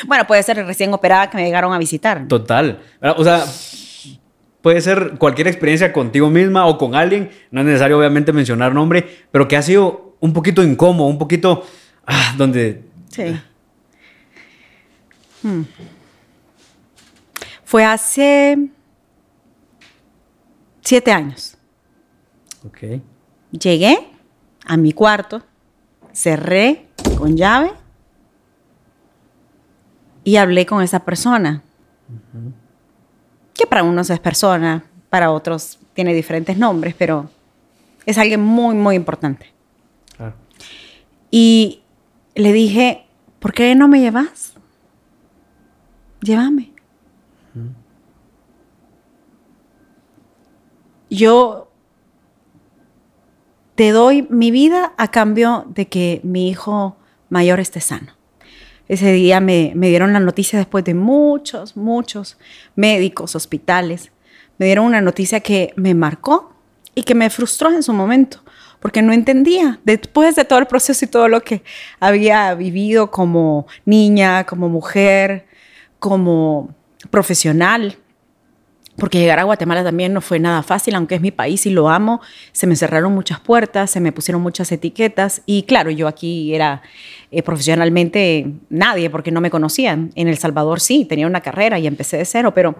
bueno, 0.05 0.27
puede 0.27 0.43
ser 0.43 0.65
recién 0.65 0.93
operada 0.93 1.29
que 1.29 1.37
me 1.37 1.45
llegaron 1.45 1.71
a 1.73 1.77
visitar. 1.77 2.27
Total. 2.27 2.79
O 3.15 3.23
sea, 3.23 3.45
puede 4.61 4.81
ser 4.81 5.13
cualquier 5.17 5.47
experiencia 5.47 5.93
contigo 5.93 6.29
misma 6.29 6.65
o 6.65 6.77
con 6.77 6.95
alguien, 6.95 7.31
no 7.51 7.61
es 7.61 7.67
necesario 7.67 7.97
obviamente 7.97 8.33
mencionar 8.33 8.73
nombre, 8.73 9.25
pero 9.31 9.47
que 9.47 9.55
ha 9.55 9.61
sido 9.61 10.15
un 10.19 10.33
poquito 10.33 10.63
incómodo, 10.63 11.07
un 11.07 11.17
poquito 11.17 11.63
ah, 12.09 12.33
donde... 12.37 12.83
Sí. 13.09 13.39
Hmm. 15.41 15.63
Fue 17.63 17.85
hace 17.85 18.69
siete 20.81 21.11
años. 21.11 21.55
Ok. 22.65 23.01
Llegué 23.51 23.97
a 24.65 24.77
mi 24.77 24.91
cuarto, 24.91 25.43
cerré 26.11 26.87
con 27.17 27.37
llave 27.37 27.71
y 30.23 30.35
hablé 30.37 30.65
con 30.65 30.81
esa 30.81 30.99
persona. 31.05 31.63
Que 33.53 33.65
para 33.65 33.83
unos 33.83 34.09
es 34.09 34.19
persona, 34.19 34.83
para 35.09 35.31
otros 35.31 35.79
tiene 35.93 36.13
diferentes 36.13 36.57
nombres, 36.57 36.95
pero 36.97 37.29
es 38.05 38.17
alguien 38.17 38.41
muy, 38.41 38.75
muy 38.75 38.95
importante. 38.95 39.53
Y 41.31 41.83
le 42.39 42.53
dije, 42.53 43.05
¿por 43.39 43.53
qué 43.53 43.75
no 43.75 43.87
me 43.87 43.99
llevas? 43.99 44.53
Llévame. 46.21 46.71
Yo 51.09 51.71
te 53.75 53.91
doy 53.91 54.27
mi 54.29 54.51
vida 54.51 54.93
a 54.97 55.09
cambio 55.09 55.65
de 55.69 55.87
que 55.87 56.21
mi 56.23 56.49
hijo 56.49 56.97
mayor 57.29 57.59
esté 57.59 57.81
sano. 57.81 58.13
Ese 58.87 59.11
día 59.11 59.39
me, 59.39 59.73
dieron 59.75 60.13
la 60.13 60.19
noticia 60.19 60.59
después 60.59 60.83
de 60.83 60.93
muchos, 60.93 61.77
muchos 61.77 62.37
médicos, 62.75 63.35
hospitales. 63.35 64.11
Me 64.57 64.65
dieron 64.65 64.85
una 64.85 65.01
noticia 65.01 65.41
que 65.41 65.73
me 65.75 65.93
marcó 65.93 66.53
y 66.95 67.03
que 67.03 67.15
me 67.15 67.29
frustró 67.29 67.71
en 67.71 67.83
su 67.83 67.93
momento, 67.93 68.43
porque 68.79 69.01
no 69.01 69.13
entendía, 69.13 69.79
después 69.83 70.35
de 70.35 70.45
todo 70.45 70.59
el 70.59 70.67
proceso 70.67 71.03
y 71.05 71.07
todo 71.07 71.27
lo 71.27 71.41
que 71.41 71.63
había 71.99 72.53
vivido 72.53 73.11
como 73.11 73.67
niña, 73.85 74.45
como 74.45 74.69
mujer, 74.69 75.45
como 75.99 76.73
profesional, 77.09 77.97
porque 78.99 79.19
llegar 79.19 79.39
a 79.39 79.43
Guatemala 79.43 79.83
también 79.83 80.13
no 80.13 80.21
fue 80.21 80.39
nada 80.39 80.61
fácil, 80.61 80.95
aunque 80.95 81.15
es 81.15 81.21
mi 81.21 81.31
país 81.31 81.65
y 81.65 81.71
lo 81.71 81.89
amo, 81.89 82.21
se 82.51 82.67
me 82.67 82.75
cerraron 82.75 83.13
muchas 83.13 83.39
puertas, 83.39 83.89
se 83.89 83.99
me 83.99 84.11
pusieron 84.11 84.41
muchas 84.41 84.71
etiquetas 84.71 85.41
y 85.45 85.63
claro, 85.63 85.89
yo 85.89 86.07
aquí 86.07 86.53
era 86.53 86.81
eh, 87.31 87.41
profesionalmente 87.41 88.51
nadie 88.69 89.09
porque 89.09 89.31
no 89.31 89.41
me 89.41 89.49
conocían. 89.49 90.11
En 90.15 90.27
El 90.27 90.37
Salvador 90.37 90.79
sí, 90.79 91.05
tenía 91.05 91.27
una 91.27 91.41
carrera 91.41 91.79
y 91.79 91.87
empecé 91.87 92.17
de 92.17 92.25
cero, 92.25 92.53
pero 92.53 92.75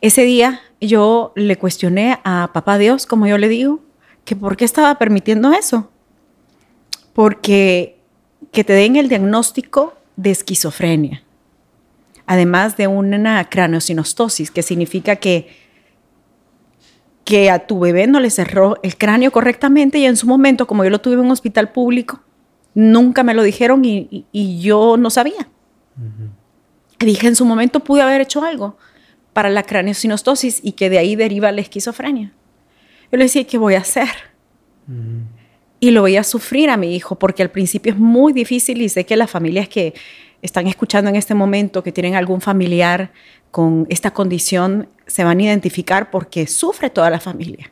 ese 0.00 0.22
día 0.22 0.60
yo 0.80 1.32
le 1.36 1.56
cuestioné 1.56 2.18
a 2.24 2.50
papá 2.52 2.78
Dios, 2.78 3.06
como 3.06 3.26
yo 3.26 3.38
le 3.38 3.48
digo, 3.48 3.80
que 4.24 4.36
por 4.36 4.56
qué 4.56 4.64
estaba 4.64 4.96
permitiendo 4.98 5.52
eso. 5.52 5.90
Porque 7.12 7.98
que 8.52 8.64
te 8.64 8.72
den 8.72 8.96
el 8.96 9.08
diagnóstico 9.08 9.94
de 10.16 10.30
esquizofrenia 10.30 11.22
además 12.30 12.76
de 12.76 12.86
una 12.86 13.44
craneosinostosis, 13.50 14.52
que 14.52 14.62
significa 14.62 15.16
que, 15.16 15.48
que 17.24 17.50
a 17.50 17.66
tu 17.66 17.80
bebé 17.80 18.06
no 18.06 18.20
le 18.20 18.30
cerró 18.30 18.76
el 18.84 18.96
cráneo 18.96 19.32
correctamente 19.32 19.98
y 19.98 20.04
en 20.04 20.16
su 20.16 20.28
momento, 20.28 20.68
como 20.68 20.84
yo 20.84 20.90
lo 20.90 21.00
tuve 21.00 21.14
en 21.14 21.20
un 21.22 21.32
hospital 21.32 21.72
público, 21.72 22.20
nunca 22.72 23.24
me 23.24 23.34
lo 23.34 23.42
dijeron 23.42 23.84
y, 23.84 24.26
yo 24.60 24.96
no 24.96 25.10
sabía. 25.10 25.48
Dije, 27.00 27.26
en 27.26 27.34
su 27.34 27.44
momento 27.44 27.80
pude 27.80 28.02
haber 28.02 28.20
hecho 28.20 28.44
algo 28.44 28.76
para 29.32 29.50
la 29.50 29.64
craneosinostosis 29.64 30.60
y 30.62 30.72
que 30.72 30.88
de 30.88 30.98
ahí 30.98 31.16
deriva 31.16 31.50
la 31.50 31.62
esquizofrenia. 31.62 32.32
Yo 33.10 33.18
le 33.18 33.24
decía, 33.24 33.44
¿qué 33.44 33.58
voy 33.58 33.74
a 33.74 33.80
hacer? 33.80 34.08
Y 35.80 35.90
lo 35.90 36.02
voy 36.02 36.16
a 36.16 36.24
sufrir 36.24 36.70
a 36.70 36.76
mi 36.76 36.94
hijo, 36.94 37.18
porque 37.18 37.42
al 37.42 37.50
principio 37.50 37.92
es 37.92 37.98
muy 37.98 38.32
difícil 38.32 38.82
y 38.82 38.88
sé 38.88 39.04
que 39.04 39.16
las 39.16 39.30
familias 39.30 39.68
que 39.68 39.94
están 40.42 40.66
escuchando 40.66 41.10
en 41.10 41.16
este 41.16 41.34
momento, 41.34 41.82
que 41.82 41.92
tienen 41.92 42.14
algún 42.14 42.40
familiar 42.40 43.12
con 43.50 43.86
esta 43.90 44.12
condición, 44.12 44.88
se 45.06 45.24
van 45.24 45.40
a 45.40 45.42
identificar 45.42 46.10
porque 46.10 46.46
sufre 46.46 46.90
toda 46.90 47.10
la 47.10 47.20
familia. 47.20 47.70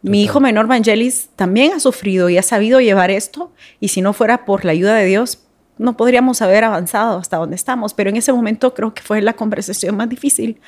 Mi 0.00 0.22
hijo 0.22 0.38
menor, 0.38 0.68
Vangelis, 0.68 1.30
también 1.34 1.72
ha 1.72 1.80
sufrido 1.80 2.28
y 2.28 2.38
ha 2.38 2.42
sabido 2.42 2.80
llevar 2.80 3.10
esto, 3.10 3.52
y 3.80 3.88
si 3.88 4.00
no 4.00 4.12
fuera 4.12 4.44
por 4.44 4.64
la 4.64 4.72
ayuda 4.72 4.94
de 4.94 5.06
Dios, 5.06 5.44
no 5.76 5.96
podríamos 5.96 6.40
haber 6.40 6.64
avanzado 6.64 7.18
hasta 7.18 7.36
donde 7.36 7.56
estamos, 7.56 7.94
pero 7.94 8.10
en 8.10 8.16
ese 8.16 8.32
momento 8.32 8.74
creo 8.74 8.94
que 8.94 9.02
fue 9.02 9.20
la 9.22 9.32
conversación 9.32 9.96
más 9.96 10.08
difícil, 10.08 10.60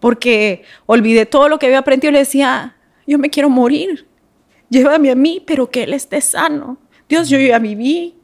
porque 0.00 0.64
olvidé 0.86 1.24
todo 1.24 1.48
lo 1.48 1.58
que 1.58 1.66
había 1.66 1.78
aprendido 1.78 2.10
y 2.10 2.14
le 2.14 2.18
decía, 2.20 2.73
yo 3.06 3.18
me 3.18 3.30
quiero 3.30 3.50
morir, 3.50 4.06
llévame 4.68 5.10
a 5.10 5.14
mí, 5.14 5.42
pero 5.46 5.70
que 5.70 5.84
Él 5.84 5.94
esté 5.94 6.20
sano. 6.20 6.78
Dios, 7.08 7.28
yo 7.28 7.38
ya 7.38 7.58
viví, 7.58 8.14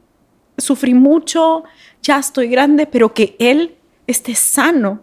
sufrí 0.57 0.93
mucho, 0.93 1.63
ya 2.01 2.19
estoy 2.19 2.47
grande, 2.47 2.85
pero 2.85 3.13
que 3.13 3.35
él 3.39 3.75
esté 4.07 4.35
sano. 4.35 5.01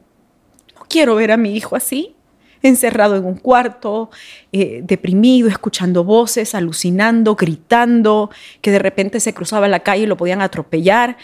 No 0.74 0.82
quiero 0.88 1.16
ver 1.16 1.32
a 1.32 1.36
mi 1.36 1.54
hijo 1.54 1.76
así, 1.76 2.14
encerrado 2.62 3.16
en 3.16 3.24
un 3.24 3.36
cuarto, 3.36 4.10
eh, 4.52 4.80
deprimido, 4.84 5.48
escuchando 5.48 6.04
voces, 6.04 6.54
alucinando, 6.54 7.36
gritando, 7.36 8.30
que 8.60 8.70
de 8.70 8.78
repente 8.78 9.20
se 9.20 9.34
cruzaba 9.34 9.68
la 9.68 9.80
calle 9.80 10.04
y 10.04 10.06
lo 10.06 10.16
podían 10.16 10.42
atropellar. 10.42 11.16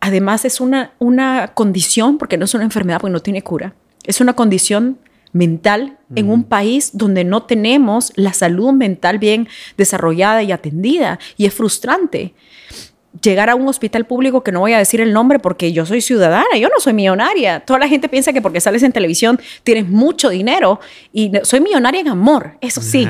Además 0.00 0.44
es 0.44 0.60
una, 0.60 0.92
una 0.98 1.52
condición, 1.54 2.18
porque 2.18 2.36
no 2.36 2.44
es 2.44 2.54
una 2.54 2.64
enfermedad, 2.64 3.00
porque 3.00 3.12
no 3.12 3.20
tiene 3.20 3.42
cura, 3.42 3.74
es 4.04 4.20
una 4.20 4.34
condición 4.34 4.98
mental 5.32 5.98
en 6.14 6.30
un 6.30 6.44
país 6.44 6.90
donde 6.92 7.24
no 7.24 7.44
tenemos 7.44 8.12
la 8.16 8.32
salud 8.32 8.72
mental 8.72 9.18
bien 9.18 9.48
desarrollada 9.76 10.42
y 10.42 10.52
atendida. 10.52 11.18
Y 11.36 11.46
es 11.46 11.54
frustrante 11.54 12.34
llegar 13.20 13.50
a 13.50 13.54
un 13.54 13.68
hospital 13.68 14.06
público 14.06 14.42
que 14.42 14.52
no 14.52 14.60
voy 14.60 14.72
a 14.72 14.78
decir 14.78 15.00
el 15.00 15.12
nombre 15.12 15.38
porque 15.38 15.72
yo 15.72 15.84
soy 15.84 16.00
ciudadana, 16.00 16.56
yo 16.58 16.68
no 16.68 16.80
soy 16.80 16.92
millonaria. 16.94 17.60
Toda 17.60 17.78
la 17.78 17.88
gente 17.88 18.08
piensa 18.08 18.32
que 18.32 18.40
porque 18.40 18.60
sales 18.60 18.82
en 18.82 18.92
televisión 18.92 19.38
tienes 19.64 19.88
mucho 19.88 20.30
dinero 20.30 20.80
y 21.12 21.30
soy 21.42 21.60
millonaria 21.60 22.00
en 22.00 22.08
amor, 22.08 22.56
eso 22.60 22.80
sí. 22.80 23.06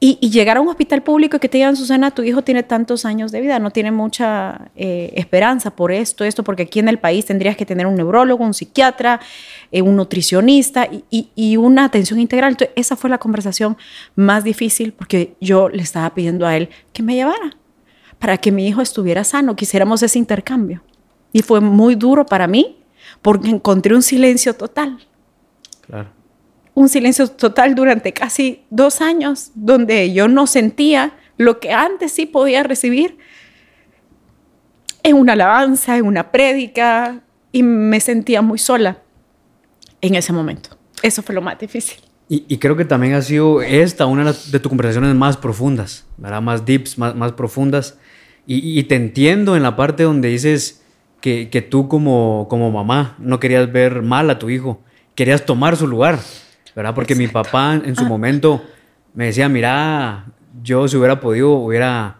y, 0.00 0.30
llegar 0.30 0.56
a 0.56 0.60
un 0.60 0.68
hospital 0.68 1.02
público 1.02 1.36
y 1.36 1.40
que 1.40 1.48
te 1.48 1.58
digan, 1.58 1.76
Susana, 1.76 2.10
tu 2.10 2.22
hijo 2.22 2.42
tiene 2.42 2.62
tantos 2.62 3.04
años 3.04 3.30
de 3.30 3.40
vida, 3.40 3.58
no 3.58 3.70
tiene 3.70 3.90
mucha 3.90 4.70
eh, 4.74 5.12
esperanza 5.14 5.70
por 5.70 5.92
esto, 5.92 6.24
esto, 6.24 6.42
porque 6.42 6.64
aquí 6.64 6.80
en 6.80 6.88
el 6.88 6.98
país 6.98 7.26
tendrías 7.26 7.56
que 7.56 7.66
tener 7.66 7.86
un 7.86 7.94
neurólogo, 7.94 8.44
un 8.44 8.54
psiquiatra, 8.54 9.20
eh, 9.70 9.82
un 9.82 9.96
nutricionista 9.96 10.88
y, 11.10 11.28
y, 11.34 11.56
una 11.56 11.84
atención 11.84 12.18
integral. 12.18 12.52
Entonces, 12.52 12.74
esa 12.76 12.96
fue 12.96 13.10
la 13.10 13.18
conversación 13.18 13.76
más 14.16 14.42
difícil 14.42 14.92
porque 14.92 15.34
yo 15.40 15.68
le 15.68 15.82
estaba 15.82 16.12
pidiendo 16.14 16.46
a 16.46 16.56
él 16.56 16.70
que 16.92 17.02
me 17.02 17.14
llevara 17.14 17.59
para 18.20 18.36
que 18.36 18.52
mi 18.52 18.68
hijo 18.68 18.80
estuviera 18.82 19.24
sano, 19.24 19.56
quisiéramos 19.56 20.02
ese 20.04 20.18
intercambio. 20.18 20.82
Y 21.32 21.42
fue 21.42 21.60
muy 21.60 21.96
duro 21.96 22.24
para 22.26 22.46
mí 22.46 22.76
porque 23.22 23.48
encontré 23.48 23.94
un 23.94 24.02
silencio 24.02 24.54
total. 24.54 24.98
Claro. 25.80 26.10
Un 26.74 26.88
silencio 26.88 27.26
total 27.26 27.74
durante 27.74 28.12
casi 28.12 28.62
dos 28.70 29.00
años 29.00 29.50
donde 29.54 30.12
yo 30.12 30.28
no 30.28 30.46
sentía 30.46 31.16
lo 31.36 31.58
que 31.58 31.72
antes 31.72 32.12
sí 32.12 32.26
podía 32.26 32.62
recibir 32.62 33.18
en 35.02 35.16
una 35.16 35.32
alabanza, 35.32 35.96
en 35.96 36.04
una 36.04 36.30
prédica, 36.30 37.22
y 37.52 37.62
me 37.62 38.00
sentía 38.00 38.42
muy 38.42 38.58
sola 38.58 38.98
en 40.00 40.14
ese 40.14 40.32
momento. 40.32 40.76
Eso 41.02 41.22
fue 41.22 41.34
lo 41.34 41.42
más 41.42 41.58
difícil. 41.58 41.98
Y, 42.32 42.58
creo 42.58 42.76
que 42.76 42.84
también 42.84 43.14
ha 43.14 43.22
sido 43.22 43.60
esta 43.60 44.06
una 44.06 44.32
de 44.32 44.60
tus 44.60 44.68
conversaciones 44.68 45.16
más 45.16 45.36
profundas, 45.36 46.06
¿verdad? 46.16 46.40
Más 46.40 46.64
deeps, 46.64 46.96
más, 46.96 47.16
más 47.16 47.32
profundas. 47.32 47.98
Y, 48.52 48.82
te 48.82 48.96
entiendo 48.96 49.54
en 49.54 49.62
la 49.62 49.76
parte 49.76 50.02
donde 50.02 50.26
dices 50.26 50.84
que, 51.20 51.68
tú 51.70 51.86
como, 51.86 52.48
como 52.50 52.72
mamá 52.72 53.14
no 53.20 53.38
querías 53.38 53.70
ver 53.70 54.02
mal 54.02 54.28
a 54.28 54.40
tu 54.40 54.50
hijo, 54.50 54.82
querías 55.14 55.46
tomar 55.46 55.76
su 55.76 55.86
lugar, 55.86 56.18
¿verdad? 56.74 56.92
Porque 56.92 57.14
mi 57.14 57.28
papá 57.28 57.74
en 57.76 57.94
su 57.94 58.04
momento 58.06 58.60
me 59.14 59.26
decía, 59.26 59.48
mira, 59.48 60.32
yo 60.64 60.88
si 60.88 60.96
hubiera 60.96 61.20
podido 61.20 61.52
hubiera 61.52 62.16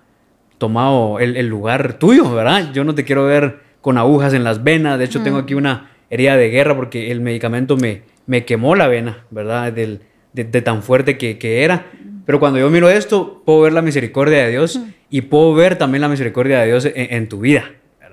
tomado 0.58 1.18
el, 1.18 1.48
lugar 1.48 1.94
tuyo, 1.94 2.32
¿verdad? 2.32 2.72
Yo 2.72 2.84
no 2.84 2.94
te 2.94 3.04
quiero 3.04 3.24
ver 3.24 3.58
con 3.80 3.98
agujas 3.98 4.32
en 4.32 4.44
las 4.44 4.62
venas, 4.62 5.00
de 5.00 5.06
hecho 5.06 5.24
tengo 5.24 5.38
aquí 5.38 5.54
una 5.54 5.90
herida 6.10 6.36
de 6.36 6.48
guerra 6.48 6.76
porque 6.76 7.10
el 7.10 7.20
medicamento 7.20 7.76
me, 7.76 8.02
me 8.26 8.44
quemó 8.44 8.76
la 8.76 8.86
vena, 8.86 9.24
¿verdad? 9.32 9.72
de, 9.72 10.44
tan 10.62 10.84
fuerte 10.84 11.18
que, 11.18 11.38
que 11.38 11.64
era. 11.64 11.86
Pero 12.30 12.38
cuando 12.38 12.60
yo 12.60 12.70
miro 12.70 12.88
esto, 12.88 13.42
puedo 13.44 13.62
ver 13.62 13.72
la 13.72 13.82
misericordia 13.82 14.44
de 14.44 14.50
Dios 14.50 14.78
y 15.10 15.22
puedo 15.22 15.52
ver 15.52 15.76
también 15.76 16.00
la 16.00 16.08
misericordia 16.08 16.60
de 16.60 16.66
Dios 16.68 16.88
en, 16.94 17.28
tu 17.28 17.40
vida. 17.40 17.64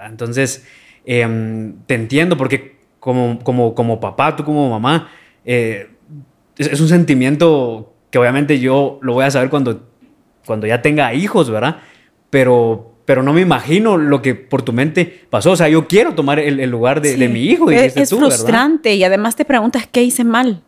Entonces, 0.09 0.65
em, 1.05 1.75
te 1.85 1.93
entiendo 1.93 2.35
porque 2.35 2.77
como, 2.99 3.37
como, 3.43 3.75
como 3.75 3.99
papá, 3.99 4.35
tú 4.35 4.43
como 4.43 4.71
mamá, 4.71 5.11
eh, 5.45 5.91
es, 6.57 6.81
un 6.81 6.87
sentimiento 6.87 7.93
que 8.09 8.17
obviamente 8.17 8.59
yo 8.59 8.97
lo 9.03 9.13
voy 9.13 9.25
a 9.25 9.29
saber 9.29 9.51
cuando, 9.51 9.87
cuando 10.47 10.65
ya 10.65 10.81
tenga 10.81 11.13
hijos, 11.13 11.51
¿verdad? 11.51 11.81
Pero, 12.31 12.95
pero 13.05 13.21
no 13.21 13.33
me 13.33 13.41
imagino 13.41 13.97
lo 13.97 14.23
que 14.23 14.33
por 14.33 14.63
tu 14.63 14.73
mente 14.73 15.27
pasó. 15.29 15.51
O 15.51 15.55
sea, 15.55 15.69
yo 15.69 15.87
quiero 15.87 16.15
tomar 16.15 16.39
el, 16.39 16.67
lugar 16.71 17.01
de, 17.01 17.29
mi 17.29 17.43
hijo. 17.43 17.69
Es, 17.69 17.95
es 17.95 18.09
frustrante 18.09 18.95
y 18.95 19.03
además 19.03 19.35
te 19.35 19.45
preguntas 19.45 19.87
qué 19.91 20.01
hice 20.01 20.23
mal 20.23 20.63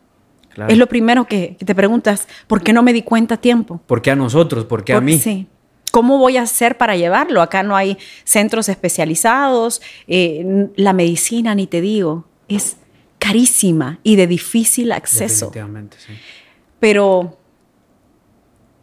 Es 0.67 0.77
lo 0.77 0.87
primero 0.87 1.25
que, 1.25 1.55
te 1.63 1.75
preguntas, 1.75 2.27
¿por 2.47 2.61
qué 2.61 2.73
no 2.73 2.83
me 2.83 2.93
di 2.93 3.01
cuenta 3.01 3.35
a 3.35 3.37
tiempo? 3.37 3.81
¿Por 3.85 4.01
qué 4.01 4.11
a 4.11 4.15
nosotros? 4.15 4.65
¿Por 4.65 4.83
qué 4.83 4.93
a 4.93 5.01
mí? 5.01 5.17
Sí. 5.17 5.47
¿Cómo 5.91 6.17
voy 6.17 6.37
a 6.37 6.43
hacer 6.43 6.77
para 6.77 6.95
llevarlo? 6.95 7.41
Acá 7.41 7.63
no 7.63 7.75
hay 7.75 7.97
centros 8.23 8.69
especializados, 8.69 9.81
eh, 10.07 10.69
la 10.75 10.93
medicina, 10.93 11.55
ni 11.55 11.65
te 11.65 11.81
digo, 11.81 12.25
es 12.47 12.77
carísima 13.17 13.99
y 14.03 14.15
de 14.15 14.27
difícil 14.27 14.91
acceso. 14.91 15.47
Definitivamente, 15.47 15.97
sí. 15.99 16.13
Pero 16.79 17.37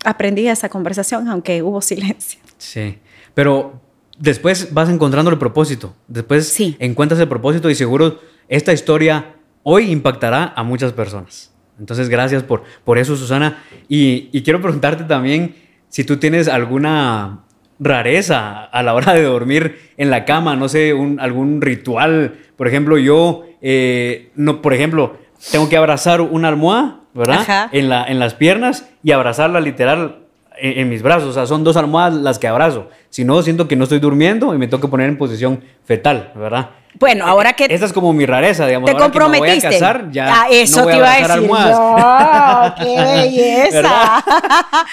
aprendí 0.04 0.48
esa 0.48 0.68
conversación, 0.68 1.28
aunque 1.28 1.62
hubo 1.62 1.80
silencio. 1.80 2.40
Sí, 2.58 2.98
pero 3.34 3.80
después 4.18 4.72
vas 4.72 4.88
encontrando 4.88 5.30
el 5.30 5.38
propósito, 5.38 5.94
después 6.08 6.58
encuentras 6.78 7.20
el 7.20 7.28
propósito 7.28 7.68
y 7.70 7.74
seguro 7.74 8.20
esta 8.48 8.72
historia 8.72 9.34
hoy 9.62 9.90
impactará 9.90 10.52
a 10.56 10.62
muchas 10.62 10.92
personas. 10.92 11.52
Entonces, 11.78 12.08
gracias 12.08 12.42
por, 12.42 12.64
por 12.84 12.98
eso, 12.98 13.16
Susana. 13.16 13.62
Y, 13.88 14.42
quiero 14.42 14.60
preguntarte 14.60 15.04
también 15.04 15.54
si 15.88 16.04
tú 16.04 16.16
tienes 16.16 16.48
alguna 16.48 17.40
rareza 17.78 18.64
a 18.64 18.82
la 18.82 18.94
hora 18.94 19.12
de 19.12 19.22
dormir 19.22 19.90
en 19.96 20.10
la 20.10 20.24
cama, 20.24 20.56
no 20.56 20.68
sé, 20.68 20.94
un, 20.94 21.20
algún 21.20 21.60
ritual. 21.60 22.34
Por 22.56 22.68
ejemplo, 22.68 22.98
yo, 22.98 23.44
eh, 23.60 24.30
no, 24.34 24.62
por 24.62 24.72
ejemplo, 24.72 25.18
tengo 25.52 25.68
que 25.68 25.76
abrazar 25.76 26.20
una 26.20 26.48
almohada, 26.48 27.00
¿verdad? 27.14 27.68
En, 27.72 27.88
la, 27.88 28.04
en 28.04 28.18
las 28.18 28.34
piernas 28.34 28.88
y 29.02 29.12
abrazarla 29.12 29.60
literal 29.60 30.25
en, 30.58 30.88
mis 30.88 31.02
brazos. 31.02 31.30
O 31.30 31.32
sea, 31.32 31.46
son 31.46 31.64
dos 31.64 31.76
almohadas 31.76 32.14
las 32.14 32.38
que 32.38 32.48
abrazo. 32.48 32.88
Si 33.10 33.24
no, 33.24 33.42
siento 33.42 33.68
que 33.68 33.76
no 33.76 33.84
estoy 33.84 33.98
durmiendo 33.98 34.54
y 34.54 34.58
me 34.58 34.66
tengo 34.66 34.80
que 34.80 34.88
poner 34.88 35.08
en 35.08 35.18
posición 35.18 35.62
fetal, 35.84 36.32
¿verdad? 36.34 36.70
Bueno, 36.98 37.26
ahora 37.26 37.52
que. 37.52 37.66
Esa 37.68 37.84
es 37.84 37.92
como 37.92 38.12
mi 38.12 38.26
rareza, 38.26 38.66
digamos. 38.66 38.90
Te 38.90 38.96
comprometiste. 38.96 39.60
Que 39.60 39.66
me 39.66 39.68
voy 39.68 39.76
a 39.76 39.78
casar, 39.78 40.10
ya. 40.10 40.26
Ah, 40.28 40.46
eso 40.50 40.86
te 40.86 40.96
iba 40.96 41.12
a 41.12 41.16
decir. 41.16 41.30
Almohadas. 41.30 42.74
¡Qué 42.80 42.96
belleza! 43.14 44.24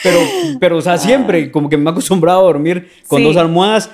pero, 0.04 0.20
pero, 0.60 0.78
o 0.78 0.82
sea, 0.82 0.98
siempre 0.98 1.52
como 1.52 1.70
que 1.70 1.78
me 1.78 1.90
he 1.90 1.92
acostumbrado 1.92 2.40
a 2.40 2.44
dormir 2.44 2.92
con 3.08 3.24
dos 3.24 3.38
almohadas. 3.38 3.90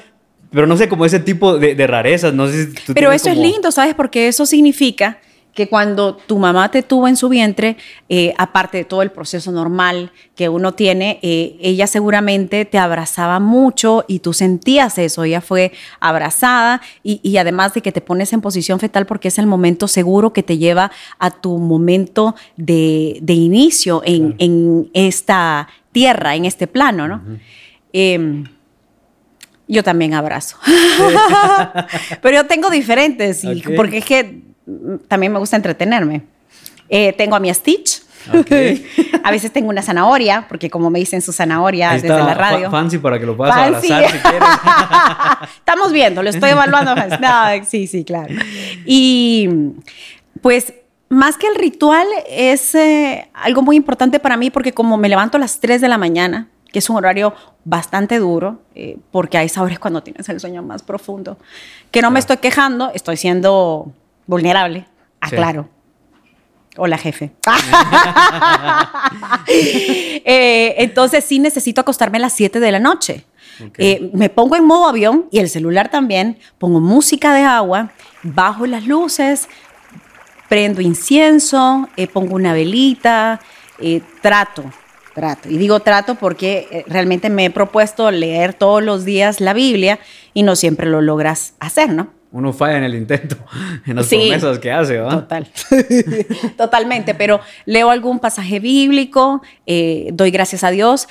Pero 0.52 0.66
no 0.66 0.76
sé, 0.78 0.90
como 0.90 1.06
ese 1.06 1.20
tipo 1.20 1.58
de, 1.60 1.88
rarezas. 1.88 2.34
No 2.34 2.48
sé 2.48 2.72
si 2.72 2.94
Pero 2.94 3.12
eso 3.12 3.30
es 3.30 3.38
lindo, 3.38 3.72
¿sabes? 3.72 3.94
Porque 3.94 4.28
eso 4.28 4.48
significa 4.48 5.20
que 5.54 5.68
cuando 5.68 6.16
tu 6.16 6.38
mamá 6.38 6.72
te 6.72 6.84
tuvo 6.84 7.08
en 7.08 7.18
su 7.18 7.28
vientre, 7.28 7.76
eh, 8.08 8.34
aparte 8.38 8.78
de 8.78 8.86
todo 8.86 9.02
el 9.02 9.12
proceso 9.12 9.52
normal 9.52 10.12
que 10.36 10.48
uno 10.48 10.74
tiene, 10.74 11.20
eh, 11.22 11.58
ella 11.60 11.88
seguramente 11.88 12.66
te 12.66 12.78
abrazaba 12.78 13.40
mucho 13.40 14.06
y 14.08 14.20
tú 14.20 14.34
sentías 14.34 14.98
eso, 14.98 15.24
ella 15.24 15.42
fue 15.42 15.72
abrazada 16.00 16.82
y, 17.04 17.38
además 17.38 17.74
de 17.74 17.82
que 17.82 17.92
te 17.92 18.02
pones 18.02 18.32
en 18.34 18.42
posición 18.42 18.80
fetal 18.80 19.06
porque 19.06 19.28
es 19.28 19.38
el 19.38 19.48
momento 19.48 19.88
seguro 19.88 20.34
que 20.34 20.44
te 20.44 20.58
lleva 20.58 20.92
a 21.18 21.32
tu 21.32 21.58
momento 21.58 22.36
de, 22.56 23.22
inicio 23.28 24.02
en, 24.06 24.90
esta 24.94 25.68
tierra, 25.92 26.36
en 26.36 26.46
este 26.46 26.68
plano, 26.68 27.08
¿no? 27.08 27.22
Em, 27.92 28.46
yo 29.68 29.84
también 29.84 30.14
abrazo. 30.14 30.58
Pero 32.22 32.36
yo 32.36 32.48
tengo 32.48 32.70
diferentes, 32.70 33.44
porque 33.76 34.00
es 34.00 34.06
que 34.06 34.49
también 35.08 35.32
me 35.32 35.40
gusta 35.40 35.56
entretenerme. 35.56 36.24
Eh, 36.90 37.14
tengo 37.14 37.36
a 37.36 37.40
mi 37.40 37.54
Stitch. 37.54 38.04
a 39.24 39.32
veces 39.32 39.52
tengo 39.52 39.70
una 39.70 39.82
zanahoria, 39.82 40.46
porque 40.48 40.70
como 40.70 40.90
me 40.90 41.00
dicen 41.00 41.22
su 41.22 41.32
zanahoria 41.32 41.92
desde 41.92 42.10
la 42.10 42.34
radio. 42.34 42.70
fancy 42.70 42.98
para 42.98 43.20
que 43.20 43.26
lo 43.26 43.36
puedas 43.36 43.56
abrazar 43.56 44.12
si 44.12 44.18
quieres. 44.18 44.50
Estamos 45.58 45.92
viendo, 45.92 46.22
lo 46.22 46.30
estoy 46.30 46.52
evaluando. 46.52 46.96
sí, 47.66 47.88
sí, 47.88 48.04
claro. 48.04 48.34
Y 48.86 49.50
pues 50.42 50.74
más 51.10 51.38
que 51.38 51.48
el 51.48 51.56
ritual 51.56 52.08
es 52.28 52.76
eh, 52.76 53.30
algo 53.34 53.62
muy 53.62 53.76
importante 53.76 54.20
para 54.20 54.38
mí 54.38 54.50
porque 54.50 54.74
como 54.74 54.98
me 54.98 55.10
levanto 55.10 55.38
a 55.38 55.40
las 55.40 55.60
3 55.60 55.82
de 55.82 55.88
la 55.88 55.98
mañana, 55.98 56.50
que 56.72 56.80
es 56.80 56.90
un 56.90 56.98
horario 56.98 57.34
bastante 57.66 58.20
duro, 58.20 58.60
eh, 58.76 58.98
porque 59.12 59.38
hay 59.38 59.50
sabores 59.50 59.80
cuando 59.80 60.04
tienes 60.04 60.30
el 60.30 60.40
sueño 60.40 60.62
más 60.62 60.84
profundo, 60.84 61.38
que 61.90 62.02
no 62.02 62.12
me 62.12 62.20
estoy 62.20 62.38
quejando, 62.38 62.92
estoy 62.94 63.18
siendo 63.18 63.92
vulnerable, 64.30 64.86
aclaro. 65.20 65.68
Hola, 66.78 66.98
jefe. 66.98 67.32
Eh, 70.32 70.76
entonces 70.84 71.24
sí 71.24 71.40
necesito 71.40 71.82
acostarme 71.82 72.18
a 72.18 72.22
las 72.22 72.34
7 72.34 72.60
de 72.60 72.72
la 72.72 72.80
noche. 72.80 73.26
Eh, 73.78 74.12
me 74.14 74.30
pongo 74.30 74.56
en 74.56 74.66
modo 74.66 74.88
avión 74.88 75.26
y 75.32 75.40
el 75.40 75.50
celular 75.50 75.90
también, 75.90 76.38
pongo 76.60 76.80
música 76.80 77.34
de 77.34 77.42
agua, 77.42 77.92
bajo 78.22 78.68
las 78.68 78.86
luces, 78.86 79.48
prendo 80.48 80.82
incienso, 80.82 81.90
eh, 81.98 82.06
pongo 82.06 82.36
una 82.36 82.54
velita, 82.54 83.40
trato, 84.22 84.66
trato. 85.16 85.50
Y 85.50 85.58
digo 85.58 85.80
trato 85.80 86.16
porque 86.16 86.86
realmente 86.88 87.32
me 87.32 87.46
he 87.46 87.50
propuesto 87.50 88.12
leer 88.12 88.54
todos 88.54 88.84
los 88.84 89.04
días 89.04 89.42
la 89.42 89.54
Biblia 89.54 90.00
y 90.36 90.44
no 90.44 90.56
siempre 90.56 90.88
lo 90.88 91.02
logras 91.02 91.54
hacer, 91.60 91.90
¿no? 91.90 92.19
Uno 92.32 92.54
falla 92.54 92.78
en 92.78 92.84
el 92.84 92.96
intento, 92.96 93.38
en 93.86 93.96
las 93.96 94.08
promesas 94.08 94.60
que 94.60 94.72
hace, 94.72 94.94
¿verdad? 94.94 95.22
Total. 95.22 95.48
Totalmente, 96.58 97.16
pero 97.16 97.40
leo 97.66 97.90
algún 97.90 98.20
pasaje 98.20 98.60
bíblico, 98.60 99.42
eh, 99.66 100.10
doy 100.14 100.32
gracias 100.32 100.64
a 100.64 100.72
Dios. 100.72 101.08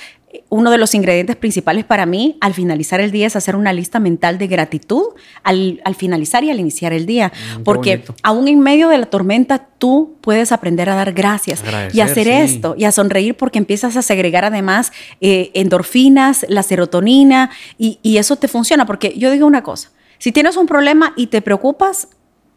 Uno 0.49 0.69
de 0.69 0.77
los 0.77 0.93
ingredientes 0.93 1.35
principales 1.35 1.85
para 1.85 2.05
mí 2.05 2.37
al 2.39 2.53
finalizar 2.53 3.01
el 3.01 3.09
día 3.09 3.25
es 3.25 3.35
hacer 3.35 3.55
una 3.55 3.73
lista 3.73 3.99
mental 3.99 4.37
de 4.37 4.45
gratitud 4.45 5.05
al, 5.41 5.81
finalizar 5.97 6.43
y 6.43 6.51
al 6.51 6.59
iniciar 6.59 6.93
el 6.93 7.07
día. 7.07 7.31
Mm, 7.57 7.63
porque 7.63 8.03
aún 8.21 8.47
en 8.47 8.59
medio 8.59 8.89
de 8.89 8.99
la 8.99 9.07
tormenta 9.07 9.69
tú 9.79 10.17
puedes 10.21 10.51
aprender 10.51 10.87
a 10.87 10.93
dar 10.93 11.13
gracias 11.13 11.63
y 11.93 12.01
hacer 12.01 12.27
esto 12.27 12.75
y 12.77 12.83
a 12.83 12.91
sonreír 12.91 13.35
porque 13.35 13.57
empiezas 13.57 13.97
a 13.97 14.03
segregar 14.03 14.45
además 14.45 14.91
eh, 15.19 15.49
endorfinas, 15.55 16.45
la 16.47 16.61
serotonina 16.61 17.49
y, 17.79 17.97
y 18.03 18.17
eso 18.17 18.35
te 18.35 18.47
funciona. 18.47 18.85
Porque 18.85 19.15
yo 19.17 19.31
digo 19.31 19.47
una 19.47 19.63
cosa, 19.63 19.89
si 20.19 20.31
tienes 20.31 20.55
un 20.57 20.67
problema 20.67 21.13
y 21.15 21.27
te 21.27 21.41
preocupas, 21.41 22.09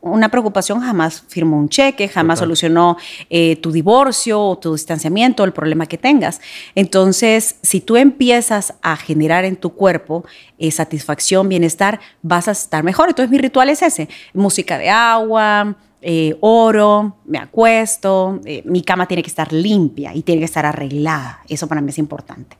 una 0.02 0.30
preocupación 0.30 0.80
jamás 0.80 1.24
firmó 1.28 1.56
un 1.56 1.68
cheque, 1.68 2.08
jamás 2.08 2.40
solucionó 2.40 2.96
eh, 3.30 3.54
tu 3.56 3.70
divorcio 3.70 4.40
o 4.40 4.58
tu 4.58 4.72
distanciamiento, 4.72 5.44
el 5.44 5.52
problema 5.52 5.86
que 5.86 5.96
tengas. 5.96 6.40
Entonces, 6.74 7.56
si 7.62 7.80
tú 7.80 7.96
empiezas 7.96 8.74
a 8.82 8.96
generar 8.96 9.44
en 9.44 9.54
tu 9.54 9.74
cuerpo 9.74 10.24
eh, 10.58 10.72
satisfacción, 10.72 11.48
bienestar, 11.48 12.00
vas 12.20 12.48
a 12.48 12.50
estar 12.50 12.82
mejor. 12.82 13.10
Entonces, 13.10 13.30
mi 13.30 13.38
ritual 13.38 13.68
es 13.68 13.80
ese, 13.80 14.08
música 14.34 14.76
de 14.76 14.90
agua, 14.90 15.76
eh, 16.04 16.36
oro, 16.40 17.18
me 17.26 17.38
acuesto, 17.38 18.40
eh, 18.44 18.62
mi 18.64 18.82
cama 18.82 19.06
tiene 19.06 19.22
que 19.22 19.30
estar 19.30 19.52
limpia 19.52 20.12
y 20.12 20.22
tiene 20.22 20.40
que 20.40 20.46
estar 20.46 20.66
arreglada. 20.66 21.40
Eso 21.48 21.68
para 21.68 21.80
mí 21.80 21.90
es 21.90 21.98
importante. 21.98 22.56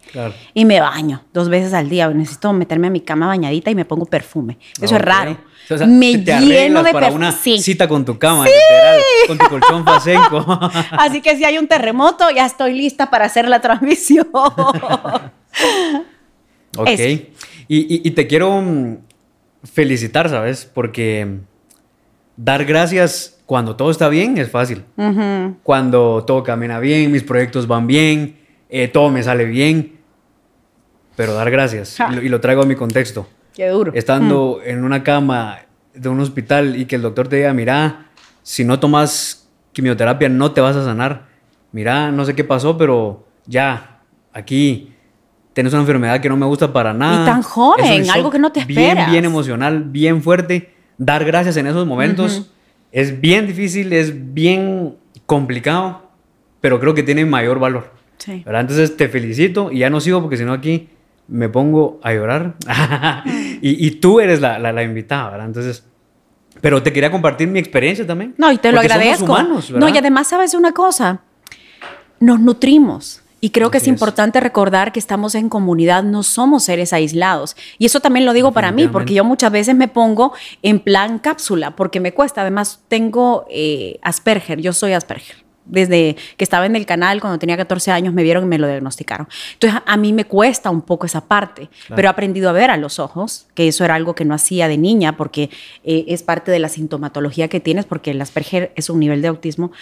Y 0.54 0.64
me 0.64 0.80
baño 0.80 1.24
dos 1.32 1.48
veces 1.48 1.74
al 1.74 1.88
día. 1.88 2.08
Necesito 2.08 2.52
meterme 2.52 2.86
a 2.86 2.90
mi 2.90 3.00
cama 3.00 3.26
bañadita 3.26 3.68
y 3.72 3.74
me 3.74 3.84
pongo 3.84 4.06
perfume. 4.06 4.58
Eso 4.80 4.94
es 4.94 5.02
raro. 5.02 5.36
me 5.88 6.18
lleno 6.18 6.84
de 6.84 6.92
para 6.92 7.10
una 7.10 7.32
cita 7.32 7.88
con 7.88 8.04
tu 8.04 8.16
cama, 8.16 8.44
literal, 8.46 9.00
con 9.26 9.38
tu 9.38 9.48
colchón. 9.48 9.84
Así 10.92 11.20
que 11.20 11.36
si 11.36 11.44
hay 11.44 11.58
un 11.58 11.66
terremoto, 11.66 12.30
ya 12.30 12.46
estoy 12.46 12.74
lista 12.74 13.10
para 13.10 13.24
hacer 13.24 13.48
la 13.48 13.60
transmisión. 13.60 14.28
ok. 16.76 16.90
Y, 17.68 18.06
y 18.06 18.10
te 18.12 18.28
quiero 18.28 18.60
mm, 18.60 18.98
felicitar, 19.64 20.28
¿sabes? 20.28 20.64
Porque 20.64 21.40
dar 22.36 22.64
gracias 22.64 23.42
cuando 23.46 23.76
todo 23.76 23.90
está 23.90 24.08
bien 24.08 24.38
es 24.38 24.50
fácil. 24.50 24.84
Cuando 25.62 26.24
todo 26.26 26.42
camina 26.42 26.78
bien, 26.78 27.12
mis 27.12 27.22
proyectos 27.22 27.66
van 27.66 27.86
bien, 27.86 28.38
eh, 28.68 28.88
todo 28.88 29.10
me 29.10 29.22
sale 29.22 29.44
bien. 29.44 29.98
Pero 31.16 31.34
dar 31.34 31.50
gracias. 31.50 31.98
Y, 32.22 32.28
lo, 32.28 32.40
traigo 32.40 32.62
a 32.62 32.66
mi 32.66 32.74
contexto. 32.74 33.28
Qué 33.54 33.68
duro. 33.68 33.92
Estando 33.94 34.60
en 34.64 34.82
una 34.84 35.02
cama 35.02 35.58
de 35.92 36.08
un 36.08 36.20
hospital 36.20 36.76
y 36.76 36.86
que 36.86 36.96
el 36.96 37.02
doctor 37.02 37.28
te 37.28 37.36
diga, 37.36 37.52
mira, 37.52 38.06
si 38.42 38.64
no 38.64 38.80
tomas 38.80 39.50
quimioterapia 39.72 40.30
no 40.30 40.52
te 40.52 40.62
vas 40.62 40.76
a 40.76 40.84
sanar. 40.84 41.26
Mira, 41.72 42.10
no 42.10 42.24
sé 42.24 42.34
qué 42.34 42.44
pasó, 42.44 42.78
pero 42.78 43.26
ya, 43.44 44.00
aquí 44.32 44.94
tienes 45.52 45.74
una 45.74 45.82
enfermedad 45.82 46.20
que 46.20 46.30
no 46.30 46.38
me 46.38 46.46
gusta 46.46 46.72
para 46.72 46.94
nada. 46.94 47.22
Y 47.22 47.26
tan 47.26 47.42
joven, 47.42 48.10
algo 48.10 48.30
que 48.30 48.38
no 48.38 48.50
te 48.50 48.60
esperas. 48.60 48.94
Bien, 48.94 49.10
bien 49.10 49.24
emocional, 49.26 49.84
bien 49.84 50.22
fuerte 50.22 50.71
dar 51.04 51.24
gracias 51.24 51.56
en 51.56 51.66
esos 51.66 51.86
momentos 51.86 52.50
es 52.92 53.20
bien 53.20 53.46
difícil, 53.46 53.92
es 53.92 54.34
bien 54.34 54.96
complicado, 55.26 56.10
pero 56.60 56.78
creo 56.78 56.94
que 56.94 57.02
tiene 57.02 57.24
mayor 57.24 57.58
valor. 57.58 57.90
Sí. 58.18 58.44
Entonces 58.46 58.96
te 58.96 59.08
felicito 59.08 59.72
y 59.72 59.78
ya 59.78 59.90
no 59.90 60.00
sigo 60.00 60.20
porque 60.20 60.36
si 60.36 60.44
no 60.44 60.52
aquí 60.52 60.88
me 61.26 61.48
pongo 61.48 61.98
a 62.02 62.12
llorar 62.12 62.54
y, 63.62 63.90
tú 63.92 64.20
eres 64.20 64.40
la, 64.40 64.58
la, 64.58 64.82
invitada, 64.82 65.30
¿verdad? 65.30 65.46
Entonces... 65.46 65.86
Pero 66.60 66.82
te 66.82 66.92
quería 66.92 67.10
compartir 67.10 67.48
mi 67.48 67.58
experiencia 67.58 68.06
también. 68.06 68.34
No, 68.36 68.52
y 68.52 68.58
te 68.58 68.70
lo 68.70 68.78
agradezco. 68.78 69.36
no, 69.70 69.88
y 69.88 69.98
además 69.98 70.28
sabes 70.28 70.54
una 70.54 70.72
cosa, 70.72 71.22
nos 72.20 72.38
nutrimos. 72.38 73.21
Y 73.44 73.50
creo 73.50 73.72
que 73.72 73.78
es, 73.78 73.88
importante 73.88 74.38
recordar 74.38 74.92
que 74.92 75.00
estamos 75.00 75.34
en 75.34 75.48
comunidad, 75.48 76.04
no 76.04 76.22
somos 76.22 76.62
seres 76.62 76.92
aislados. 76.92 77.56
Y 77.76 77.86
eso 77.86 77.98
también 77.98 78.24
lo 78.24 78.34
digo 78.34 78.52
para 78.52 78.70
mí, 78.70 78.86
porque 78.86 79.14
yo 79.14 79.24
muchas 79.24 79.50
veces 79.50 79.74
me 79.74 79.88
pongo 79.88 80.32
en 80.62 80.78
plan 80.78 81.18
cápsula, 81.18 81.74
porque 81.74 81.98
me 81.98 82.14
cuesta. 82.14 82.42
Además, 82.42 82.84
tengo 82.86 83.44
eh, 83.50 83.98
Asperger, 84.02 84.60
yo 84.60 84.72
soy 84.72 84.92
Asperger. 84.92 85.38
desde 85.64 86.14
que 86.36 86.44
estaba 86.44 86.66
en 86.66 86.76
el 86.76 86.86
canal, 86.86 87.20
cuando 87.20 87.40
tenía 87.40 87.56
14 87.56 87.90
años, 87.90 88.14
me 88.14 88.22
vieron 88.22 88.44
y 88.44 88.46
me 88.46 88.58
lo 88.58 88.68
diagnosticaron. 88.68 89.26
Entonces, 89.54 89.80
a 89.84 89.96
mí 89.96 90.12
me 90.12 90.24
cuesta 90.24 90.70
un 90.70 90.82
poco 90.82 91.06
esa 91.06 91.22
parte, 91.22 91.68
pero 91.88 92.06
he 92.06 92.10
aprendido 92.10 92.48
a 92.48 92.52
ver 92.52 92.70
a 92.70 92.76
los 92.76 93.00
ojos, 93.00 93.48
que 93.54 93.66
eso 93.66 93.84
era 93.84 93.96
algo 93.96 94.14
que 94.14 94.24
no 94.24 94.34
hacía 94.34 94.68
de 94.68 94.78
niña, 94.78 95.16
porque 95.16 95.50
eh, 95.82 96.04
es 96.06 96.22
parte 96.22 96.52
de 96.52 96.60
la 96.60 96.68
sintomatología 96.68 97.48
que 97.48 97.58
tienes, 97.58 97.86
porque 97.86 98.12
el 98.12 98.20
Asperger 98.20 98.72
es 98.76 98.88
un 98.88 99.00
nivel 99.00 99.20
de 99.20 99.26
autismo. 99.26 99.72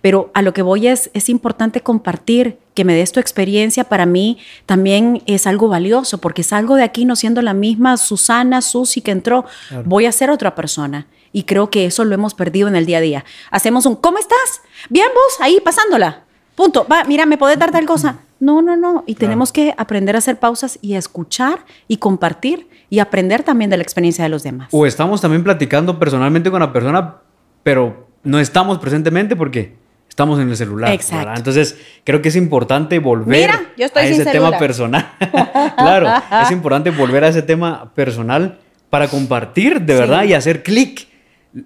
Pero 0.00 0.30
a 0.32 0.40
lo 0.40 0.54
que 0.54 0.62
voy 0.62 0.86
es, 0.86 1.10
es 1.12 1.28
importante 1.28 1.82
compartir 1.82 2.56
que 2.80 2.84
me 2.86 2.94
des 2.94 3.12
tu 3.12 3.20
experiencia, 3.20 3.84
para 3.84 4.06
mí 4.06 4.38
también 4.64 5.22
es 5.26 5.46
algo 5.46 5.68
valioso, 5.68 6.16
porque 6.16 6.42
salgo 6.42 6.76
de 6.76 6.82
aquí 6.82 7.04
no 7.04 7.14
siendo 7.14 7.42
la 7.42 7.52
misma 7.52 7.98
Susana, 7.98 8.62
Susi 8.62 9.02
que 9.02 9.10
entró, 9.10 9.44
voy 9.84 10.06
a 10.06 10.12
ser 10.12 10.30
otra 10.30 10.54
persona. 10.54 11.06
Y 11.30 11.42
creo 11.42 11.68
que 11.68 11.84
eso 11.84 12.06
lo 12.06 12.14
hemos 12.14 12.32
perdido 12.32 12.68
en 12.68 12.76
el 12.76 12.86
día 12.86 12.96
a 12.96 13.02
día. 13.02 13.24
Hacemos 13.50 13.84
un, 13.84 13.96
¿cómo 13.96 14.16
estás? 14.16 14.62
Bien 14.88 15.08
vos, 15.14 15.42
ahí 15.42 15.60
pasándola. 15.62 16.24
Punto. 16.54 16.86
Va, 16.90 17.04
mira, 17.04 17.26
¿me 17.26 17.36
podés 17.36 17.58
dar 17.58 17.70
tal 17.70 17.84
cosa? 17.84 18.20
No, 18.38 18.62
no, 18.62 18.78
no. 18.78 19.04
Y 19.06 19.16
tenemos 19.16 19.52
que 19.52 19.74
aprender 19.76 20.14
a 20.14 20.20
hacer 20.20 20.38
pausas 20.38 20.78
y 20.80 20.94
escuchar 20.94 21.66
y 21.86 21.98
compartir 21.98 22.66
y 22.88 23.00
aprender 23.00 23.42
también 23.42 23.68
de 23.68 23.76
la 23.76 23.82
experiencia 23.82 24.24
de 24.24 24.30
los 24.30 24.42
demás. 24.42 24.68
O 24.70 24.86
estamos 24.86 25.20
también 25.20 25.44
platicando 25.44 25.98
personalmente 25.98 26.50
con 26.50 26.60
la 26.60 26.72
persona, 26.72 27.16
pero 27.62 28.08
no 28.22 28.40
estamos 28.40 28.78
presentemente 28.78 29.36
porque 29.36 29.76
estamos 30.10 30.38
en 30.38 30.50
el 30.50 30.56
celular. 30.56 30.92
Exacto. 30.92 31.32
Entonces, 31.36 31.78
creo 32.04 32.20
que 32.20 32.28
es 32.28 32.36
importante 32.36 32.98
volver 32.98 33.50
a 33.50 34.02
ese 34.02 34.26
tema 34.26 34.58
personal. 34.58 35.12
claro, 35.78 36.12
es 36.42 36.50
importante 36.50 36.90
volver 36.90 37.24
a 37.24 37.28
ese 37.28 37.40
tema 37.40 37.90
personal 37.94 38.58
para 38.90 39.08
compartir 39.08 39.80
de 39.80 39.94
verdad 39.94 40.24
y 40.24 40.34
hacer 40.34 40.62
clic 40.62 41.08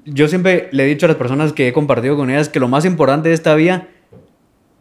yo 0.05 0.28
siempre 0.28 0.68
le 0.72 0.84
he 0.84 0.86
dicho 0.86 1.07
a 1.07 1.09
las 1.09 1.16
personas 1.16 1.53
que 1.53 1.68
he 1.68 1.72
compartido 1.72 2.16
con 2.16 2.30
ellas 2.30 2.49
que 2.49 2.61
lo 2.61 2.68
más 2.68 2.84
importante 2.84 3.28
de 3.28 3.34
esta 3.34 3.55
vida, 3.55 3.88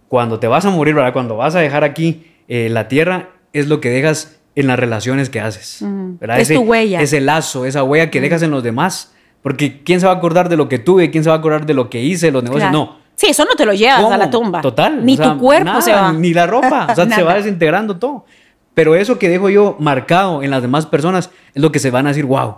cuando 0.08 0.40
te 0.40 0.48
vas 0.48 0.66
a 0.66 0.70
morir, 0.70 0.96
¿verdad? 0.96 1.14
cuando 1.14 1.36
vas 1.36 1.56
a 1.56 1.60
dejar 1.60 1.84
aquí 1.84 2.28
eh, 2.48 2.70
la 2.70 2.88
tierra, 2.88 3.32
es 3.52 3.68
lo 3.68 3.82
que 3.82 3.90
dejas 3.90 4.40
en 4.56 4.68
las 4.68 4.80
relaciones 4.80 5.30
que 5.30 5.40
haces. 5.40 5.80
¿verdad? 5.82 6.40
Es 6.40 6.48
tu 6.48 6.62
huella. 6.62 7.02
Ese 7.02 7.20
lazo, 7.20 7.66
esa 7.66 7.84
huella 7.84 8.10
que 8.12 8.22
dejas 8.22 8.44
en 8.44 8.52
los 8.52 8.64
demás. 8.64 9.14
Porque 9.42 9.82
¿quién 9.84 10.00
se 10.00 10.06
va 10.06 10.14
a 10.14 10.16
acordar 10.16 10.48
de 10.48 10.56
lo 10.56 10.70
que 10.70 10.80
tuve? 10.80 11.12
¿Quién 11.12 11.24
se 11.24 11.30
va 11.30 11.36
a 11.36 11.40
acordar 11.40 11.66
de 11.66 11.74
lo 11.74 11.90
que 11.90 12.02
hice, 12.02 12.32
los 12.32 12.44
negocios? 12.44 12.72
No. 12.72 13.03
Sí, 13.16 13.28
eso 13.30 13.46
no 13.46 13.56
te 13.56 13.66
lo 13.66 13.74
llevas 13.74 14.04
a 14.12 14.18
la 14.18 14.30
tumba. 14.30 14.62
Total. 14.62 15.06
Ni 15.06 15.18
tu 15.18 15.38
cuerpo 15.38 15.82
se 15.82 15.92
va. 15.92 16.12
Ni 16.12 16.34
la 16.34 16.48
ropa. 16.48 16.88
O 16.92 16.96
sea, 16.96 17.10
se 17.16 17.24
va 17.24 17.36
desintegrando 17.36 17.98
todo. 17.98 18.26
Pero 18.74 18.96
eso 18.96 19.20
que 19.20 19.30
dejo 19.30 19.50
yo 19.50 19.76
marcado 19.80 20.42
en 20.42 20.50
las 20.50 20.62
demás 20.62 20.86
personas 20.86 21.30
es 21.54 21.62
lo 21.62 21.72
que 21.72 21.80
se 21.80 21.92
van 21.92 22.08
a 22.08 22.10
decir, 22.10 22.26
wow, 22.26 22.58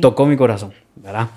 tocó 0.00 0.26
mi 0.26 0.36
corazón, 0.36 0.72
¿verdad? 0.96 1.28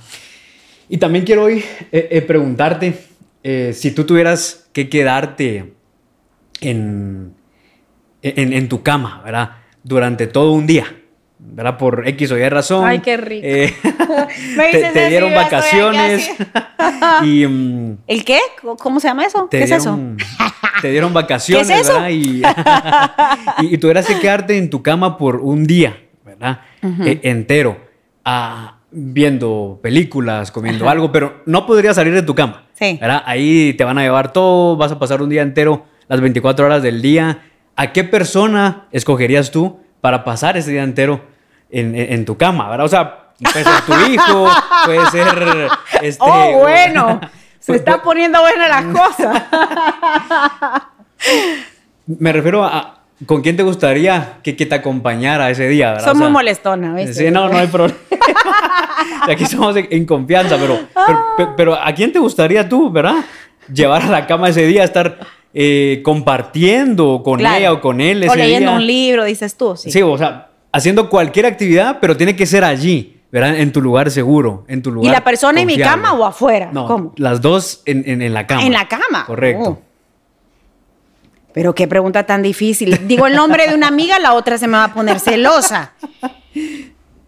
Y 0.90 0.98
también 0.98 1.24
quiero 1.24 1.44
hoy 1.44 1.64
eh, 1.92 2.08
eh, 2.12 2.22
preguntarte 2.22 3.00
eh, 3.44 3.72
si 3.74 3.92
tú 3.92 4.04
tuvieras 4.06 4.68
que 4.74 4.90
quedarte 4.90 5.74
en, 6.60 7.34
en, 8.22 8.68
tu 8.68 8.84
cama, 8.84 9.22
¿verdad? 9.24 9.52
Durante 9.84 10.28
todo 10.28 10.52
un 10.52 10.68
día, 10.68 10.94
¿verdad? 11.40 11.78
Por 11.78 12.08
X 12.08 12.32
o 12.32 12.38
Y 12.38 12.48
razón. 12.50 12.86
Ay, 12.86 13.00
qué 13.00 13.18
rico. 13.18 13.48
te, 14.94 15.10
dieron 15.10 15.34
vacaciones. 15.34 16.30
y, 17.24 17.48
mm, 17.48 17.98
¿El 18.06 18.26
qué? 18.26 18.40
¿Cómo 18.78 19.00
se 19.00 19.08
llama 19.08 19.26
eso? 19.26 19.48
¿Qué 19.50 19.64
es 19.64 19.72
eso? 19.72 19.98
Te 20.82 20.92
dieron 20.92 21.14
vacaciones, 21.14 21.68
¿Qué 21.68 21.74
es 21.74 21.82
eso? 21.82 21.94
¿verdad? 21.94 22.10
Y, 22.10 22.42
y, 23.74 23.78
tuvieras 23.80 24.06
que 24.06 24.18
quedarte 24.20 24.58
en 24.58 24.70
tu 24.70 24.82
cama 24.82 25.18
por 25.18 25.38
un 25.38 25.66
día, 25.66 25.98
¿verdad? 26.24 26.62
entero. 26.82 27.78
A, 28.24 28.78
viendo 28.92 29.80
películas, 29.84 30.52
comiendo 30.52 30.90
algo, 30.90 31.12
pero 31.12 31.44
no 31.46 31.66
podrías 31.66 31.96
salir 31.96 32.14
de 32.14 32.24
tu 32.24 32.34
cama. 32.34 32.66
Sí. 32.74 32.98
¿verdad? 33.00 33.24
Ahí 33.26 33.74
te 33.74 33.84
van 33.84 33.98
a 33.98 34.04
llevar 34.04 34.32
todo, 34.32 34.78
vas 34.78 34.92
a 34.92 35.00
pasar 35.00 35.22
un 35.22 35.30
día 35.30 35.42
entero, 35.42 35.86
las 36.08 36.22
24 36.22 36.66
horas 36.66 36.82
del 36.82 37.02
día. 37.02 37.42
¿A 37.76 37.92
qué 37.92 38.06
persona 38.06 38.88
escogerías 38.92 39.52
tú 39.52 39.80
para 40.02 40.24
pasar 40.24 40.58
ese 40.58 40.72
día 40.72 40.84
entero 40.84 41.22
en, 41.70 42.26
tu 42.26 42.38
cama? 42.38 42.70
¿verdad? 42.70 42.86
O 42.86 42.90
sea, 42.90 43.30
puede 43.42 43.64
ser 43.64 43.82
tu 43.86 43.94
hijo, 44.12 44.50
puede 44.86 45.06
ser... 45.12 45.70
Este, 46.02 46.24
oh, 46.24 46.60
bueno. 46.60 47.20
Se 47.60 47.76
está 47.76 48.02
poniendo 48.02 48.40
buena 48.40 48.68
la 48.68 48.94
cosa. 48.94 50.90
Me 52.08 52.32
refiero 52.32 52.64
a, 52.64 53.00
¿Con 53.26 53.42
quién 53.42 53.58
te 53.58 53.64
gustaría 53.64 54.38
que, 54.44 54.54
te 54.54 54.74
acompañara 54.74 55.50
ese 55.50 55.68
día? 55.68 55.92
¿verdad? 55.92 56.06
Son 56.06 56.18
muy 56.18 56.30
molestona, 56.30 56.94
¿ves? 56.94 57.18
Sí, 57.18 57.30
no, 57.30 57.50
no 57.50 57.58
hay 57.58 57.68
problema. 57.68 58.00
Aquí 59.24 59.46
somos 59.46 59.76
en, 59.76 60.06
confianza, 60.06 60.58
pero, 60.58 60.80
pero, 61.58 61.76
¿a 61.76 61.94
quién 61.94 62.14
te 62.14 62.20
gustaría 62.20 62.68
tú, 62.70 62.90
verdad? 62.90 63.18
Llevar 63.74 64.04
a 64.04 64.08
la 64.08 64.26
cama 64.26 64.50
ese 64.50 64.66
día, 64.66 64.86
estar 64.86 65.20
eh, 65.62 66.00
compartiendo 66.04 67.22
con 67.22 67.42
ella 67.42 67.74
o 67.74 67.82
con 67.82 68.00
él 68.00 68.24
ese 68.24 68.32
O 68.32 68.36
leyendo 68.36 68.72
un 68.76 68.88
libro, 68.88 69.26
dices 69.26 69.58
tú. 69.58 69.76
Sí. 69.76 69.92
sí, 69.92 70.02
o 70.02 70.18
sea, 70.18 70.52
haciendo 70.72 71.10
cualquier 71.10 71.48
actividad, 71.48 71.98
pero 72.00 72.16
tiene 72.16 72.34
que 72.34 72.46
ser 72.46 72.64
allí. 72.64 73.18
¿verdad? 73.30 73.58
En 73.58 73.74
tu 73.74 73.82
lugar 73.82 74.10
seguro, 74.10 74.64
en 74.70 74.82
tu 74.82 74.90
lugar. 74.90 75.12
¿Y 75.12 75.14
la 75.14 75.22
persona 75.24 75.60
en 75.60 75.68
mi 75.68 75.78
cama 75.78 76.14
o 76.14 76.26
afuera? 76.26 76.70
No, 76.72 76.88
¿Cómo? 76.88 77.14
las 77.18 77.42
dos 77.42 77.84
en, 77.86 78.22
en, 78.22 78.34
la 78.34 78.48
cama. 78.48 78.64
En 78.64 78.72
la 78.72 78.88
cama. 78.88 79.26
Correcto. 79.28 79.70
Oh. 79.70 79.82
Pero 81.54 81.76
qué 81.76 81.90
pregunta 81.90 82.26
tan 82.26 82.42
difícil. 82.42 82.98
Digo 83.06 83.28
el 83.28 83.36
nombre 83.36 83.68
de 83.68 83.76
una 83.76 83.90
amiga, 83.90 84.18
la 84.18 84.34
otra 84.34 84.58
se 84.58 84.66
me 84.66 84.78
va 84.78 84.86
a 84.86 84.94
poner 84.94 85.20
celosa. 85.20 85.92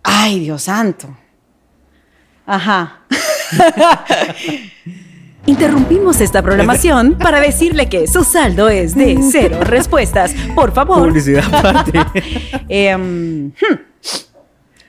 Ay, 0.04 0.40
Dios 0.40 0.64
santo. 0.64 1.10
Ajá. 2.46 3.02
Interrumpimos 5.46 6.22
esta 6.22 6.42
programación 6.42 7.18
para 7.20 7.40
decirle 7.40 7.90
que 7.90 8.08
su 8.08 8.24
saldo 8.24 8.70
es 8.70 8.96
de 8.96 9.20
cero 9.32 9.60
respuestas. 9.62 10.34
Por 10.56 10.72
favor. 10.72 11.08
Publicidad 11.08 11.44
aparte. 11.54 12.00
Em, 12.70 13.48
hmm. 13.48 13.80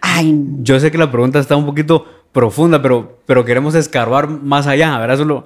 Ay. 0.00 0.36
Yo 0.58 0.78
sé 0.78 0.90
que 0.90 0.98
la 0.98 1.10
pregunta 1.10 1.38
está 1.38 1.56
un 1.56 1.64
poquito 1.64 2.06
profunda, 2.32 2.82
pero, 2.82 3.20
pero 3.26 3.44
queremos 3.44 3.74
escarbar 3.74 4.28
más 4.28 4.66
allá. 4.66 4.98
¿verdad? 4.98 5.16
Solo. 5.16 5.44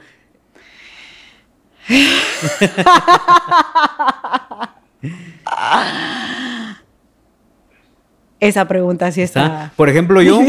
Esa 8.41 8.67
pregunta 8.67 9.11
sí 9.13 9.23
está. 9.23 9.73
Por 9.77 9.89
ejemplo, 9.89 10.21
yo. 10.21 10.41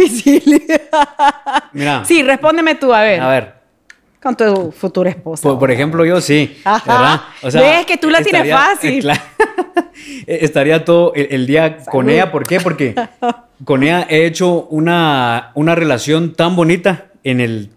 Mira. 1.74 2.06
Sí, 2.06 2.24
respóndeme 2.24 2.76
tú, 2.76 2.94
a 2.94 3.02
ver. 3.02 3.22
A 3.22 3.30
ver. 3.30 3.57
Con 4.22 4.36
tu 4.36 4.72
futura 4.72 5.10
esposa. 5.10 5.58
Por, 5.58 5.72
ejemplo, 5.72 6.04
yo 6.06 6.20
sí. 6.22 6.58
¿Verdad? 6.66 7.22
O 7.42 7.52
sea, 7.52 7.62
Ves 7.62 7.86
que 7.86 7.98
tú 7.98 8.10
la 8.10 8.22
tienes 8.22 8.52
fácil. 8.52 9.10
estaría 10.28 10.86
todo 10.86 11.14
el, 11.16 11.48
día 11.48 11.78
con 11.90 12.10
ella. 12.10 12.32
¿Por 12.32 12.46
qué? 12.46 12.60
Porque 12.60 12.96
con 13.64 13.84
ella 13.84 14.06
he 14.10 14.26
hecho 14.26 14.68
una, 14.70 15.52
una 15.56 15.76
relación 15.76 16.34
tan 16.34 16.56
bonita 16.56 17.08
en 17.24 17.42
el. 17.42 17.70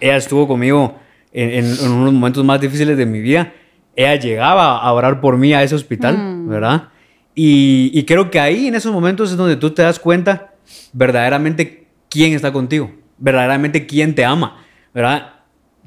Ella 0.00 0.16
estuvo 0.16 0.48
conmigo 0.48 0.96
en, 1.32 1.64
unos 1.64 2.12
momentos 2.12 2.44
más 2.44 2.60
difíciles 2.60 2.96
de 2.96 3.06
mi 3.06 3.20
vida. 3.20 3.52
Ella 3.94 4.16
llegaba 4.16 4.78
a 4.78 4.92
orar 4.92 5.20
por 5.20 5.36
mí 5.36 5.52
a 5.54 5.62
ese 5.62 5.74
hospital, 5.74 6.16
mm. 6.16 6.48
¿verdad? 6.48 6.88
Y, 7.34 8.04
creo 8.04 8.30
que 8.30 8.40
ahí, 8.40 8.66
en 8.66 8.74
esos 8.74 8.92
momentos, 8.92 9.30
es 9.30 9.36
donde 9.36 9.56
tú 9.56 9.70
te 9.70 9.82
das 9.82 9.98
cuenta 9.98 10.52
verdaderamente 10.92 11.86
quién 12.10 12.34
está 12.34 12.52
contigo, 12.52 12.90
verdaderamente 13.16 13.86
quién 13.86 14.14
te 14.14 14.24
ama, 14.24 14.62
¿verdad? 14.92 15.31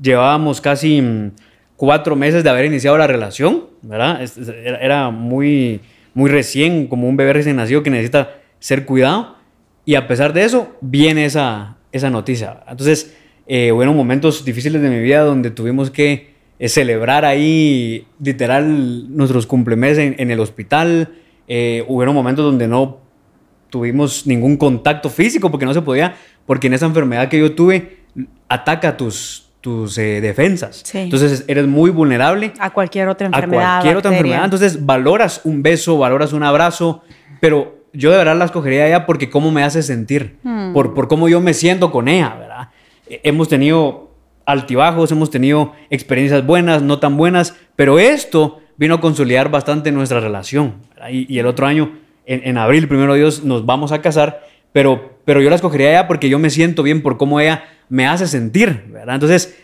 Llevábamos 0.02 0.62
casi 0.62 1.02
mm, 1.02 1.32
cuatro 1.76 2.16
meses 2.16 2.43
de 2.43 2.50
haber 2.50 2.66
iniciado 2.66 2.98
la 2.98 3.08
relación, 3.08 3.66
¿verdad? 3.82 4.22
Era 4.82 5.10
muy, 5.10 5.82
muy 6.14 6.30
recién, 6.30 6.88
como 6.88 7.08
un 7.08 7.18
bebé 7.18 7.34
recién 7.34 7.56
nacido 7.56 7.84
que 7.84 7.89
necesita 7.89 8.36
ser 8.60 8.86
cuidado. 8.86 9.36
Y 9.86 9.96
a 9.96 10.08
pesar 10.08 10.34
de 10.34 10.43
eso, 10.43 10.76
viene 10.82 11.26
esa, 11.26 11.78
esa 11.91 12.10
noticia. 12.10 12.64
Entonces, 12.68 13.16
eh, 13.48 13.72
hubieron 13.72 13.96
momentos 13.96 14.43
difíciles 14.43 14.82
de 14.82 14.89
mi 14.89 15.00
vida 15.00 15.22
donde 15.22 15.52
tuvimos 15.52 15.91
que 15.91 16.34
eh, 16.58 16.70
celebrar 16.70 17.26
ahí, 17.26 18.08
literal, 18.20 19.16
nuestros 19.16 19.46
cumplemeses 19.46 20.16
en 20.18 20.32
el 20.32 20.39
hospital 20.39 21.10
eh, 21.48 21.86
hubieron 21.88 22.16
momentos 22.16 22.43
donde 22.43 22.68
no 22.68 23.00
tuvimos 23.70 24.26
ningún 24.26 24.58
contacto 24.58 25.10
físico 25.10 25.52
porque 25.52 25.66
no 25.66 25.74
se 25.74 25.82
podía, 25.82 26.16
porque 26.46 26.68
en 26.68 26.74
esa 26.74 26.86
enfermedad 26.86 27.30
que 27.30 27.39
yo 27.39 27.54
tuve 27.54 28.00
ataca 28.48 28.98
tus, 28.98 29.45
tus 29.66 29.97
eh, 29.97 30.22
defensas. 30.22 30.84
Entonces 30.93 31.43
eres 31.47 31.66
muy 31.66 31.89
vulnerable. 31.89 32.53
A 32.59 32.70
cualquier 32.70 33.07
otra 33.07 33.26
enfermedad. 33.26 33.63
A 33.63 33.72
cualquier 33.78 33.97
otra 33.97 34.11
enfermedad. 34.11 34.43
Entonces 34.43 34.86
valoras 34.86 35.41
un 35.43 35.63
beso, 35.63 35.97
valoras 35.97 36.34
un 36.34 36.43
abrazo, 36.43 37.01
pero 37.41 37.88
yo 37.91 38.11
de 38.11 38.18
verdad 38.18 38.38
la 38.38 38.45
escogería 38.45 38.84
a 38.84 38.88
ella 38.89 39.05
porque 39.07 39.32
cómo 39.32 39.49
me 39.49 39.63
hace 39.63 39.82
sentir, 39.82 40.38
hmm. 40.43 40.74
por, 40.74 40.93
por 40.93 41.07
cómo 41.07 41.28
yo 41.30 41.41
me 41.41 41.55
siento 41.55 41.91
con 41.91 42.07
ella, 42.07 42.36
¿verdad? 42.38 42.70
Eh, 43.09 43.22
hemos 43.24 43.49
tenido 43.49 44.11
altibajos, 44.45 45.11
hemos 45.11 45.32
tenido 45.32 45.74
experiencias 45.89 46.45
buenas, 46.45 46.84
no 46.84 46.99
tan 46.99 47.18
buenas, 47.18 47.55
pero 47.76 47.97
esto 47.97 48.59
vino 48.78 48.93
a 48.93 49.01
consolidar 49.01 49.49
bastante 49.49 49.91
nuestra 49.91 50.20
relación. 50.20 50.76
Y, 51.09 51.39
el 51.39 51.47
otro 51.47 51.66
año, 51.66 51.97
en, 52.28 52.55
abril, 52.59 52.88
primero 52.88 53.16
Dios, 53.16 53.43
nos 53.43 53.66
vamos 53.66 53.91
a 53.91 54.01
casar, 54.03 54.43
pero, 54.74 55.18
pero 55.26 55.41
yo 55.41 55.49
la 55.49 55.55
escogería 55.55 55.88
a 55.88 55.91
ella 55.91 56.07
porque 56.07 56.30
yo 56.30 56.38
me 56.38 56.51
siento 56.51 56.84
bien 56.84 57.01
por 57.01 57.18
cómo 57.18 57.39
ella 57.39 57.63
me 57.90 58.08
hace 58.08 58.28
sentir, 58.28 58.86
¿verdad? 58.90 59.16
Entonces, 59.16 59.56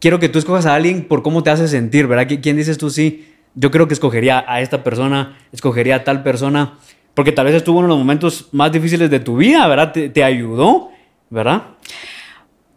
quiero 0.00 0.18
que 0.18 0.28
tú 0.28 0.38
escojas 0.38 0.66
a 0.66 0.74
alguien 0.74 1.06
por 1.06 1.22
cómo 1.22 1.42
te 1.42 1.50
hace 1.50 1.68
sentir, 1.68 2.06
¿verdad? 2.06 2.26
¿Quién 2.42 2.56
dices 2.56 2.78
tú 2.78 2.90
sí? 2.90 3.28
Yo 3.54 3.70
creo 3.70 3.86
que 3.86 3.94
escogería 3.94 4.44
a 4.46 4.60
esta 4.60 4.82
persona, 4.82 5.38
escogería 5.52 5.96
a 5.96 6.04
tal 6.04 6.22
persona, 6.22 6.78
porque 7.14 7.32
tal 7.32 7.46
vez 7.46 7.54
estuvo 7.54 7.80
en 7.80 7.88
los 7.88 7.98
momentos 7.98 8.48
más 8.52 8.72
difíciles 8.72 9.10
de 9.10 9.20
tu 9.20 9.36
vida, 9.36 9.66
¿verdad? 9.68 9.92
Te, 9.92 10.08
te 10.08 10.24
ayudó, 10.24 10.90
¿verdad? 11.30 11.62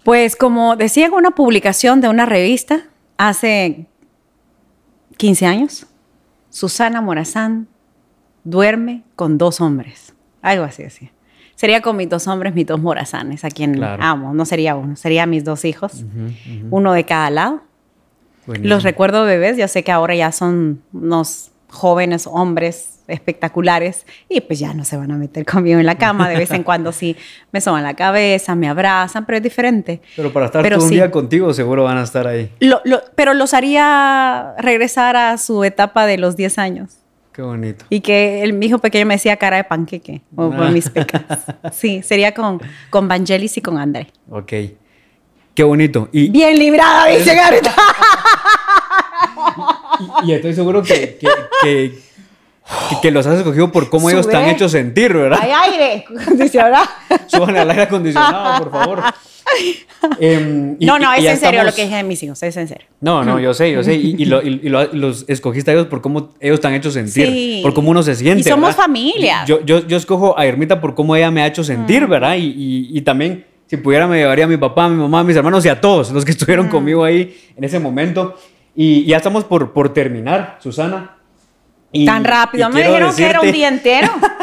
Pues 0.04 0.36
como 0.36 0.76
decía 0.76 1.08
en 1.08 1.14
una 1.14 1.32
publicación 1.32 2.02
de 2.02 2.10
una 2.10 2.26
revista 2.26 2.84
hace 3.18 3.88
15 5.18 5.46
años, 5.46 5.88
Susana 6.50 7.02
Morazán 7.02 7.68
duerme 8.44 9.04
con 9.16 9.38
dos 9.38 9.62
hombres. 9.62 10.14
Algo 10.42 10.64
así, 10.64 10.84
así. 10.84 11.10
Sería 11.56 11.82
con 11.82 11.96
mis 11.96 12.10
dos 12.10 12.28
hombres, 12.28 12.54
mis 12.54 12.68
dos 12.68 12.82
morazanes, 12.82 13.46
a 13.46 13.50
quien 13.50 13.82
amo. 13.84 14.34
No 14.34 14.46
sería 14.46 14.76
uno, 14.76 14.96
sería 14.96 15.26
mis 15.26 15.44
dos 15.44 15.66
hijos, 15.66 16.04
uno 16.70 16.94
de 16.94 17.06
cada 17.06 17.30
lado. 17.30 17.62
Los 18.48 18.84
recuerdo 18.84 19.26
bebés, 19.26 19.58
yo 19.58 19.68
sé 19.68 19.84
que 19.84 19.92
ahora 19.92 20.16
ya 20.16 20.32
son 20.32 20.82
unos 20.94 21.52
jóvenes 21.70 22.28
hombres 22.28 23.00
espectaculares 23.08 24.06
y 24.30 24.42
pues 24.42 24.60
ya 24.60 24.74
no 24.74 24.84
se 24.84 24.98
van 24.98 25.12
a 25.12 25.16
meter 25.16 25.46
conmigo 25.46 25.80
en 25.80 25.86
la 25.86 25.98
cama. 25.98 26.30
De 26.30 26.38
vez 26.38 26.52
en 26.52 26.64
cuando 26.64 26.92
sí 26.92 27.16
me 27.52 27.62
soban 27.62 27.84
la 27.84 27.94
cabeza, 27.94 28.56
me 28.56 28.68
abrazan, 28.68 29.26
pero 29.26 29.38
es 29.38 29.44
diferente. 29.44 30.02
Pero 30.16 30.32
para 30.34 30.48
estar 30.48 30.68
todo 30.68 30.84
un 30.84 30.90
día 30.90 31.12
contigo 31.12 31.54
seguro 31.54 31.84
van 31.84 31.98
a 31.98 32.04
estar 32.04 32.28
ahí. 32.28 32.52
pero 33.16 33.34
los 33.34 33.54
haría 33.54 34.54
regresar 34.58 35.16
a 35.16 35.38
su 35.38 35.64
etapa 35.64 36.06
de 36.06 36.18
los 36.18 36.36
10 36.36 36.58
años. 36.58 36.98
Qué 37.36 37.42
bonito. 37.42 37.84
Y 37.90 38.00
que 38.00 38.44
el, 38.44 38.54
mi 38.54 38.68
hijo 38.68 38.78
pequeño 38.78 39.06
me 39.06 39.16
decía 39.16 39.36
cara 39.36 39.58
de 39.58 39.66
panqueque 39.66 40.22
o 40.38 40.52
por 40.52 40.72
mis 40.72 40.90
pecas. 40.90 41.22
Sí, 41.74 42.02
sería 42.02 42.34
con, 42.34 42.62
con 42.90 43.10
Vangelis 43.10 43.58
y 43.58 43.62
con 43.62 43.78
André. 43.78 44.08
Ok. 44.30 44.54
Qué 45.54 45.64
bonito. 45.64 46.08
Y, 46.14 46.30
Bien 46.30 46.58
librada, 46.58 47.08
dice 47.08 47.36
Garita. 47.36 47.76
y, 50.24 50.32
estoy 50.32 50.54
seguro 50.54 50.82
que, 50.82 51.20
que, 53.02 53.12
los 53.12 53.28
has 53.28 53.40
escogido 53.40 53.70
por 53.70 53.90
cómo 53.90 54.10
ellos 54.10 54.30
te 54.30 54.38
han 54.38 54.46
hecho 54.46 54.70
sentir, 54.70 55.14
¿verdad? 55.14 55.40
Hay 55.42 55.52
aire 55.52 56.06
acondicionado. 56.22 56.86
Suban 57.28 57.58
al 57.58 57.70
aire 57.70 57.84
acondicionado, 57.84 58.64
por 58.64 58.72
favor. 58.72 59.04
Em, 60.20 60.78
no, 60.80 61.00
no, 61.00 61.14
es 61.14 61.26
en 61.26 61.38
serio 61.38 61.64
lo 61.64 61.74
que 61.74 61.84
dije 61.84 61.96
de 61.96 62.04
mis 62.04 62.22
hijos, 62.22 62.42
es 62.44 62.56
en 62.58 62.68
serio. 62.68 62.86
No, 63.02 63.24
no, 63.24 63.40
yo 63.40 63.54
sé, 63.54 63.72
yo 63.72 63.84
sé. 63.84 63.96
Y, 63.96 64.26
los 64.26 65.26
escogiste 65.28 65.72
a 65.72 65.74
ellos 65.74 65.88
por 65.88 66.02
cómo 66.02 66.34
ellos 66.40 66.60
te 66.60 66.68
han 66.68 66.74
hecho 66.74 66.92
sentir, 66.92 67.64
por 67.64 67.74
cómo 67.74 67.92
uno 67.92 68.04
se 68.04 68.16
siente. 68.16 68.42
Y 68.42 68.44
somos 68.44 68.76
familia. 68.76 69.46
Yo, 69.46 69.64
yo, 69.66 69.86
yo, 69.88 69.98
escojo 69.98 70.38
a 70.38 70.46
Ermita 70.46 70.80
por 70.80 70.96
cómo 70.96 71.16
ella 71.16 71.32
me 71.32 71.42
ha 71.42 71.48
hecho 71.48 71.64
sentir, 71.64 72.06
mm. 72.06 72.10
¿verdad? 72.10 72.36
Y, 72.38 73.02
también, 73.02 73.46
si 73.68 73.78
pudiera, 73.78 74.08
me 74.08 74.18
llevaría 74.18 74.46
a 74.46 74.48
mi 74.48 74.58
papá, 74.58 74.86
a 74.86 74.90
mi 74.90 74.98
mamá, 74.98 75.22
a 75.22 75.24
mis 75.24 75.36
hermanos 75.36 75.66
y 75.66 75.70
a 75.70 75.80
todos 75.80 76.12
los 76.12 76.24
que 76.24 76.32
estuvieron 76.32 76.68
mm. 76.68 76.70
conmigo 76.70 77.04
ahí 77.04 77.36
en 77.56 77.64
ese 77.64 77.80
momento. 77.80 78.36
Y 78.76 79.06
ya 79.06 79.18
estamos 79.18 79.44
por, 79.46 79.72
por 79.74 79.94
terminar, 79.94 80.60
Susana. 80.62 81.16
Tan 82.06 82.26
rápido, 82.26 82.70
me 82.70 82.84
dijeron 82.84 83.16
que 83.16 83.26
era 83.26 83.42
un 83.42 83.52
día 83.52 83.70
entero. 83.70 84.10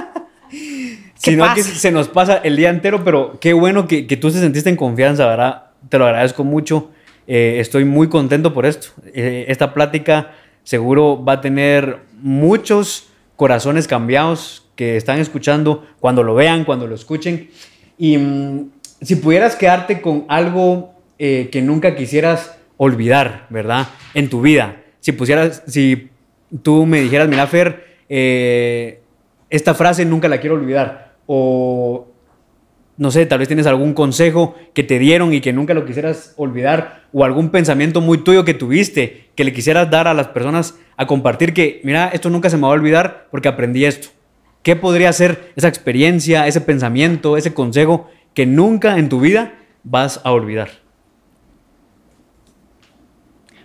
sino 1.23 1.55
que 1.55 1.62
se 1.62 1.93
nos 1.93 2.09
pasa 2.09 2.39
el 2.39 2.57
día 2.57 2.70
entero, 2.70 3.05
pero 3.05 3.39
qué 3.41 3.53
bueno 3.53 3.87
que, 3.87 4.07
que, 4.07 4.16
tú 4.16 4.31
te 4.31 4.39
sentiste 4.39 4.68
en 4.70 4.77
confianza, 4.77 5.27
¿verdad? 5.27 5.66
Te 5.89 5.99
lo 5.99 6.07
agradezco 6.07 6.43
mucho. 6.43 6.91
Eh, 7.27 7.57
estoy 7.61 7.85
muy 7.85 8.09
contento 8.09 8.53
por 8.53 8.66
esto. 8.66 8.89
Eh, 9.14 9.45
esta 9.49 9.73
plática 9.73 10.33
seguro 10.64 11.23
va 11.25 11.35
a 11.35 11.41
tener 11.41 12.01
muchos 12.20 13.09
corazones 13.37 13.87
cambiados 13.87 14.66
que 14.75 14.97
están 14.97 15.20
escuchando 15.20 15.87
cuando 16.01 16.23
lo 16.23 16.35
vean, 16.35 16.64
cuando 16.64 16.87
lo 16.87 16.95
escuchen. 16.95 17.51
Y 17.99 18.18
mm, 18.18 18.70
si 19.01 19.16
pudieras 19.16 19.55
quedarte 19.55 20.01
con 20.01 20.25
algo 20.29 20.95
eh, 21.18 21.49
que 21.53 21.62
nunca 21.62 21.95
quisieras 21.95 22.57
olvidar, 22.77 23.47
¿verdad? 23.51 23.89
En 24.14 24.29
tu 24.29 24.41
vida. 24.41 24.83
Si 24.99 25.12
pusieras, 25.12 25.62
si 25.68 26.11
tú 26.62 26.85
me 26.87 27.01
dijeras, 27.01 27.29
mira, 27.29 27.47
Fer, 27.47 27.93
esta 29.49 29.75
frase 29.75 30.05
nunca 30.05 30.29
la 30.29 30.39
quiero 30.39 30.57
olvidar 30.57 31.12
o 31.35 32.09
no 32.99 33.11
sé, 33.11 33.24
tal 33.24 33.39
vez 33.39 33.49
tienes 33.49 33.66
algún 33.66 33.95
consejo 33.95 34.55
que 34.74 34.83
te 34.83 34.99
dieron 34.99 35.33
y 35.33 35.41
que 35.41 35.55
nunca 35.55 35.72
lo 35.72 35.87
quisieras 35.87 36.35
olvidar, 36.37 37.05
o 37.11 37.24
algún 37.24 37.49
pensamiento 37.49 38.03
muy 38.03 38.18
tuyo 38.18 38.45
que 38.45 38.53
tuviste, 38.53 39.30
que 39.35 39.45
le 39.45 39.55
quisieras 39.55 39.91
dar 39.91 40.09
a 40.09 40.14
las 40.14 40.28
personas 40.28 40.74
a 40.99 41.07
compartir, 41.07 41.55
que 41.55 41.80
mira, 41.85 42.09
esto 42.09 42.28
nunca 42.28 42.51
se 42.51 42.59
me 42.59 42.64
va 42.64 42.68
a 42.68 42.72
olvidar 42.72 43.28
porque 43.30 43.49
aprendí 43.49 43.87
esto. 43.87 44.09
¿Qué 44.62 44.76
podría 44.76 45.11
ser 45.14 45.53
esa 45.57 45.68
experiencia, 45.68 46.47
ese 46.47 46.61
pensamiento, 46.61 47.39
ese 47.39 47.55
consejo 47.55 48.11
que 48.35 48.45
nunca 48.45 48.99
en 48.99 49.09
tu 49.09 49.18
vida 49.20 49.55
vas 49.85 50.20
a 50.24 50.33
olvidar? 50.33 50.68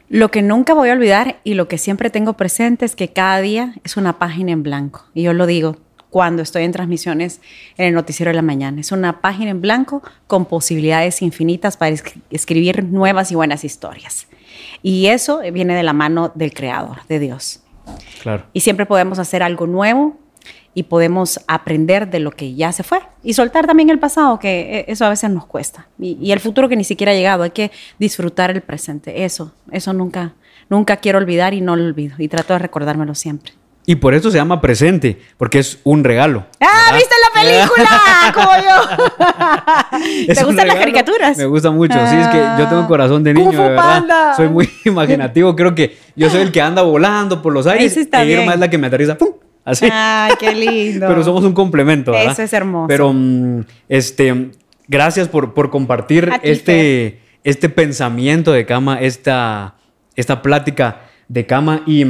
Lo 0.08 0.32
que 0.32 0.42
nunca 0.42 0.74
voy 0.74 0.90
a 0.90 0.94
olvidar 0.94 1.42
y 1.44 1.56
lo 1.56 1.68
que 1.68 1.78
siempre 1.78 2.10
tengo 2.10 2.34
presente 2.34 2.86
es 2.86 2.96
que 2.96 3.10
cada 3.10 3.42
día 3.42 3.74
es 3.84 3.98
una 3.98 4.20
página 4.20 4.54
en 4.54 4.64
blanco. 4.64 5.06
Y 5.14 5.24
yo 5.24 5.34
lo 5.34 5.46
digo, 5.46 5.76
cuando 6.10 6.42
estoy 6.42 6.64
en 6.64 6.72
transmisiones 6.72 7.42
en 7.78 7.88
el 7.88 7.94
noticiero 7.94 8.30
de 8.30 8.36
la 8.36 8.42
mañana. 8.42 8.82
Es 8.82 8.92
una 8.92 9.22
página 9.22 9.52
en 9.52 9.62
blanco 9.62 10.02
con 10.28 10.46
posibilidades 10.46 11.22
infinitas 11.22 11.78
para 11.78 11.96
escribir 12.30 12.84
nuevas 12.84 13.32
y 13.32 13.36
buenas 13.36 13.64
historias. 13.64 14.28
Y 14.82 15.08
eso 15.08 15.42
viene 15.52 15.76
de 15.76 15.84
la 15.84 15.94
mano 15.94 16.32
del 16.36 16.54
Creador, 16.54 17.00
de 17.08 17.20
Dios. 17.20 17.62
Claro. 18.22 18.46
Y 18.54 18.62
siempre 18.62 18.86
podemos 18.86 19.20
hacer 19.20 19.44
algo 19.44 19.68
nuevo 19.68 20.18
y 20.74 20.84
podemos 20.84 21.40
aprender 21.48 22.08
de 22.08 22.20
lo 22.20 22.30
que 22.30 22.54
ya 22.54 22.72
se 22.72 22.84
fue 22.84 23.00
y 23.24 23.34
soltar 23.34 23.66
también 23.66 23.90
el 23.90 23.98
pasado, 23.98 24.38
que 24.38 24.86
eso 24.88 25.06
a 25.06 25.10
veces 25.10 25.32
nos 25.32 25.48
cuesta. 25.48 25.88
Y, 25.98 26.32
el 26.32 26.40
futuro 26.40 26.70
que 26.70 26.76
ni 26.76 26.84
siquiera 26.84 27.14
ha 27.14 27.16
llegado, 27.16 27.42
hay 27.42 27.50
que 27.50 27.72
disfrutar 27.98 28.52
el 28.52 28.62
presente. 28.62 29.26
Eso, 29.26 29.54
eso 29.72 29.92
nunca, 29.94 30.36
nunca 30.70 30.98
quiero 30.98 31.18
olvidar 31.18 31.56
y 31.56 31.62
no 31.62 31.76
lo 31.76 31.84
olvido. 31.84 32.16
Y 32.20 32.28
trato 32.28 32.54
de 32.54 32.60
recordármelo 32.60 33.16
siempre. 33.16 33.54
Y 33.90 33.96
por 33.96 34.14
eso 34.14 34.30
se 34.30 34.38
llama 34.38 34.60
presente, 34.60 35.18
porque 35.38 35.60
es 35.60 35.80
un 35.86 36.04
regalo. 36.04 36.46
¡Ah, 36.60 36.92
viste 36.94 37.16
la 37.24 37.42
película! 37.42 38.34
Como 38.34 38.52
yo. 38.58 40.34
¿Te 40.34 40.44
gustan 40.44 40.68
las 40.68 40.76
caricaturas? 40.76 41.38
Me 41.38 41.46
gusta 41.46 41.72
mucho. 41.72 41.94
Sí, 41.94 42.18
es 42.18 42.28
que 42.28 42.38
yo 42.60 42.68
tengo 42.68 42.86
corazón 42.86 43.24
de 43.24 43.34
niño, 43.34 43.50
de 43.50 43.70
verdad. 43.70 44.36
Soy 44.36 44.50
muy 44.50 44.70
imaginativo. 44.86 45.56
Creo 45.56 45.74
que 45.74 45.98
yo 46.18 46.30
soy 46.30 46.42
el 46.42 46.52
que 46.52 46.60
anda 46.60 46.82
volando 46.82 47.42
por 47.42 47.54
los 47.54 47.66
aires. 47.66 47.96
y 47.96 48.18
Irma 48.30 48.56
es 48.56 48.60
la 48.60 48.70
que 48.70 48.78
me 48.78 48.88
aterriza. 48.88 49.18
¡Pum! 49.18 49.30
Así. 49.64 49.88
¡Ay, 49.90 50.34
qué 50.38 50.54
lindo! 50.54 51.08
Pero 51.08 51.24
somos 51.24 51.46
un 51.46 51.54
complemento, 51.54 52.12
¿verdad? 52.12 52.34
Eso 52.34 52.44
es 52.44 52.52
hermoso. 52.52 52.90
Pero, 52.90 53.14
mm, 53.14 53.62
este, 53.88 54.52
gracias 54.90 55.30
por, 55.30 55.54
por 55.54 55.70
compartir 55.70 56.30
este, 56.44 57.22
este 57.46 57.70
pensamiento 57.70 58.52
de 58.52 58.66
cama, 58.66 59.00
esta, 59.00 59.76
esta 60.18 60.42
plática 60.42 61.04
de 61.30 61.46
cama 61.46 61.84
y... 61.86 62.06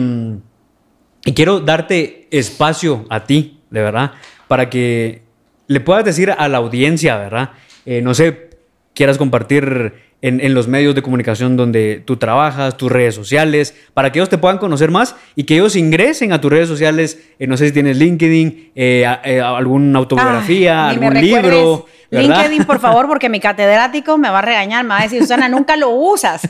Y 1.26 1.34
quiero 1.34 1.60
darte 1.60 2.28
espacio 2.32 3.06
a 3.10 3.26
ti, 3.26 3.60
de 3.70 3.82
verdad, 3.82 4.14
para 4.48 4.70
que 4.70 5.24
le 5.68 5.80
puedas 5.80 6.06
decir 6.06 6.32
a 6.32 6.48
la 6.48 6.58
audiencia, 6.58 7.18
¿verdad? 7.18 7.52
Eh, 7.86 8.02
no 8.02 8.14
sé, 8.14 8.50
quieras 8.94 9.18
compartir 9.18 10.07
en, 10.22 10.54
los 10.54 10.68
medios 10.68 10.96
de 10.96 11.02
comunicación 11.02 11.58
donde 11.58 12.02
tú 12.04 12.18
trabajas, 12.18 12.78
tus 12.78 12.92
redes 12.92 13.16
sociales, 13.16 13.76
para 13.94 14.12
que 14.12 14.20
ellos 14.20 14.30
te 14.30 14.38
puedan 14.38 14.58
conocer 14.58 14.90
más 14.90 15.16
y 15.36 15.44
que 15.44 15.56
ellos 15.56 15.76
ingresen 15.76 16.34
a 16.34 16.42
tus 16.42 16.52
redes 16.52 16.68
sociales. 16.68 17.20
Eh, 17.40 17.48
no 17.48 17.56
sé 17.58 17.68
si 17.68 17.72
tienes 17.72 17.98
LinkedIn, 17.98 18.72
eh, 18.76 19.06
alguna 19.06 20.00
autobiografía, 20.00 20.90
algún 20.90 21.14
libro. 21.14 21.86
LinkedIn, 22.10 22.64
por 22.66 22.80
favor, 22.80 23.08
porque 23.10 23.30
mi 23.30 23.40
catedrático 23.40 24.18
me 24.18 24.30
va 24.30 24.40
a 24.40 24.42
regañar, 24.42 24.84
me 24.84 24.90
va 24.90 25.00
a 25.00 25.04
decir, 25.04 25.22
Susana, 25.22 25.50
nunca 25.50 25.76
lo 25.76 25.90
usas. 25.90 26.42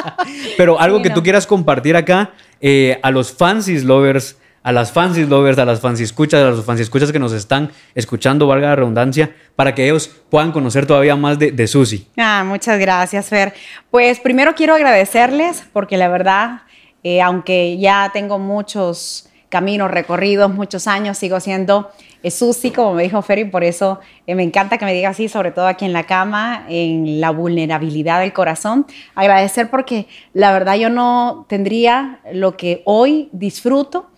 Pero 0.56 0.80
algo 0.80 1.00
que 1.02 1.10
tú 1.10 1.22
quieras 1.22 1.46
compartir 1.46 1.96
acá 1.96 2.32
eh, 2.60 2.98
a 3.02 3.10
los 3.10 3.32
fancies 3.32 3.84
lovers, 3.84 4.36
a 4.66 4.72
las 4.72 4.90
fancies 4.90 5.28
lovers, 5.28 5.56
a 5.58 5.64
las 5.64 5.78
fancies 5.78 6.08
escuchas, 6.08 6.42
a 6.42 6.50
los 6.50 6.64
fancies 6.64 6.88
escuchas 6.88 7.12
que 7.12 7.20
nos 7.20 7.32
están 7.32 7.70
escuchando, 7.94 8.48
valga 8.48 8.70
la 8.70 8.74
redundancia, 8.74 9.30
para 9.54 9.76
que 9.76 9.84
ellos 9.84 10.10
puedan 10.28 10.50
conocer 10.50 10.86
todavía 10.86 11.14
más 11.14 11.38
de, 11.38 11.52
de 11.52 11.68
Susi. 11.68 12.08
Ah, 12.16 12.42
muchas 12.44 12.76
gracias, 12.80 13.28
Fer. 13.28 13.54
Pues 13.92 14.18
primero 14.18 14.56
quiero 14.56 14.74
agradecerles 14.74 15.62
porque 15.72 15.96
la 15.96 16.08
verdad, 16.08 16.62
eh, 17.04 17.22
aunque 17.22 17.78
ya 17.78 18.10
tengo 18.12 18.40
muchos 18.40 19.28
caminos 19.50 19.88
recorridos, 19.88 20.52
muchos 20.52 20.88
años, 20.88 21.16
sigo 21.16 21.38
siendo 21.38 21.92
es 22.26 22.34
Susi, 22.34 22.72
como 22.72 22.94
me 22.94 23.04
dijo 23.04 23.22
Ferry, 23.22 23.44
por 23.44 23.62
eso 23.62 24.00
eh, 24.26 24.34
me 24.34 24.42
encanta 24.42 24.78
que 24.78 24.84
me 24.84 24.92
diga 24.92 25.10
así, 25.10 25.28
sobre 25.28 25.52
todo 25.52 25.68
aquí 25.68 25.84
en 25.84 25.92
la 25.92 26.06
cama, 26.06 26.66
en 26.68 27.20
la 27.20 27.30
vulnerabilidad 27.30 28.18
del 28.18 28.32
corazón. 28.32 28.84
Agradecer 29.14 29.70
porque 29.70 30.08
la 30.32 30.50
verdad 30.50 30.74
yo 30.74 30.90
no 30.90 31.46
tendría 31.48 32.18
lo 32.32 32.56
que 32.56 32.82
hoy 32.84 33.28
disfruto, 33.30 34.10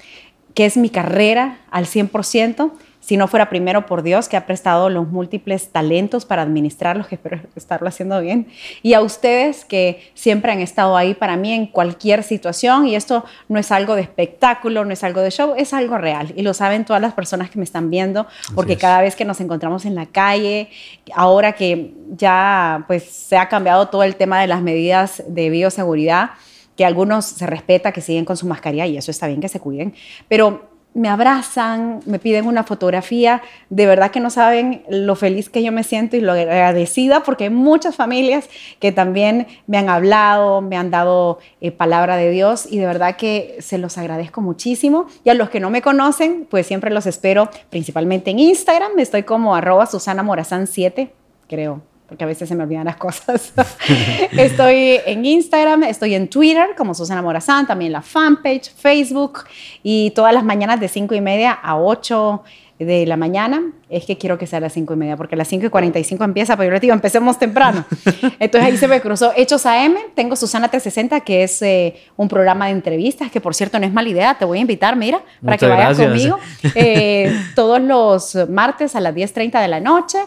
que 0.58 0.66
es 0.66 0.76
mi 0.76 0.90
carrera 0.90 1.58
al 1.70 1.86
100%, 1.86 2.72
si 2.98 3.16
no 3.16 3.28
fuera 3.28 3.48
primero 3.48 3.86
por 3.86 4.02
Dios 4.02 4.28
que 4.28 4.36
ha 4.36 4.44
prestado 4.44 4.90
los 4.90 5.06
múltiples 5.06 5.68
talentos 5.68 6.24
para 6.24 6.42
administrarlos, 6.42 7.06
que 7.08 7.14
espero 7.14 7.38
estarlo 7.54 7.86
haciendo 7.86 8.20
bien, 8.20 8.48
y 8.82 8.94
a 8.94 9.00
ustedes 9.00 9.64
que 9.64 10.10
siempre 10.14 10.50
han 10.50 10.58
estado 10.58 10.96
ahí 10.96 11.14
para 11.14 11.36
mí 11.36 11.52
en 11.52 11.68
cualquier 11.68 12.24
situación, 12.24 12.88
y 12.88 12.96
esto 12.96 13.24
no 13.48 13.60
es 13.60 13.70
algo 13.70 13.94
de 13.94 14.02
espectáculo, 14.02 14.84
no 14.84 14.92
es 14.92 15.04
algo 15.04 15.20
de 15.20 15.30
show, 15.30 15.54
es 15.56 15.72
algo 15.72 15.96
real, 15.96 16.32
y 16.34 16.42
lo 16.42 16.52
saben 16.54 16.84
todas 16.84 17.00
las 17.00 17.12
personas 17.14 17.50
que 17.50 17.58
me 17.58 17.64
están 17.64 17.88
viendo, 17.88 18.26
porque 18.56 18.76
cada 18.76 19.00
vez 19.00 19.14
que 19.14 19.24
nos 19.24 19.40
encontramos 19.40 19.84
en 19.84 19.94
la 19.94 20.06
calle, 20.06 20.70
ahora 21.14 21.52
que 21.52 21.94
ya 22.16 22.82
pues 22.88 23.04
se 23.04 23.36
ha 23.36 23.48
cambiado 23.48 23.86
todo 23.90 24.02
el 24.02 24.16
tema 24.16 24.40
de 24.40 24.48
las 24.48 24.60
medidas 24.60 25.22
de 25.28 25.50
bioseguridad, 25.50 26.30
que 26.78 26.84
algunos 26.84 27.24
se 27.24 27.44
respeta, 27.44 27.90
que 27.90 28.00
siguen 28.00 28.24
con 28.24 28.36
su 28.36 28.46
mascarilla 28.46 28.86
y 28.86 28.96
eso 28.96 29.10
está 29.10 29.26
bien 29.26 29.40
que 29.40 29.48
se 29.48 29.58
cuiden, 29.58 29.94
pero 30.28 30.78
me 30.94 31.08
abrazan, 31.08 32.00
me 32.06 32.20
piden 32.20 32.46
una 32.46 32.62
fotografía, 32.62 33.42
de 33.68 33.86
verdad 33.86 34.12
que 34.12 34.20
no 34.20 34.30
saben 34.30 34.84
lo 34.88 35.16
feliz 35.16 35.50
que 35.50 35.62
yo 35.62 35.72
me 35.72 35.82
siento 35.82 36.16
y 36.16 36.20
lo 36.20 36.32
agradecida 36.32 37.24
porque 37.24 37.44
hay 37.44 37.50
muchas 37.50 37.96
familias 37.96 38.48
que 38.78 38.92
también 38.92 39.48
me 39.66 39.76
han 39.76 39.88
hablado, 39.88 40.60
me 40.60 40.76
han 40.76 40.92
dado 40.92 41.40
eh, 41.60 41.72
palabra 41.72 42.16
de 42.16 42.30
Dios 42.30 42.66
y 42.70 42.78
de 42.78 42.86
verdad 42.86 43.16
que 43.16 43.56
se 43.58 43.76
los 43.78 43.98
agradezco 43.98 44.40
muchísimo. 44.40 45.06
Y 45.24 45.30
a 45.30 45.34
los 45.34 45.50
que 45.50 45.60
no 45.60 45.68
me 45.70 45.82
conocen, 45.82 46.46
pues 46.48 46.66
siempre 46.66 46.90
los 46.92 47.06
espero 47.06 47.50
principalmente 47.70 48.30
en 48.30 48.38
Instagram, 48.38 48.98
estoy 48.98 49.24
como 49.24 49.56
arroba 49.56 49.86
Susana 49.86 50.22
Morazán 50.22 50.68
7, 50.68 51.12
creo, 51.48 51.82
porque 52.08 52.24
a 52.24 52.26
veces 52.26 52.48
se 52.48 52.54
me 52.54 52.64
olvidan 52.64 52.86
las 52.86 52.96
cosas. 52.96 53.52
estoy 54.32 54.98
en 55.04 55.24
Instagram, 55.24 55.84
estoy 55.84 56.14
en 56.14 56.28
Twitter 56.28 56.70
como 56.76 56.94
Susana 56.94 57.20
Morazán, 57.20 57.66
también 57.66 57.92
la 57.92 58.02
fanpage, 58.02 58.72
Facebook 58.74 59.40
y 59.82 60.10
todas 60.12 60.32
las 60.32 60.42
mañanas 60.42 60.80
de 60.80 60.88
5 60.88 61.14
y 61.14 61.20
media 61.20 61.52
a 61.52 61.78
8 61.78 62.42
de 62.78 63.06
la 63.06 63.16
mañana, 63.16 63.72
es 63.90 64.04
que 64.04 64.16
quiero 64.16 64.38
que 64.38 64.46
sea 64.46 64.58
a 64.58 64.60
las 64.60 64.72
5 64.72 64.94
y 64.94 64.96
media, 64.96 65.16
porque 65.16 65.34
a 65.34 65.38
las 65.38 65.48
5 65.48 65.66
y 65.66 65.68
45 65.68 66.22
empieza, 66.22 66.56
pero 66.56 66.68
yo 66.68 66.72
les 66.72 66.80
digo, 66.80 66.94
empecemos 66.94 67.38
temprano. 67.38 67.84
Entonces 68.38 68.70
ahí 68.70 68.76
se 68.76 68.86
me 68.86 69.00
cruzó 69.00 69.32
Hechos 69.36 69.66
AM, 69.66 69.96
tengo 70.14 70.36
Susana 70.36 70.68
360, 70.68 71.20
que 71.20 71.42
es 71.42 71.60
eh, 71.62 71.96
un 72.16 72.28
programa 72.28 72.66
de 72.66 72.72
entrevistas, 72.72 73.32
que 73.32 73.40
por 73.40 73.54
cierto 73.54 73.80
no 73.80 73.86
es 73.86 73.92
mala 73.92 74.08
idea, 74.08 74.38
te 74.38 74.44
voy 74.44 74.58
a 74.58 74.60
invitar, 74.60 74.94
mira, 74.94 75.20
para 75.44 75.58
que 75.58 75.66
vayas 75.66 75.98
conmigo, 75.98 76.38
eh, 76.76 77.36
todos 77.56 77.80
los 77.80 78.36
martes 78.48 78.94
a 78.94 79.00
las 79.00 79.14
10.30 79.14 79.60
de 79.60 79.68
la 79.68 79.80
noche. 79.80 80.18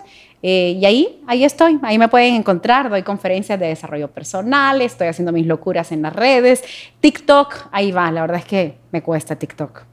Eh, 0.44 0.78
y 0.80 0.86
ahí, 0.86 1.22
ahí 1.28 1.44
estoy, 1.44 1.80
ahí 1.84 1.98
me 2.00 2.08
pueden 2.08 2.36
encontrar, 2.36 2.90
doy 2.90 3.04
conferencias 3.04 3.60
de 3.60 3.68
desarrollo 3.68 4.10
personal, 4.10 4.82
estoy 4.82 5.08
haciendo 5.08 5.32
mis 5.32 5.46
locuras 5.46 5.92
en 5.92 6.02
las 6.02 6.16
redes, 6.16 6.64
TikTok, 7.00 7.68
ahí 7.72 7.92
va, 7.92 8.12
la 8.12 8.22
verdad 8.22 8.38
es 8.38 8.46
que 8.46 8.78
me 8.92 9.04
cuesta 9.04 9.36
TikTok 9.36 9.84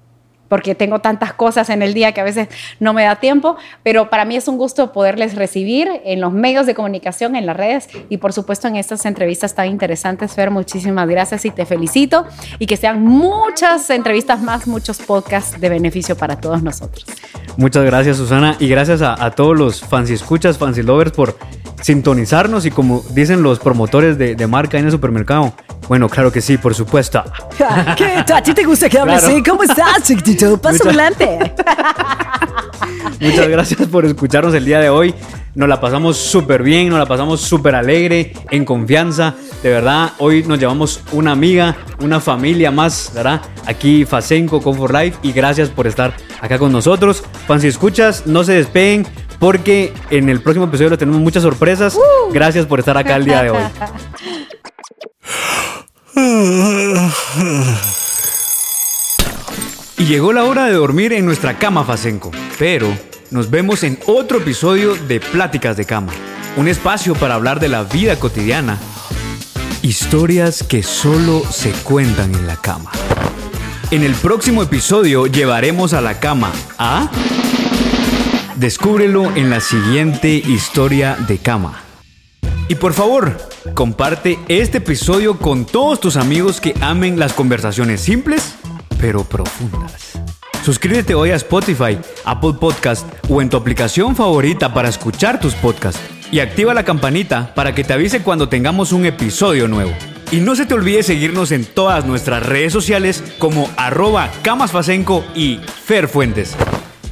porque 0.48 0.74
tengo 0.74 1.00
tantas 1.00 1.32
cosas 1.34 1.70
en 1.70 1.82
el 1.82 1.94
día 1.94 2.12
que 2.12 2.20
a 2.20 2.24
veces 2.24 2.48
no 2.80 2.92
me 2.92 3.04
da 3.04 3.16
tiempo, 3.16 3.56
pero 3.82 4.10
para 4.10 4.24
mí 4.24 4.36
es 4.36 4.48
un 4.48 4.56
gusto 4.56 4.92
poderles 4.92 5.34
recibir 5.34 5.88
en 6.04 6.20
los 6.20 6.32
medios 6.32 6.66
de 6.66 6.74
comunicación, 6.74 7.36
en 7.36 7.46
las 7.46 7.56
redes 7.56 7.88
y 8.08 8.16
por 8.16 8.32
supuesto 8.32 8.66
en 8.68 8.76
estas 8.76 9.04
entrevistas 9.06 9.54
tan 9.54 9.68
interesantes. 9.68 10.32
Fer, 10.32 10.50
muchísimas 10.50 11.08
gracias 11.08 11.44
y 11.44 11.50
te 11.50 11.66
felicito 11.66 12.26
y 12.58 12.66
que 12.66 12.76
sean 12.76 13.02
muchas 13.02 13.88
entrevistas 13.90 14.40
más, 14.40 14.66
muchos 14.66 14.98
podcasts 14.98 15.60
de 15.60 15.68
beneficio 15.68 16.16
para 16.16 16.40
todos 16.40 16.62
nosotros. 16.62 17.04
Muchas 17.58 17.84
gracias 17.84 18.16
Susana 18.16 18.54
y 18.60 18.68
gracias 18.68 19.02
a, 19.02 19.30
todos 19.32 19.58
los 19.58 19.80
fans 19.80 20.08
y 20.10 20.14
escuchas, 20.14 20.56
fans 20.56 20.78
y 20.78 20.84
lovers 20.84 21.10
por 21.10 21.36
sintonizarnos 21.82 22.64
y 22.66 22.70
como 22.70 23.02
dicen 23.10 23.42
los 23.42 23.58
promotores 23.58 24.16
de, 24.16 24.46
marca 24.46 24.78
en 24.78 24.84
el 24.84 24.92
supermercado. 24.92 25.52
Bueno, 25.88 26.08
claro 26.08 26.30
que 26.30 26.40
sí, 26.40 26.56
por 26.56 26.76
supuesto. 26.76 27.20
¿Qué? 27.96 28.24
¿A 28.32 28.42
ti 28.44 28.54
te 28.54 28.62
gusta 28.62 28.88
que 28.88 29.00
hable 29.00 29.14
así? 29.14 29.42
¿Cómo 29.42 29.64
estás, 29.64 30.04
chiquitito? 30.04 30.56
Paso 30.62 30.84
adelante. 30.84 31.52
Muchas 33.20 33.48
gracias 33.48 33.88
por 33.88 34.04
escucharnos 34.04 34.54
el 34.54 34.64
día 34.64 34.80
de 34.80 34.88
hoy. 34.88 35.14
Nos 35.54 35.68
la 35.68 35.80
pasamos 35.80 36.16
súper 36.16 36.62
bien, 36.62 36.88
nos 36.88 36.98
la 36.98 37.06
pasamos 37.06 37.40
súper 37.40 37.74
alegre, 37.74 38.32
en 38.50 38.64
confianza. 38.64 39.34
De 39.62 39.70
verdad, 39.70 40.12
hoy 40.18 40.44
nos 40.44 40.58
llevamos 40.58 41.02
una 41.12 41.32
amiga, 41.32 41.76
una 42.00 42.20
familia 42.20 42.70
más, 42.70 43.10
¿verdad? 43.14 43.42
Aquí 43.66 44.04
Facenco, 44.04 44.62
Comfort 44.62 44.94
Life. 44.94 45.18
Y 45.22 45.32
gracias 45.32 45.68
por 45.68 45.86
estar 45.86 46.14
acá 46.40 46.58
con 46.58 46.70
nosotros. 46.70 47.24
Fans 47.46 47.62
si 47.62 47.68
escuchas, 47.68 48.26
no 48.26 48.44
se 48.44 48.52
despeguen 48.52 49.06
porque 49.38 49.92
en 50.10 50.28
el 50.28 50.40
próximo 50.40 50.66
episodio 50.66 50.96
tenemos 50.96 51.20
muchas 51.20 51.42
sorpresas. 51.42 51.94
Uh. 51.96 52.32
Gracias 52.32 52.66
por 52.66 52.78
estar 52.78 52.96
acá 52.96 53.16
el 53.16 53.24
día 53.24 53.42
de 53.42 53.50
hoy. 53.50 53.62
Y 59.98 60.04
llegó 60.04 60.32
la 60.32 60.44
hora 60.44 60.66
de 60.66 60.74
dormir 60.74 61.12
en 61.12 61.26
nuestra 61.26 61.58
cama 61.58 61.84
Facenco, 61.84 62.30
pero 62.56 62.86
nos 63.32 63.50
vemos 63.50 63.82
en 63.82 63.98
otro 64.06 64.38
episodio 64.38 64.94
de 64.94 65.18
Pláticas 65.18 65.76
de 65.76 65.86
Cama, 65.86 66.12
un 66.56 66.68
espacio 66.68 67.16
para 67.16 67.34
hablar 67.34 67.58
de 67.58 67.68
la 67.68 67.82
vida 67.82 68.16
cotidiana, 68.16 68.78
historias 69.82 70.62
que 70.62 70.84
solo 70.84 71.42
se 71.50 71.72
cuentan 71.72 72.32
en 72.32 72.46
la 72.46 72.54
cama. 72.54 72.92
En 73.90 74.04
el 74.04 74.14
próximo 74.14 74.62
episodio 74.62 75.26
llevaremos 75.26 75.92
a 75.92 76.00
la 76.00 76.20
cama 76.20 76.52
a... 76.78 77.10
Descúbrelo 78.54 79.34
en 79.34 79.50
la 79.50 79.60
siguiente 79.60 80.30
historia 80.30 81.16
de 81.26 81.38
cama. 81.38 81.80
Y 82.68 82.76
por 82.76 82.92
favor, 82.92 83.36
comparte 83.74 84.38
este 84.46 84.78
episodio 84.78 85.38
con 85.38 85.64
todos 85.64 86.00
tus 86.00 86.16
amigos 86.16 86.60
que 86.60 86.74
amen 86.80 87.18
las 87.18 87.32
conversaciones 87.32 88.00
simples 88.00 88.57
pero 89.00 89.24
profundas. 89.24 90.18
Suscríbete 90.64 91.14
hoy 91.14 91.30
a 91.30 91.36
Spotify, 91.36 91.98
Apple 92.24 92.54
Podcast 92.60 93.06
o 93.28 93.40
en 93.40 93.48
tu 93.48 93.56
aplicación 93.56 94.14
favorita 94.14 94.74
para 94.74 94.88
escuchar 94.88 95.40
tus 95.40 95.54
podcasts. 95.54 96.00
Y 96.30 96.40
activa 96.40 96.74
la 96.74 96.84
campanita 96.84 97.54
para 97.54 97.74
que 97.74 97.84
te 97.84 97.94
avise 97.94 98.22
cuando 98.22 98.50
tengamos 98.50 98.92
un 98.92 99.06
episodio 99.06 99.66
nuevo. 99.66 99.92
Y 100.30 100.40
no 100.40 100.54
se 100.54 100.66
te 100.66 100.74
olvide 100.74 101.02
seguirnos 101.02 101.52
en 101.52 101.64
todas 101.64 102.04
nuestras 102.04 102.44
redes 102.44 102.70
sociales 102.70 103.24
como 103.38 103.70
arroba 103.78 104.30
camasfacenco 104.42 105.24
y 105.34 105.58
ferfuentes. 105.84 106.54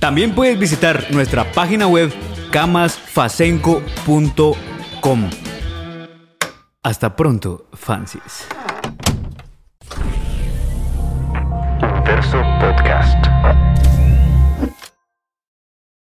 También 0.01 0.34
puedes 0.34 0.59
visitar 0.59 1.07
nuestra 1.11 1.51
página 1.53 1.87
web 1.87 2.12
camasfacenco.com. 2.51 5.30
Hasta 6.82 7.16
pronto, 7.16 7.68
fancies. 7.72 8.47
Verso 12.07 12.40
Podcast. 12.61 13.65